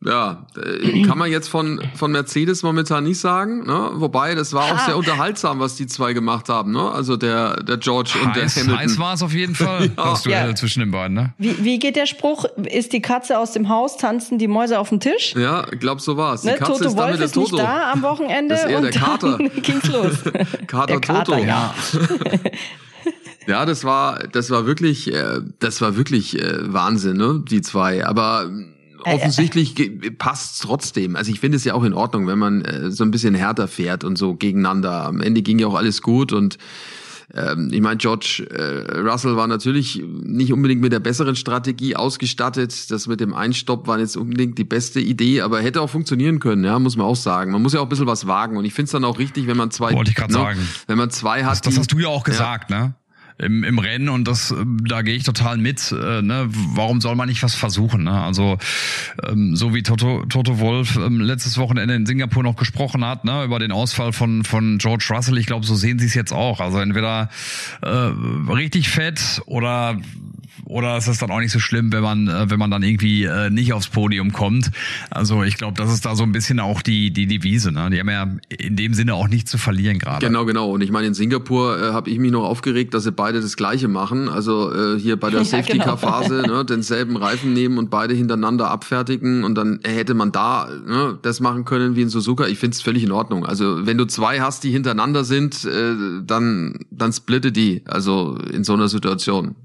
ja, 0.03 0.47
äh, 0.57 1.03
kann 1.03 1.19
man 1.19 1.29
jetzt 1.29 1.47
von, 1.47 1.79
von 1.93 2.11
Mercedes 2.11 2.63
momentan 2.63 3.03
nicht 3.03 3.19
sagen, 3.19 3.67
ne? 3.67 3.91
Wobei, 3.93 4.33
das 4.33 4.51
war 4.51 4.73
auch 4.73 4.79
sehr 4.79 4.97
unterhaltsam, 4.97 5.59
was 5.59 5.75
die 5.75 5.85
zwei 5.85 6.13
gemacht 6.13 6.49
haben, 6.49 6.71
ne? 6.71 6.91
Also 6.91 7.17
der, 7.17 7.61
der 7.61 7.77
George 7.77 8.13
heiß, 8.15 8.25
und 8.25 8.35
der 8.35 8.47
Hamilton. 8.47 8.79
Heiß 8.79 8.99
war 8.99 9.13
es 9.13 9.21
auf 9.21 9.33
jeden 9.33 9.53
Fall, 9.53 9.91
ja. 9.97 10.03
das 10.03 10.23
Duell 10.23 10.49
ja. 10.49 10.55
zwischen 10.55 10.79
den 10.79 10.89
beiden, 10.89 11.15
ne? 11.15 11.33
Wie, 11.37 11.63
wie 11.63 11.77
geht 11.77 11.95
der 11.95 12.07
Spruch? 12.07 12.45
Ist 12.65 12.93
die 12.93 13.01
Katze 13.01 13.37
aus 13.37 13.51
dem 13.51 13.69
Haus, 13.69 13.97
tanzen 13.97 14.39
die 14.39 14.47
Mäuse 14.47 14.79
auf 14.79 14.89
dem 14.89 14.99
Tisch? 14.99 15.35
Ja, 15.35 15.65
ich 15.71 15.79
glaub, 15.79 16.01
so 16.01 16.17
war's. 16.17 16.41
Die 16.41 16.47
ne? 16.47 16.55
Katze 16.55 16.71
Toto 16.71 16.85
ist 16.85 16.97
Wolf 16.97 17.19
ist 17.19 17.35
Toto. 17.35 17.55
nicht 17.57 17.63
da 17.63 17.91
am 17.91 18.01
Wochenende. 18.01 18.55
Das 18.55 18.63
ist 18.63 18.71
eher 18.71 18.81
der 18.81 18.91
Kater. 18.91 19.37
ging's 19.61 19.87
los. 19.87 20.17
Kater, 20.67 20.87
der 20.87 21.01
Kater 21.01 21.23
Toto. 21.25 21.43
Ja. 21.43 21.75
Ja, 23.47 23.65
das 23.65 23.83
war, 23.83 24.19
das 24.31 24.51
war 24.51 24.65
wirklich, 24.65 25.11
äh, 25.11 25.41
das 25.59 25.81
war 25.81 25.97
wirklich 25.97 26.39
äh, 26.39 26.73
Wahnsinn, 26.73 27.17
ne? 27.17 27.43
Die 27.47 27.61
zwei. 27.61 28.05
Aber 28.05 28.49
äh, 29.05 29.15
offensichtlich 29.15 29.75
passt's 30.17 30.59
trotzdem. 30.59 31.15
Also 31.15 31.31
ich 31.31 31.39
finde 31.39 31.57
es 31.57 31.63
ja 31.63 31.73
auch 31.73 31.83
in 31.83 31.93
Ordnung, 31.93 32.27
wenn 32.27 32.39
man 32.39 32.61
äh, 32.61 32.91
so 32.91 33.03
ein 33.03 33.11
bisschen 33.11 33.35
härter 33.35 33.67
fährt 33.67 34.03
und 34.03 34.17
so 34.17 34.35
gegeneinander. 34.35 35.05
Am 35.05 35.21
Ende 35.21 35.41
ging 35.41 35.59
ja 35.59 35.67
auch 35.67 35.75
alles 35.75 36.01
gut 36.01 36.33
und 36.33 36.57
ähm, 37.33 37.69
ich 37.71 37.81
meine, 37.81 37.97
George 37.97 38.45
äh, 38.51 38.99
Russell 38.99 39.35
war 39.35 39.47
natürlich 39.47 40.03
nicht 40.05 40.51
unbedingt 40.51 40.81
mit 40.81 40.91
der 40.91 40.99
besseren 40.99 41.35
Strategie 41.35 41.95
ausgestattet. 41.95 42.91
Das 42.91 43.07
mit 43.07 43.19
dem 43.19 43.33
Einstopp 43.33 43.87
war 43.87 43.99
jetzt 43.99 44.17
unbedingt 44.17 44.57
die 44.57 44.63
beste 44.63 44.99
Idee, 44.99 45.41
aber 45.41 45.61
hätte 45.61 45.81
auch 45.81 45.89
funktionieren 45.89 46.39
können, 46.39 46.63
ja, 46.63 46.77
muss 46.79 46.97
man 46.97 47.05
auch 47.05 47.15
sagen. 47.15 47.51
Man 47.51 47.61
muss 47.61 47.73
ja 47.73 47.79
auch 47.79 47.85
ein 47.85 47.89
bisschen 47.89 48.07
was 48.07 48.27
wagen 48.27 48.57
und 48.57 48.65
ich 48.65 48.73
finde 48.73 48.85
es 48.85 48.91
dann 48.91 49.05
auch 49.05 49.17
richtig, 49.17 49.47
wenn 49.47 49.57
man 49.57 49.71
zwei, 49.71 49.93
Wollte 49.93 50.11
ich 50.11 50.15
gerade 50.15 50.33
ne, 50.33 50.39
sagen. 50.39 50.69
wenn 50.87 50.97
man 50.97 51.09
zwei 51.09 51.43
hat. 51.43 51.51
Das, 51.51 51.61
das 51.61 51.77
hast 51.77 51.91
du 51.91 51.99
ja 51.99 52.09
auch 52.09 52.23
gesagt, 52.23 52.69
ja. 52.69 52.79
ne? 52.79 52.95
Im, 53.37 53.63
im 53.63 53.79
Rennen 53.79 54.09
und 54.09 54.27
das 54.27 54.53
da 54.87 55.01
gehe 55.01 55.15
ich 55.15 55.23
total 55.23 55.57
mit. 55.57 55.91
Äh, 55.91 56.21
ne? 56.21 56.47
Warum 56.49 57.01
soll 57.01 57.15
man 57.15 57.29
nicht 57.29 57.43
was 57.43 57.55
versuchen? 57.55 58.03
Ne? 58.03 58.11
Also 58.11 58.57
ähm, 59.27 59.55
so 59.55 59.73
wie 59.73 59.83
Toto, 59.83 60.25
Toto 60.27 60.59
Wolf 60.59 60.97
ähm, 60.97 61.19
letztes 61.19 61.57
Wochenende 61.57 61.95
in 61.95 62.05
Singapur 62.05 62.43
noch 62.43 62.55
gesprochen 62.55 63.05
hat 63.05 63.25
ne? 63.25 63.43
über 63.43 63.59
den 63.59 63.71
Ausfall 63.71 64.13
von 64.13 64.43
von 64.43 64.77
George 64.77 65.07
Russell. 65.09 65.37
Ich 65.37 65.45
glaube, 65.45 65.65
so 65.65 65.75
sehen 65.75 65.99
sie 65.99 66.05
es 66.05 66.13
jetzt 66.13 66.33
auch. 66.33 66.59
Also 66.59 66.79
entweder 66.79 67.29
äh, 67.81 67.87
richtig 67.87 68.89
fett 68.89 69.41
oder 69.45 69.97
oder 70.65 70.97
ist 70.97 71.07
es 71.07 71.17
dann 71.17 71.31
auch 71.31 71.39
nicht 71.39 71.51
so 71.51 71.59
schlimm, 71.59 71.91
wenn 71.91 72.01
man, 72.01 72.27
äh, 72.27 72.49
wenn 72.49 72.59
man 72.59 72.71
dann 72.71 72.83
irgendwie 72.83 73.23
äh, 73.23 73.49
nicht 73.49 73.73
aufs 73.73 73.87
Podium 73.87 74.31
kommt? 74.31 74.71
Also 75.09 75.43
ich 75.43 75.57
glaube, 75.57 75.75
das 75.75 75.91
ist 75.91 76.05
da 76.05 76.15
so 76.15 76.23
ein 76.23 76.31
bisschen 76.31 76.59
auch 76.59 76.81
die, 76.81 77.11
die 77.11 77.27
Devise. 77.27 77.71
Ne? 77.71 77.89
Die 77.89 77.99
haben 77.99 78.09
ja 78.09 78.27
in 78.49 78.75
dem 78.75 78.93
Sinne 78.93 79.15
auch 79.15 79.27
nichts 79.27 79.51
zu 79.51 79.57
verlieren 79.57 79.99
gerade. 79.99 80.25
Genau, 80.25 80.45
genau. 80.45 80.71
Und 80.71 80.81
ich 80.81 80.91
meine, 80.91 81.07
in 81.07 81.13
Singapur 81.13 81.79
äh, 81.79 81.91
habe 81.91 82.09
ich 82.09 82.19
mich 82.19 82.31
noch 82.31 82.43
aufgeregt, 82.43 82.93
dass 82.93 83.03
sie 83.03 83.11
beide 83.11 83.41
das 83.41 83.55
Gleiche 83.57 83.87
machen. 83.87 84.29
Also 84.29 84.73
äh, 84.73 84.99
hier 84.99 85.17
bei 85.17 85.29
der 85.29 85.39
ja, 85.41 85.45
Safety-Car-Phase 85.45 86.41
genau. 86.43 86.57
ne, 86.57 86.65
denselben 86.65 87.17
Reifen 87.17 87.53
nehmen 87.53 87.77
und 87.77 87.89
beide 87.89 88.13
hintereinander 88.13 88.69
abfertigen. 88.69 89.43
Und 89.43 89.55
dann 89.55 89.79
hätte 89.83 90.13
man 90.13 90.31
da 90.31 90.69
ne, 90.85 91.17
das 91.21 91.39
machen 91.39 91.65
können 91.65 91.95
wie 91.95 92.01
in 92.01 92.09
Suzuka. 92.09 92.47
Ich 92.47 92.59
finde 92.59 92.75
es 92.75 92.81
völlig 92.81 93.03
in 93.03 93.11
Ordnung. 93.11 93.45
Also 93.45 93.85
wenn 93.85 93.97
du 93.97 94.05
zwei 94.05 94.41
hast, 94.41 94.63
die 94.63 94.71
hintereinander 94.71 95.23
sind, 95.23 95.65
äh, 95.65 95.95
dann, 96.23 96.79
dann 96.91 97.13
splitte 97.13 97.51
die. 97.51 97.83
Also 97.85 98.37
in 98.51 98.63
so 98.63 98.73
einer 98.73 98.87
Situation. 98.87 99.55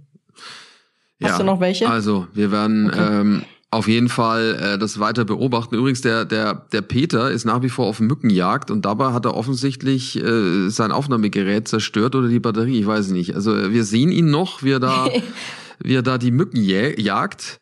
Hast 1.23 1.33
ja, 1.33 1.39
du 1.39 1.45
noch 1.45 1.61
welche? 1.61 1.89
Also, 1.89 2.27
wir 2.35 2.53
werden 2.53 2.89
okay. 2.89 3.21
ähm, 3.21 3.43
auf 3.71 3.89
jeden 3.89 4.09
Fall 4.09 4.59
äh, 4.61 4.79
das 4.79 5.01
weiter 5.01 5.25
beobachten. 5.25 5.75
Übrigens, 5.75 6.01
der, 6.01 6.25
der, 6.25 6.67
der 6.73 6.83
Peter 6.83 7.31
ist 7.31 7.45
nach 7.45 7.63
wie 7.63 7.69
vor 7.69 7.87
auf 7.87 8.01
Mückenjagd 8.01 8.71
und 8.71 8.85
dabei 8.85 9.13
hat 9.13 9.25
er 9.25 9.35
offensichtlich 9.35 10.23
äh, 10.23 10.69
sein 10.69 10.93
Aufnahmegerät 10.93 11.69
zerstört 11.69 12.15
oder 12.15 12.29
die 12.29 12.41
Batterie, 12.41 12.81
ich 12.81 12.87
weiß 12.87 13.11
nicht. 13.11 13.35
Also 13.35 13.73
wir 13.73 13.85
sehen 13.85 14.11
ihn 14.13 14.31
noch, 14.31 14.63
wie 14.63 14.73
er 14.73 14.81
da, 14.81 15.09
wie 15.81 15.95
er 15.95 16.03
da 16.03 16.19
die 16.19 16.31
Mücken 16.31 16.63
jagt 16.63 17.61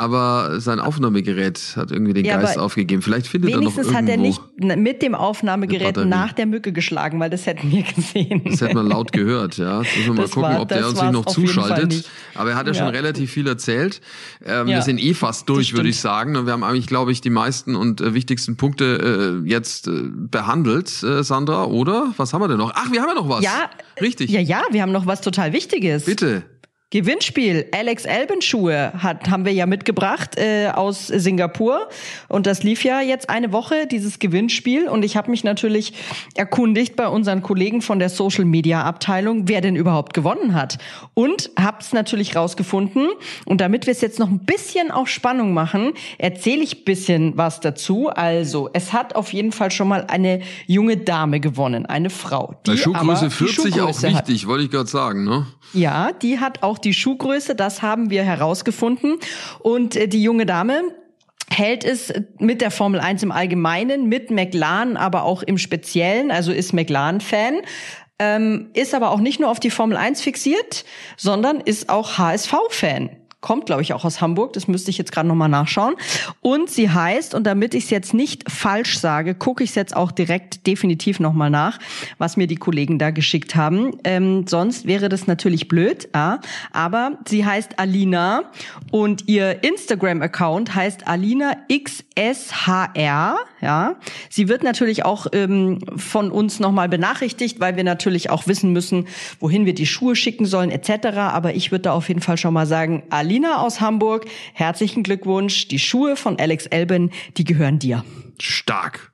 aber 0.00 0.60
sein 0.60 0.78
Aufnahmegerät 0.78 1.74
hat 1.74 1.90
irgendwie 1.90 2.12
den 2.12 2.24
ja, 2.24 2.40
Geist 2.40 2.56
aufgegeben. 2.56 3.02
Vielleicht 3.02 3.26
findet 3.26 3.50
er 3.50 3.60
noch 3.60 3.76
irgendwo... 3.76 3.96
hat 3.96 4.08
er 4.08 4.16
nicht 4.16 4.40
mit 4.56 5.02
dem 5.02 5.16
Aufnahmegerät 5.16 5.96
nach 5.96 6.32
der 6.32 6.46
Mücke 6.46 6.72
geschlagen, 6.72 7.18
weil 7.18 7.30
das 7.30 7.46
hätten 7.46 7.72
wir 7.72 7.82
gesehen. 7.82 8.42
Das 8.44 8.60
hätten 8.60 8.76
wir 8.76 8.84
laut 8.84 9.10
gehört, 9.12 9.56
ja. 9.56 9.82
Jetzt 9.82 9.96
müssen 9.96 10.16
wir 10.16 10.22
mal 10.22 10.28
gucken, 10.28 10.42
war, 10.42 10.60
ob 10.60 10.68
der 10.68 10.86
uns 10.86 11.02
nicht 11.02 11.12
noch 11.12 11.26
zuschaltet. 11.26 12.08
Aber 12.36 12.50
er 12.50 12.56
hat 12.56 12.68
ja, 12.68 12.72
ja, 12.72 12.78
schon 12.78 12.88
relativ 12.88 13.32
viel 13.32 13.48
erzählt. 13.48 14.00
Ähm, 14.44 14.68
ja, 14.68 14.76
wir 14.76 14.82
sind 14.82 15.02
eh 15.02 15.14
fast 15.14 15.48
durch, 15.48 15.74
würde 15.74 15.88
ich 15.88 15.98
sagen. 15.98 16.36
Und 16.36 16.46
wir 16.46 16.52
haben 16.52 16.62
eigentlich, 16.62 16.86
glaube 16.86 17.10
ich, 17.10 17.20
die 17.20 17.30
meisten 17.30 17.74
und 17.74 18.00
äh, 18.00 18.14
wichtigsten 18.14 18.56
Punkte 18.56 19.42
äh, 19.44 19.48
jetzt 19.48 19.88
äh, 19.88 20.02
behandelt, 20.14 21.02
äh, 21.02 21.24
Sandra, 21.24 21.64
oder? 21.64 22.14
Was 22.16 22.32
haben 22.32 22.40
wir 22.40 22.48
denn 22.48 22.58
noch? 22.58 22.70
Ach, 22.76 22.92
wir 22.92 23.02
haben 23.02 23.08
ja 23.08 23.14
noch 23.14 23.28
was. 23.28 23.42
Ja. 23.42 23.68
Richtig. 24.00 24.30
Ja, 24.30 24.40
ja, 24.40 24.62
wir 24.70 24.82
haben 24.82 24.92
noch 24.92 25.06
was 25.06 25.22
total 25.22 25.52
Wichtiges. 25.52 26.04
Bitte. 26.04 26.44
Gewinnspiel. 26.90 27.66
Alex 27.72 28.06
Alban 28.06 28.40
Schuhe 28.40 28.94
hat, 28.96 29.28
haben 29.28 29.44
wir 29.44 29.52
ja 29.52 29.66
mitgebracht 29.66 30.38
äh, 30.38 30.68
aus 30.68 31.08
Singapur. 31.08 31.88
Und 32.28 32.46
das 32.46 32.62
lief 32.62 32.82
ja 32.82 33.02
jetzt 33.02 33.28
eine 33.28 33.52
Woche, 33.52 33.86
dieses 33.86 34.18
Gewinnspiel. 34.18 34.88
Und 34.88 35.04
ich 35.04 35.14
habe 35.14 35.30
mich 35.30 35.44
natürlich 35.44 35.92
erkundigt 36.34 36.96
bei 36.96 37.06
unseren 37.06 37.42
Kollegen 37.42 37.82
von 37.82 37.98
der 37.98 38.08
Social 38.08 38.46
Media 38.46 38.84
Abteilung, 38.84 39.48
wer 39.48 39.60
denn 39.60 39.76
überhaupt 39.76 40.14
gewonnen 40.14 40.54
hat. 40.54 40.78
Und 41.12 41.50
habe 41.58 41.76
es 41.80 41.92
natürlich 41.92 42.34
rausgefunden. 42.34 43.08
Und 43.44 43.60
damit 43.60 43.84
wir 43.84 43.92
es 43.92 44.00
jetzt 44.00 44.18
noch 44.18 44.30
ein 44.30 44.46
bisschen 44.46 44.90
auf 44.90 45.08
Spannung 45.08 45.52
machen, 45.52 45.92
erzähle 46.16 46.62
ich 46.62 46.86
bisschen 46.86 47.36
was 47.36 47.60
dazu. 47.60 48.08
Also, 48.08 48.70
es 48.72 48.94
hat 48.94 49.14
auf 49.14 49.34
jeden 49.34 49.52
Fall 49.52 49.70
schon 49.70 49.88
mal 49.88 50.06
eine 50.08 50.40
junge 50.66 50.96
Dame 50.96 51.38
gewonnen, 51.40 51.84
eine 51.84 52.08
Frau. 52.08 52.54
Die 52.66 52.70
Bei 52.70 52.76
Schuhgröße 52.78 53.30
40 53.30 53.54
Schuhgröße 53.56 53.84
auch 53.84 54.02
wichtig, 54.14 54.46
wollte 54.46 54.64
ich 54.64 54.70
gerade 54.70 54.88
sagen, 54.88 55.24
ne? 55.24 55.46
Ja, 55.72 56.12
die 56.12 56.40
hat 56.40 56.62
auch 56.62 56.78
die 56.78 56.94
Schuhgröße, 56.94 57.54
das 57.54 57.82
haben 57.82 58.10
wir 58.10 58.22
herausgefunden. 58.22 59.18
Und 59.60 59.96
äh, 59.96 60.08
die 60.08 60.22
junge 60.22 60.46
Dame, 60.46 60.82
hält 61.50 61.84
es 61.84 62.12
mit 62.38 62.60
der 62.60 62.70
Formel 62.70 63.00
1 63.00 63.22
im 63.22 63.32
Allgemeinen, 63.32 64.06
mit 64.06 64.30
McLaren, 64.30 64.96
aber 64.96 65.24
auch 65.24 65.42
im 65.42 65.58
Speziellen, 65.58 66.30
also 66.30 66.52
ist 66.52 66.72
McLaren-Fan, 66.72 67.62
ähm, 68.18 68.70
ist 68.74 68.94
aber 68.94 69.10
auch 69.10 69.20
nicht 69.20 69.40
nur 69.40 69.50
auf 69.50 69.60
die 69.60 69.70
Formel 69.70 69.96
1 69.96 70.20
fixiert, 70.20 70.84
sondern 71.16 71.60
ist 71.60 71.88
auch 71.88 72.18
HSV-Fan 72.18 73.17
kommt, 73.40 73.66
glaube 73.66 73.82
ich, 73.82 73.92
auch 73.92 74.04
aus 74.04 74.20
Hamburg. 74.20 74.52
Das 74.54 74.66
müsste 74.66 74.90
ich 74.90 74.98
jetzt 74.98 75.12
gerade 75.12 75.28
nochmal 75.28 75.48
nachschauen. 75.48 75.94
Und 76.40 76.70
sie 76.70 76.90
heißt, 76.90 77.34
und 77.34 77.46
damit 77.46 77.74
ich 77.74 77.84
es 77.84 77.90
jetzt 77.90 78.14
nicht 78.14 78.50
falsch 78.50 78.98
sage, 78.98 79.34
gucke 79.34 79.62
ich 79.62 79.70
es 79.70 79.76
jetzt 79.76 79.94
auch 79.94 80.10
direkt 80.10 80.66
definitiv 80.66 81.20
nochmal 81.20 81.50
nach, 81.50 81.78
was 82.18 82.36
mir 82.36 82.46
die 82.46 82.56
Kollegen 82.56 82.98
da 82.98 83.10
geschickt 83.10 83.54
haben. 83.54 83.92
Ähm, 84.04 84.46
sonst 84.46 84.86
wäre 84.86 85.08
das 85.08 85.26
natürlich 85.26 85.68
blöd, 85.68 86.08
ja. 86.14 86.40
aber 86.72 87.18
sie 87.26 87.44
heißt 87.46 87.78
Alina 87.78 88.42
und 88.90 89.28
ihr 89.28 89.62
Instagram-Account 89.62 90.74
heißt 90.74 91.06
Alina 91.06 91.56
XSHR. 91.72 93.36
Ja, 93.60 93.96
sie 94.30 94.48
wird 94.48 94.62
natürlich 94.62 95.04
auch 95.04 95.26
ähm, 95.32 95.80
von 95.96 96.30
uns 96.30 96.60
nochmal 96.60 96.88
benachrichtigt, 96.88 97.58
weil 97.58 97.76
wir 97.76 97.84
natürlich 97.84 98.30
auch 98.30 98.46
wissen 98.46 98.72
müssen, 98.72 99.08
wohin 99.40 99.66
wir 99.66 99.74
die 99.74 99.86
Schuhe 99.86 100.14
schicken 100.14 100.46
sollen 100.46 100.70
etc. 100.70 101.08
Aber 101.16 101.54
ich 101.54 101.72
würde 101.72 101.82
da 101.82 101.92
auf 101.92 102.08
jeden 102.08 102.20
Fall 102.20 102.36
schon 102.36 102.54
mal 102.54 102.66
sagen, 102.66 103.02
Alina 103.10 103.60
aus 103.60 103.80
Hamburg, 103.80 104.26
herzlichen 104.54 105.02
Glückwunsch. 105.02 105.68
Die 105.68 105.78
Schuhe 105.78 106.16
von 106.16 106.38
Alex 106.38 106.66
Elben, 106.66 107.10
die 107.36 107.44
gehören 107.44 107.78
dir. 107.78 108.04
Stark. 108.40 109.07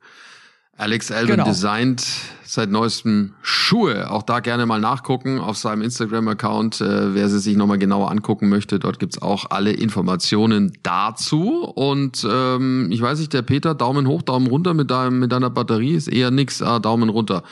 Alex 0.77 1.11
Elben 1.11 1.33
genau. 1.33 1.45
designt 1.45 2.05
seit 2.45 2.70
neuestem 2.70 3.35
Schuhe. 3.43 4.11
Auch 4.11 4.22
da 4.22 4.41
gerne 4.41 4.66
mal 4.66 4.81
nachgucken 4.81 5.39
auf 5.39 5.57
seinem 5.57 5.83
Instagram-Account, 5.83 6.81
äh, 6.81 7.14
wer 7.14 7.29
sie 7.29 7.39
sich 7.39 7.57
nochmal 7.57 7.79
genauer 7.79 8.11
angucken 8.11 8.49
möchte. 8.49 8.79
Dort 8.79 8.99
gibt's 8.99 9.20
auch 9.20 9.51
alle 9.51 9.72
Informationen 9.72 10.72
dazu. 10.83 11.64
Und 11.64 12.27
ähm, 12.29 12.89
ich 12.91 13.01
weiß 13.01 13.18
nicht, 13.20 13.33
der 13.33 13.43
Peter, 13.43 13.75
Daumen 13.75 14.09
hoch, 14.09 14.22
Daumen 14.22 14.47
runter 14.47 14.75
mit, 14.75 14.91
deinem, 14.91 15.20
mit 15.20 15.33
deiner 15.33 15.51
Batterie 15.51 15.95
ist 15.95 16.09
eher 16.09 16.31
nix, 16.31 16.61
ah, 16.62 16.79
Daumen 16.81 17.09
runter. 17.09 17.45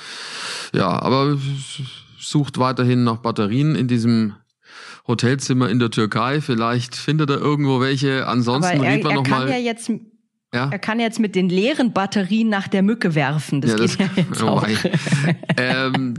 Ja, 0.72 1.00
aber 1.02 1.36
sucht 2.18 2.58
weiterhin 2.58 3.04
nach 3.04 3.18
Batterien 3.18 3.74
in 3.74 3.88
diesem 3.88 4.34
Hotelzimmer 5.06 5.68
in 5.68 5.78
der 5.78 5.90
Türkei. 5.90 6.40
Vielleicht 6.40 6.96
findet 6.96 7.30
er 7.30 7.38
irgendwo 7.38 7.80
welche. 7.80 8.26
Ansonsten 8.26 8.76
Aber 8.76 8.86
er, 8.86 8.92
reden 8.92 9.04
wir 9.04 9.14
noch 9.14 9.24
kann 9.24 9.46
mal. 9.46 9.50
Ja 9.50 9.58
jetzt 9.58 9.90
ja? 10.54 10.68
Er 10.70 10.78
kann 10.78 11.00
jetzt 11.00 11.18
mit 11.18 11.34
den 11.34 11.48
leeren 11.48 11.94
Batterien 11.94 12.50
nach 12.50 12.68
der 12.68 12.82
Mücke 12.82 13.14
werfen. 13.14 13.62
Das, 13.62 13.70
ja, 13.70 13.76
das 13.78 13.96
geht 13.96 14.10
ja 14.16 14.22
jetzt 14.28 14.42
oh, 14.42 14.48
auch. 14.48 14.66
ähm, 15.56 16.14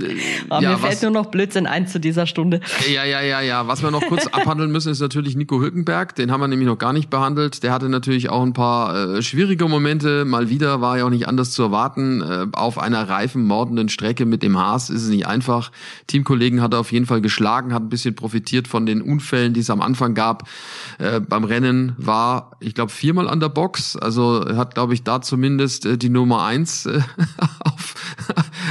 Aber 0.49 0.63
ja, 0.63 0.71
mir 0.71 0.77
fällt 0.79 0.93
was, 0.93 1.01
nur 1.03 1.11
noch 1.11 1.27
Blödsinn 1.27 1.67
ein 1.67 1.87
zu 1.87 1.99
dieser 1.99 2.25
Stunde. 2.25 2.59
Ja, 2.91 3.03
ja, 3.03 3.21
ja, 3.21 3.41
ja. 3.41 3.67
Was 3.67 3.83
wir 3.83 3.91
noch 3.91 4.01
kurz 4.01 4.25
abhandeln 4.31 4.71
müssen, 4.71 4.91
ist 4.91 5.01
natürlich 5.01 5.35
Nico 5.35 5.61
Hülkenberg. 5.61 6.15
Den 6.15 6.31
haben 6.31 6.41
wir 6.41 6.47
nämlich 6.47 6.67
noch 6.67 6.79
gar 6.79 6.93
nicht 6.93 7.11
behandelt. 7.11 7.61
Der 7.61 7.71
hatte 7.71 7.89
natürlich 7.89 8.29
auch 8.31 8.41
ein 8.41 8.53
paar 8.53 9.17
äh, 9.17 9.21
schwierige 9.21 9.67
Momente. 9.67 10.25
Mal 10.25 10.49
wieder 10.49 10.81
war 10.81 10.97
ja 10.97 11.05
auch 11.05 11.11
nicht 11.11 11.27
anders 11.27 11.51
zu 11.51 11.61
erwarten. 11.61 12.23
Äh, 12.23 12.47
auf 12.53 12.79
einer 12.79 13.07
reifen, 13.07 13.45
mordenden 13.45 13.87
Strecke 13.87 14.25
mit 14.25 14.41
dem 14.41 14.57
Haas 14.57 14.89
ist 14.89 15.03
es 15.03 15.09
nicht 15.09 15.27
einfach. 15.27 15.71
Teamkollegen 16.07 16.59
hat 16.59 16.73
er 16.73 16.79
auf 16.79 16.91
jeden 16.91 17.05
Fall 17.05 17.21
geschlagen, 17.21 17.71
hat 17.71 17.83
ein 17.83 17.89
bisschen 17.89 18.15
profitiert 18.15 18.67
von 18.67 18.87
den 18.87 19.03
Unfällen, 19.03 19.53
die 19.53 19.59
es 19.59 19.69
am 19.69 19.81
Anfang 19.81 20.15
gab. 20.15 20.49
Äh, 20.97 21.19
beim 21.19 21.43
Rennen 21.43 21.93
war, 21.97 22.53
ich 22.59 22.73
glaube, 22.73 22.91
viermal 22.91 23.29
an 23.29 23.39
der 23.39 23.49
Box. 23.49 23.95
Also 23.95 24.22
also 24.23 24.57
hat, 24.57 24.75
glaube 24.75 24.93
ich, 24.93 25.03
da 25.03 25.21
zumindest 25.21 25.85
äh, 25.85 25.97
die 25.97 26.09
Nummer 26.09 26.43
eins 26.43 26.85
äh, 26.85 27.01
auf, 27.59 27.95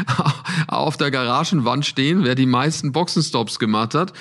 auf 0.68 0.96
der 0.96 1.10
Garagenwand 1.10 1.86
stehen, 1.86 2.24
wer 2.24 2.34
die 2.34 2.46
meisten 2.46 2.92
Boxenstops 2.92 3.58
gemacht 3.58 3.94
hat. 3.94 4.12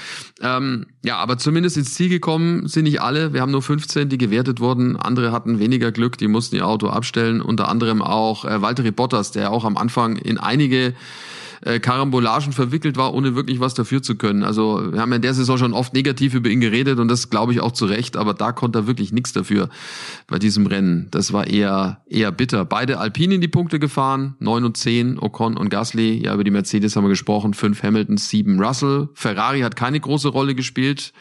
Ähm, 0.41 0.87
ja, 1.03 1.17
aber 1.17 1.37
zumindest 1.37 1.77
ins 1.77 1.93
Ziel 1.93 2.09
gekommen 2.09 2.67
sind 2.67 2.83
nicht 2.83 3.01
alle. 3.01 3.33
Wir 3.33 3.41
haben 3.41 3.51
nur 3.51 3.61
15, 3.61 4.09
die 4.09 4.17
gewertet 4.17 4.59
wurden. 4.59 4.97
Andere 4.97 5.31
hatten 5.31 5.59
weniger 5.59 5.91
Glück, 5.91 6.17
die 6.17 6.27
mussten 6.27 6.55
ihr 6.55 6.67
Auto 6.67 6.87
abstellen. 6.87 7.41
Unter 7.41 7.67
anderem 7.67 8.01
auch 8.01 8.45
äh, 8.45 8.61
Walter 8.61 8.89
Bottas, 8.91 9.31
der 9.31 9.51
auch 9.51 9.65
am 9.65 9.77
Anfang 9.77 10.17
in 10.17 10.37
einige 10.37 10.93
äh, 11.61 11.79
Karambolagen 11.79 12.53
verwickelt 12.53 12.97
war, 12.97 13.13
ohne 13.13 13.35
wirklich 13.35 13.59
was 13.59 13.73
dafür 13.73 14.01
zu 14.01 14.15
können. 14.15 14.43
Also 14.43 14.93
wir 14.93 14.99
haben 14.99 15.11
ja 15.11 15.17
in 15.17 15.21
der 15.21 15.33
Saison 15.33 15.57
schon 15.57 15.73
oft 15.73 15.93
negativ 15.93 16.33
über 16.33 16.49
ihn 16.49 16.59
geredet 16.59 16.99
und 16.99 17.07
das 17.07 17.29
glaube 17.29 17.53
ich 17.53 17.61
auch 17.61 17.71
zu 17.71 17.85
Recht, 17.85 18.17
aber 18.17 18.33
da 18.33 18.51
konnte 18.51 18.79
er 18.79 18.87
wirklich 18.87 19.11
nichts 19.11 19.33
dafür 19.33 19.69
bei 20.27 20.39
diesem 20.39 20.65
Rennen. 20.65 21.07
Das 21.11 21.33
war 21.33 21.47
eher, 21.47 22.01
eher 22.07 22.31
bitter. 22.31 22.65
Beide 22.65 22.99
Alpine 22.99 23.35
in 23.35 23.41
die 23.41 23.47
Punkte 23.47 23.79
gefahren, 23.79 24.35
neun 24.39 24.65
und 24.65 24.77
zehn, 24.77 25.19
Ocon 25.19 25.57
und 25.57 25.69
Gasly. 25.69 26.23
Ja, 26.23 26.33
über 26.33 26.43
die 26.43 26.51
Mercedes 26.51 26.95
haben 26.95 27.03
wir 27.03 27.09
gesprochen, 27.09 27.53
fünf 27.53 27.83
Hamilton, 27.83 28.17
sieben 28.17 28.59
Russell. 28.61 29.09
Ferrari 29.13 29.61
hat 29.61 29.75
keine 29.75 29.99
große 29.99 30.29
Rolle 30.29 30.55
gespielt. 30.55 31.13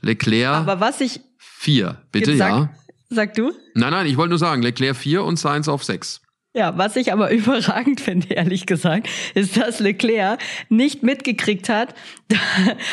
Leclerc. 0.00 0.54
Aber 0.54 0.80
was 0.80 1.00
ich. 1.00 1.20
Vier, 1.38 1.98
bitte, 2.12 2.36
sag, 2.36 2.48
ja. 2.48 2.70
Sag 3.10 3.34
du? 3.34 3.52
Nein, 3.74 3.90
nein, 3.90 4.06
ich 4.06 4.16
wollte 4.16 4.30
nur 4.30 4.38
sagen, 4.38 4.62
Leclerc 4.62 4.96
vier 4.96 5.24
und 5.24 5.38
Sainz 5.38 5.66
auf 5.66 5.82
sechs. 5.82 6.20
Ja, 6.54 6.76
was 6.78 6.96
ich 6.96 7.12
aber 7.12 7.30
überragend 7.32 8.00
finde, 8.00 8.34
ehrlich 8.34 8.66
gesagt, 8.66 9.08
ist, 9.34 9.56
dass 9.56 9.80
Leclerc 9.80 10.40
nicht 10.68 11.02
mitgekriegt 11.02 11.68
hat. 11.68 11.94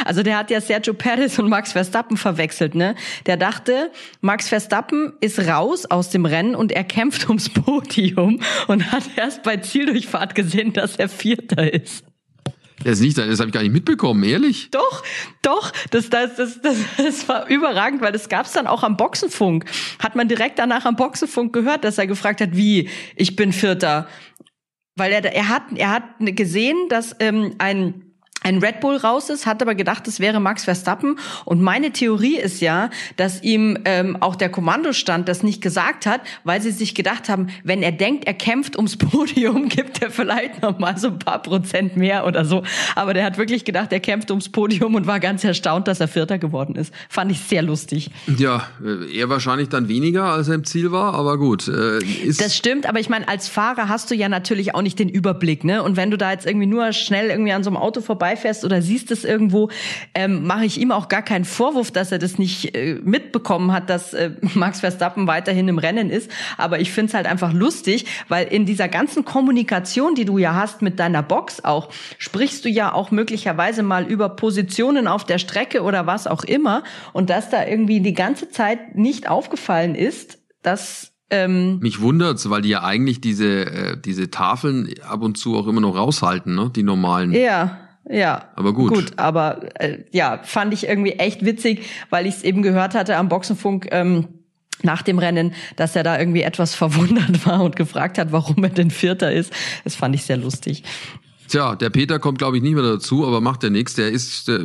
Also 0.06 0.24
der 0.24 0.38
hat 0.38 0.52
ja 0.52 0.62
Sergio 0.62 0.94
Perez 0.94 1.40
und 1.40 1.50
Max 1.50 1.72
Verstappen 1.72 2.16
verwechselt, 2.18 2.76
ne? 2.76 2.96
Der 3.26 3.38
dachte, 3.38 3.92
Max 4.22 4.48
Verstappen 4.48 5.14
ist 5.20 5.40
raus 5.48 5.86
aus 5.86 6.10
dem 6.10 6.26
Rennen 6.26 6.56
und 6.56 6.72
er 6.72 6.84
kämpft 6.84 7.28
ums 7.30 7.50
Podium 7.50 8.42
und 8.68 8.92
hat 8.92 9.04
erst 9.16 9.44
bei 9.44 9.58
Zieldurchfahrt 9.58 10.36
gesehen, 10.36 10.74
dass 10.74 10.96
er 10.96 11.10
Vierter 11.10 11.74
ist. 11.74 12.06
Er 12.84 12.92
ist 12.92 13.00
nicht 13.00 13.18
da, 13.18 13.26
das 13.26 13.40
habe 13.40 13.50
ich 13.50 13.54
gar 13.54 13.62
nicht 13.62 13.72
mitbekommen, 13.72 14.24
ehrlich? 14.24 14.70
Doch, 14.72 15.04
doch, 15.42 15.72
das, 15.92 16.10
das, 16.10 16.36
das, 16.36 16.62
das, 16.62 16.78
das 16.98 17.28
war 17.30 17.48
überragend, 17.48 18.02
weil 18.02 18.12
das 18.12 18.28
gab's 18.28 18.52
dann 18.52 18.68
auch 18.68 18.84
am 18.84 18.98
Boxenfunk. 18.98 19.66
Hat 20.00 20.16
man 20.16 20.28
direkt 20.28 20.60
danach 20.60 20.86
am 20.86 20.96
Boxenfunk 20.96 21.54
gehört, 21.54 21.84
dass 21.84 21.98
er 21.98 22.08
gefragt 22.08 22.42
hat, 22.42 22.56
wie, 22.56 22.90
ich 23.16 23.36
bin 23.36 23.54
Vierter. 23.54 24.08
Weil 24.98 25.12
er, 25.14 25.24
er 25.24 25.50
hat, 25.50 25.64
er 25.76 25.92
hat 25.92 26.04
gesehen, 26.20 26.90
dass 26.90 27.16
ähm, 27.20 27.56
ein 27.60 28.05
ein 28.46 28.60
Red 28.60 28.80
Bull 28.80 28.96
raus 28.98 29.32
ist, 29.32 29.48
hat 29.48 29.62
aber 29.64 29.74
gedacht, 29.74 30.08
es 30.08 30.20
wäre 30.20 30.40
Max 30.40 30.66
Verstappen. 30.66 31.18
Und 31.46 31.64
meine 31.64 31.92
Theorie 31.92 32.38
ist 32.38 32.62
ja, 32.62 32.92
dass 33.18 33.42
ihm 33.42 33.80
ähm, 33.86 34.18
auch 34.20 34.36
der 34.36 34.50
Kommandostand 34.50 35.28
das 35.28 35.42
nicht 35.42 35.62
gesagt 35.62 36.06
hat, 36.06 36.22
weil 36.44 36.62
sie 36.62 36.70
sich 36.70 36.94
gedacht 36.94 37.28
haben, 37.28 37.48
wenn 37.64 37.82
er 37.82 37.92
denkt, 37.92 38.26
er 38.26 38.36
kämpft 38.36 38.76
ums 38.76 38.98
Podium, 39.06 39.68
gibt 39.68 40.02
er 40.04 40.12
vielleicht 40.12 40.62
noch 40.62 40.78
mal 40.78 40.96
so 40.96 41.08
ein 41.08 41.18
paar 41.18 41.42
Prozent 41.42 41.98
mehr 41.98 42.28
oder 42.28 42.46
so. 42.46 42.62
Aber 42.94 43.16
der 43.16 43.26
hat 43.26 43.40
wirklich 43.40 43.66
gedacht, 43.66 43.92
er 43.92 44.00
kämpft 44.00 44.30
ums 44.30 44.50
Podium 44.50 44.94
und 44.94 45.08
war 45.08 45.20
ganz 45.20 45.44
erstaunt, 45.44 45.88
dass 45.88 46.00
er 46.00 46.08
Vierter 46.08 46.38
geworden 46.38 46.76
ist. 46.76 46.94
Fand 47.10 47.32
ich 47.32 47.40
sehr 47.40 47.64
lustig. 47.64 48.12
Ja, 48.38 48.68
äh, 48.84 49.18
er 49.18 49.30
wahrscheinlich 49.30 49.70
dann 49.70 49.88
weniger, 49.88 50.26
als 50.26 50.50
er 50.50 50.56
im 50.56 50.66
Ziel 50.66 50.92
war, 50.92 51.16
aber 51.16 51.40
gut. 51.40 51.68
Äh, 51.68 52.00
das 52.38 52.56
stimmt, 52.56 52.86
aber 52.86 53.00
ich 53.00 53.10
meine, 53.10 53.28
als 53.28 53.48
Fahrer 53.48 53.90
hast 53.90 54.12
du 54.12 54.16
ja 54.16 54.30
natürlich 54.30 54.76
auch 54.76 54.84
nicht 54.84 55.00
den 55.00 55.10
Überblick, 55.10 55.64
ne? 55.64 55.82
Und 55.82 55.98
wenn 55.98 56.12
du 56.12 56.18
da 56.18 56.32
jetzt 56.32 56.46
irgendwie 56.46 56.68
nur 56.68 56.94
schnell 56.94 57.32
irgendwie 57.32 57.52
an 57.52 57.64
so 57.64 57.72
einem 57.72 57.78
Auto 57.78 58.02
vorbei 58.02 58.35
vorbeifährst 58.36 58.66
oder 58.66 58.82
siehst 58.82 59.12
es 59.12 59.24
irgendwo, 59.24 59.70
ähm, 60.14 60.46
mache 60.46 60.66
ich 60.66 60.80
ihm 60.80 60.92
auch 60.92 61.08
gar 61.08 61.22
keinen 61.22 61.46
Vorwurf, 61.46 61.92
dass 61.92 62.12
er 62.12 62.20
das 62.20 62.38
nicht 62.38 62.76
äh, 62.76 63.00
mitbekommen 63.04 63.72
hat, 63.72 63.90
dass 63.90 64.14
äh, 64.14 64.32
Max 64.54 64.82
Verstappen 64.82 65.28
weiterhin 65.28 65.68
im 65.68 65.78
Rennen 65.78 66.10
ist. 66.10 66.30
Aber 66.58 66.80
ich 66.80 66.92
finde 66.92 67.10
es 67.10 67.14
halt 67.14 67.28
einfach 67.28 67.54
lustig, 67.54 68.06
weil 68.28 68.48
in 68.48 68.66
dieser 68.66 68.88
ganzen 68.88 69.26
Kommunikation, 69.26 70.16
die 70.16 70.26
du 70.26 70.38
ja 70.38 70.54
hast 70.54 70.82
mit 70.82 71.00
deiner 71.00 71.24
Box 71.24 71.64
auch, 71.64 71.90
sprichst 72.18 72.66
du 72.66 72.70
ja 72.70 72.94
auch 72.94 73.12
möglicherweise 73.12 73.84
mal 73.84 74.06
über 74.06 74.30
Positionen 74.30 75.08
auf 75.08 75.24
der 75.24 75.40
Strecke 75.40 75.82
oder 75.82 76.06
was 76.06 76.28
auch 76.28 76.44
immer. 76.44 76.84
Und 77.14 77.30
dass 77.30 77.50
da 77.50 77.66
irgendwie 77.66 78.02
die 78.02 78.14
ganze 78.14 78.50
Zeit 78.50 78.96
nicht 78.96 79.30
aufgefallen 79.30 79.96
ist, 79.96 80.40
dass 80.62 81.12
ähm, 81.32 81.80
Mich 81.80 82.02
wundert's, 82.02 82.50
weil 82.52 82.62
die 82.62 82.70
ja 82.70 82.84
eigentlich 82.84 83.20
diese, 83.20 83.66
äh, 83.66 83.98
diese 84.00 84.30
Tafeln 84.30 84.94
ab 85.08 85.24
und 85.24 85.38
zu 85.38 85.58
auch 85.58 85.66
immer 85.66 85.82
noch 85.82 85.96
raushalten, 85.96 86.54
ne? 86.54 86.72
Die 86.76 86.84
normalen. 86.84 87.32
Ja. 87.32 87.85
Ja, 88.10 88.50
aber 88.56 88.74
gut. 88.74 88.94
Gut, 88.94 89.14
aber 89.18 89.82
äh, 89.82 90.04
ja, 90.12 90.40
fand 90.44 90.74
ich 90.74 90.88
irgendwie 90.88 91.14
echt 91.14 91.44
witzig, 91.44 91.86
weil 92.10 92.28
ich 92.28 92.36
es 92.36 92.44
eben 92.44 92.62
gehört 92.62 92.94
hatte 92.94 93.18
am 93.18 93.30
Boxenfunk 93.30 93.88
ähm, 93.92 94.28
nach 94.84 95.02
dem 95.02 95.18
Rennen, 95.18 95.54
dass 95.76 95.96
er 95.96 96.04
da 96.04 96.20
irgendwie 96.20 96.44
etwas 96.44 96.76
verwundert 96.76 97.46
war 97.46 97.64
und 97.64 97.76
gefragt 97.76 98.18
hat, 98.18 98.32
warum 98.32 98.64
er 98.64 98.70
denn 98.70 98.92
Vierter 98.92 99.32
ist. 99.32 99.52
Das 99.84 99.96
fand 99.96 100.16
ich 100.16 100.24
sehr 100.24 100.38
lustig. 100.38 100.84
Tja, 101.48 101.76
der 101.76 101.92
Peter 101.92 102.18
kommt, 102.18 102.40
glaube 102.40 102.58
ich, 102.58 102.64
nicht 102.64 102.74
mehr 102.74 102.84
dazu, 102.84 103.26
aber 103.26 103.40
macht 103.40 103.64
ja 103.64 103.70
nichts. 103.70 103.94
Der 103.94 104.10
ist, 104.10 104.48
der, 104.48 104.60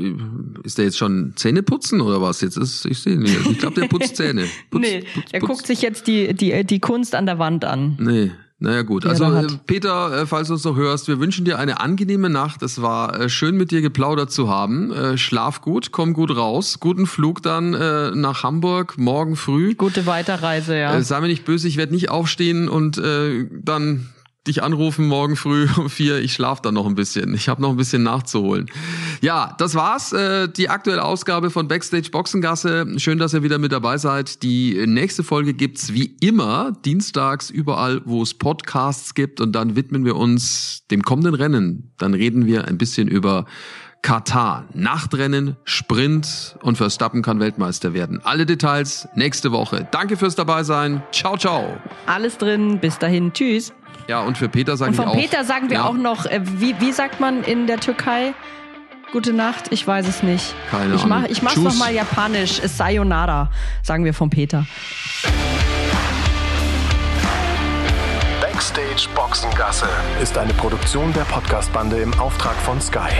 ist 0.62 0.78
der 0.78 0.86
jetzt 0.86 0.96
schon 0.96 1.34
Zähne 1.36 1.62
putzen 1.62 2.00
oder 2.00 2.22
was? 2.22 2.40
Jetzt 2.40 2.56
ist, 2.56 2.86
ich 2.86 2.98
sehe 3.00 3.18
nicht. 3.18 3.36
Ich 3.50 3.58
glaube, 3.58 3.78
der 3.80 3.88
putzt 3.88 4.16
Zähne. 4.16 4.46
Putz, 4.70 4.80
nee, 4.90 5.04
putz, 5.14 5.26
er 5.32 5.40
guckt 5.40 5.66
sich 5.66 5.82
jetzt 5.82 6.06
die, 6.06 6.32
die, 6.34 6.64
die 6.64 6.80
Kunst 6.80 7.14
an 7.14 7.26
der 7.26 7.38
Wand 7.38 7.66
an. 7.66 7.96
Nee. 8.00 8.30
Naja 8.62 8.82
gut, 8.82 9.06
also 9.06 9.24
äh, 9.24 9.46
Peter, 9.66 10.12
äh, 10.22 10.26
falls 10.26 10.48
du 10.48 10.54
uns 10.54 10.64
noch 10.64 10.76
hörst, 10.76 11.08
wir 11.08 11.18
wünschen 11.18 11.46
dir 11.46 11.58
eine 11.58 11.80
angenehme 11.80 12.28
Nacht. 12.28 12.62
Es 12.62 12.82
war 12.82 13.18
äh, 13.18 13.28
schön 13.30 13.56
mit 13.56 13.70
dir 13.70 13.80
geplaudert 13.80 14.30
zu 14.30 14.50
haben. 14.50 14.92
Schlaf 15.16 15.62
gut, 15.62 15.92
komm 15.92 16.12
gut 16.12 16.36
raus. 16.36 16.78
Guten 16.78 17.06
Flug 17.06 17.42
dann 17.42 17.70
nach 17.70 18.42
Hamburg 18.42 18.98
morgen 18.98 19.36
früh. 19.36 19.74
Gute 19.74 20.04
Weiterreise, 20.04 20.76
ja. 20.76 21.00
Sei 21.00 21.20
mir 21.20 21.28
nicht 21.28 21.44
böse, 21.44 21.68
ich 21.68 21.78
werde 21.78 21.94
nicht 21.94 22.10
aufstehen 22.10 22.68
und 22.68 22.98
dann 22.98 24.08
dich 24.46 24.62
anrufen 24.62 25.06
morgen 25.06 25.36
früh 25.36 25.68
um 25.76 25.90
vier. 25.90 26.18
Ich 26.18 26.32
schlafe 26.32 26.62
dann 26.62 26.74
noch 26.74 26.86
ein 26.86 26.94
bisschen. 26.94 27.34
Ich 27.34 27.48
habe 27.48 27.60
noch 27.62 27.70
ein 27.70 27.76
bisschen 27.76 28.02
nachzuholen. 28.02 28.70
Ja, 29.20 29.54
das 29.58 29.74
war's. 29.74 30.12
Äh, 30.12 30.48
die 30.48 30.68
aktuelle 30.68 31.04
Ausgabe 31.04 31.50
von 31.50 31.68
Backstage 31.68 32.10
Boxengasse. 32.10 32.86
Schön, 32.96 33.18
dass 33.18 33.34
ihr 33.34 33.42
wieder 33.42 33.58
mit 33.58 33.72
dabei 33.72 33.98
seid. 33.98 34.42
Die 34.42 34.84
nächste 34.86 35.22
Folge 35.22 35.54
gibt's 35.54 35.92
wie 35.92 36.16
immer 36.20 36.72
dienstags 36.84 37.50
überall, 37.50 38.02
wo 38.04 38.22
es 38.22 38.34
Podcasts 38.34 39.14
gibt. 39.14 39.40
Und 39.40 39.52
dann 39.52 39.76
widmen 39.76 40.04
wir 40.04 40.16
uns 40.16 40.86
dem 40.90 41.02
kommenden 41.02 41.34
Rennen. 41.34 41.92
Dann 41.98 42.14
reden 42.14 42.46
wir 42.46 42.66
ein 42.66 42.78
bisschen 42.78 43.08
über 43.08 43.44
Katar. 44.02 44.66
Nachtrennen, 44.72 45.56
Sprint 45.64 46.56
und 46.62 46.76
Verstappen 46.76 47.22
kann 47.22 47.38
Weltmeister 47.38 47.92
werden. 47.92 48.20
Alle 48.24 48.46
Details 48.46 49.08
nächste 49.14 49.52
Woche. 49.52 49.86
Danke 49.90 50.16
fürs 50.16 50.34
dabei 50.34 50.64
sein. 50.64 51.02
Ciao, 51.12 51.36
ciao. 51.36 51.76
Alles 52.06 52.38
drin. 52.38 52.78
Bis 52.80 52.98
dahin. 52.98 53.32
Tschüss. 53.32 53.74
Ja, 54.10 54.22
und 54.22 54.36
für 54.36 54.48
Peter 54.48 54.76
sagen 54.76 54.92
wir 54.92 55.04
auch. 55.04 55.06
Und 55.06 55.12
von 55.12 55.20
Peter 55.22 55.44
sagen 55.44 55.70
wir 55.70 55.76
ja. 55.76 55.84
auch 55.84 55.94
noch, 55.94 56.26
äh, 56.26 56.40
wie, 56.42 56.74
wie 56.80 56.90
sagt 56.90 57.20
man 57.20 57.44
in 57.44 57.68
der 57.68 57.78
Türkei? 57.78 58.34
Gute 59.12 59.32
Nacht, 59.32 59.66
ich 59.70 59.86
weiß 59.86 60.08
es 60.08 60.24
nicht. 60.24 60.52
Keine 60.68 60.96
ich 60.96 61.06
mach, 61.06 61.26
Ich 61.26 61.42
mach's 61.42 61.54
Tschüss. 61.54 61.62
noch 61.62 61.76
mal 61.76 61.94
japanisch. 61.94 62.60
Sayonara, 62.60 63.52
sagen 63.84 64.04
wir 64.04 64.12
von 64.12 64.28
Peter. 64.28 64.66
Backstage 68.40 69.08
Boxengasse 69.14 69.86
ist 70.20 70.36
eine 70.36 70.54
Produktion 70.54 71.12
der 71.12 71.22
Podcastbande 71.22 71.98
im 71.98 72.12
Auftrag 72.18 72.56
von 72.56 72.80
Sky. 72.80 73.12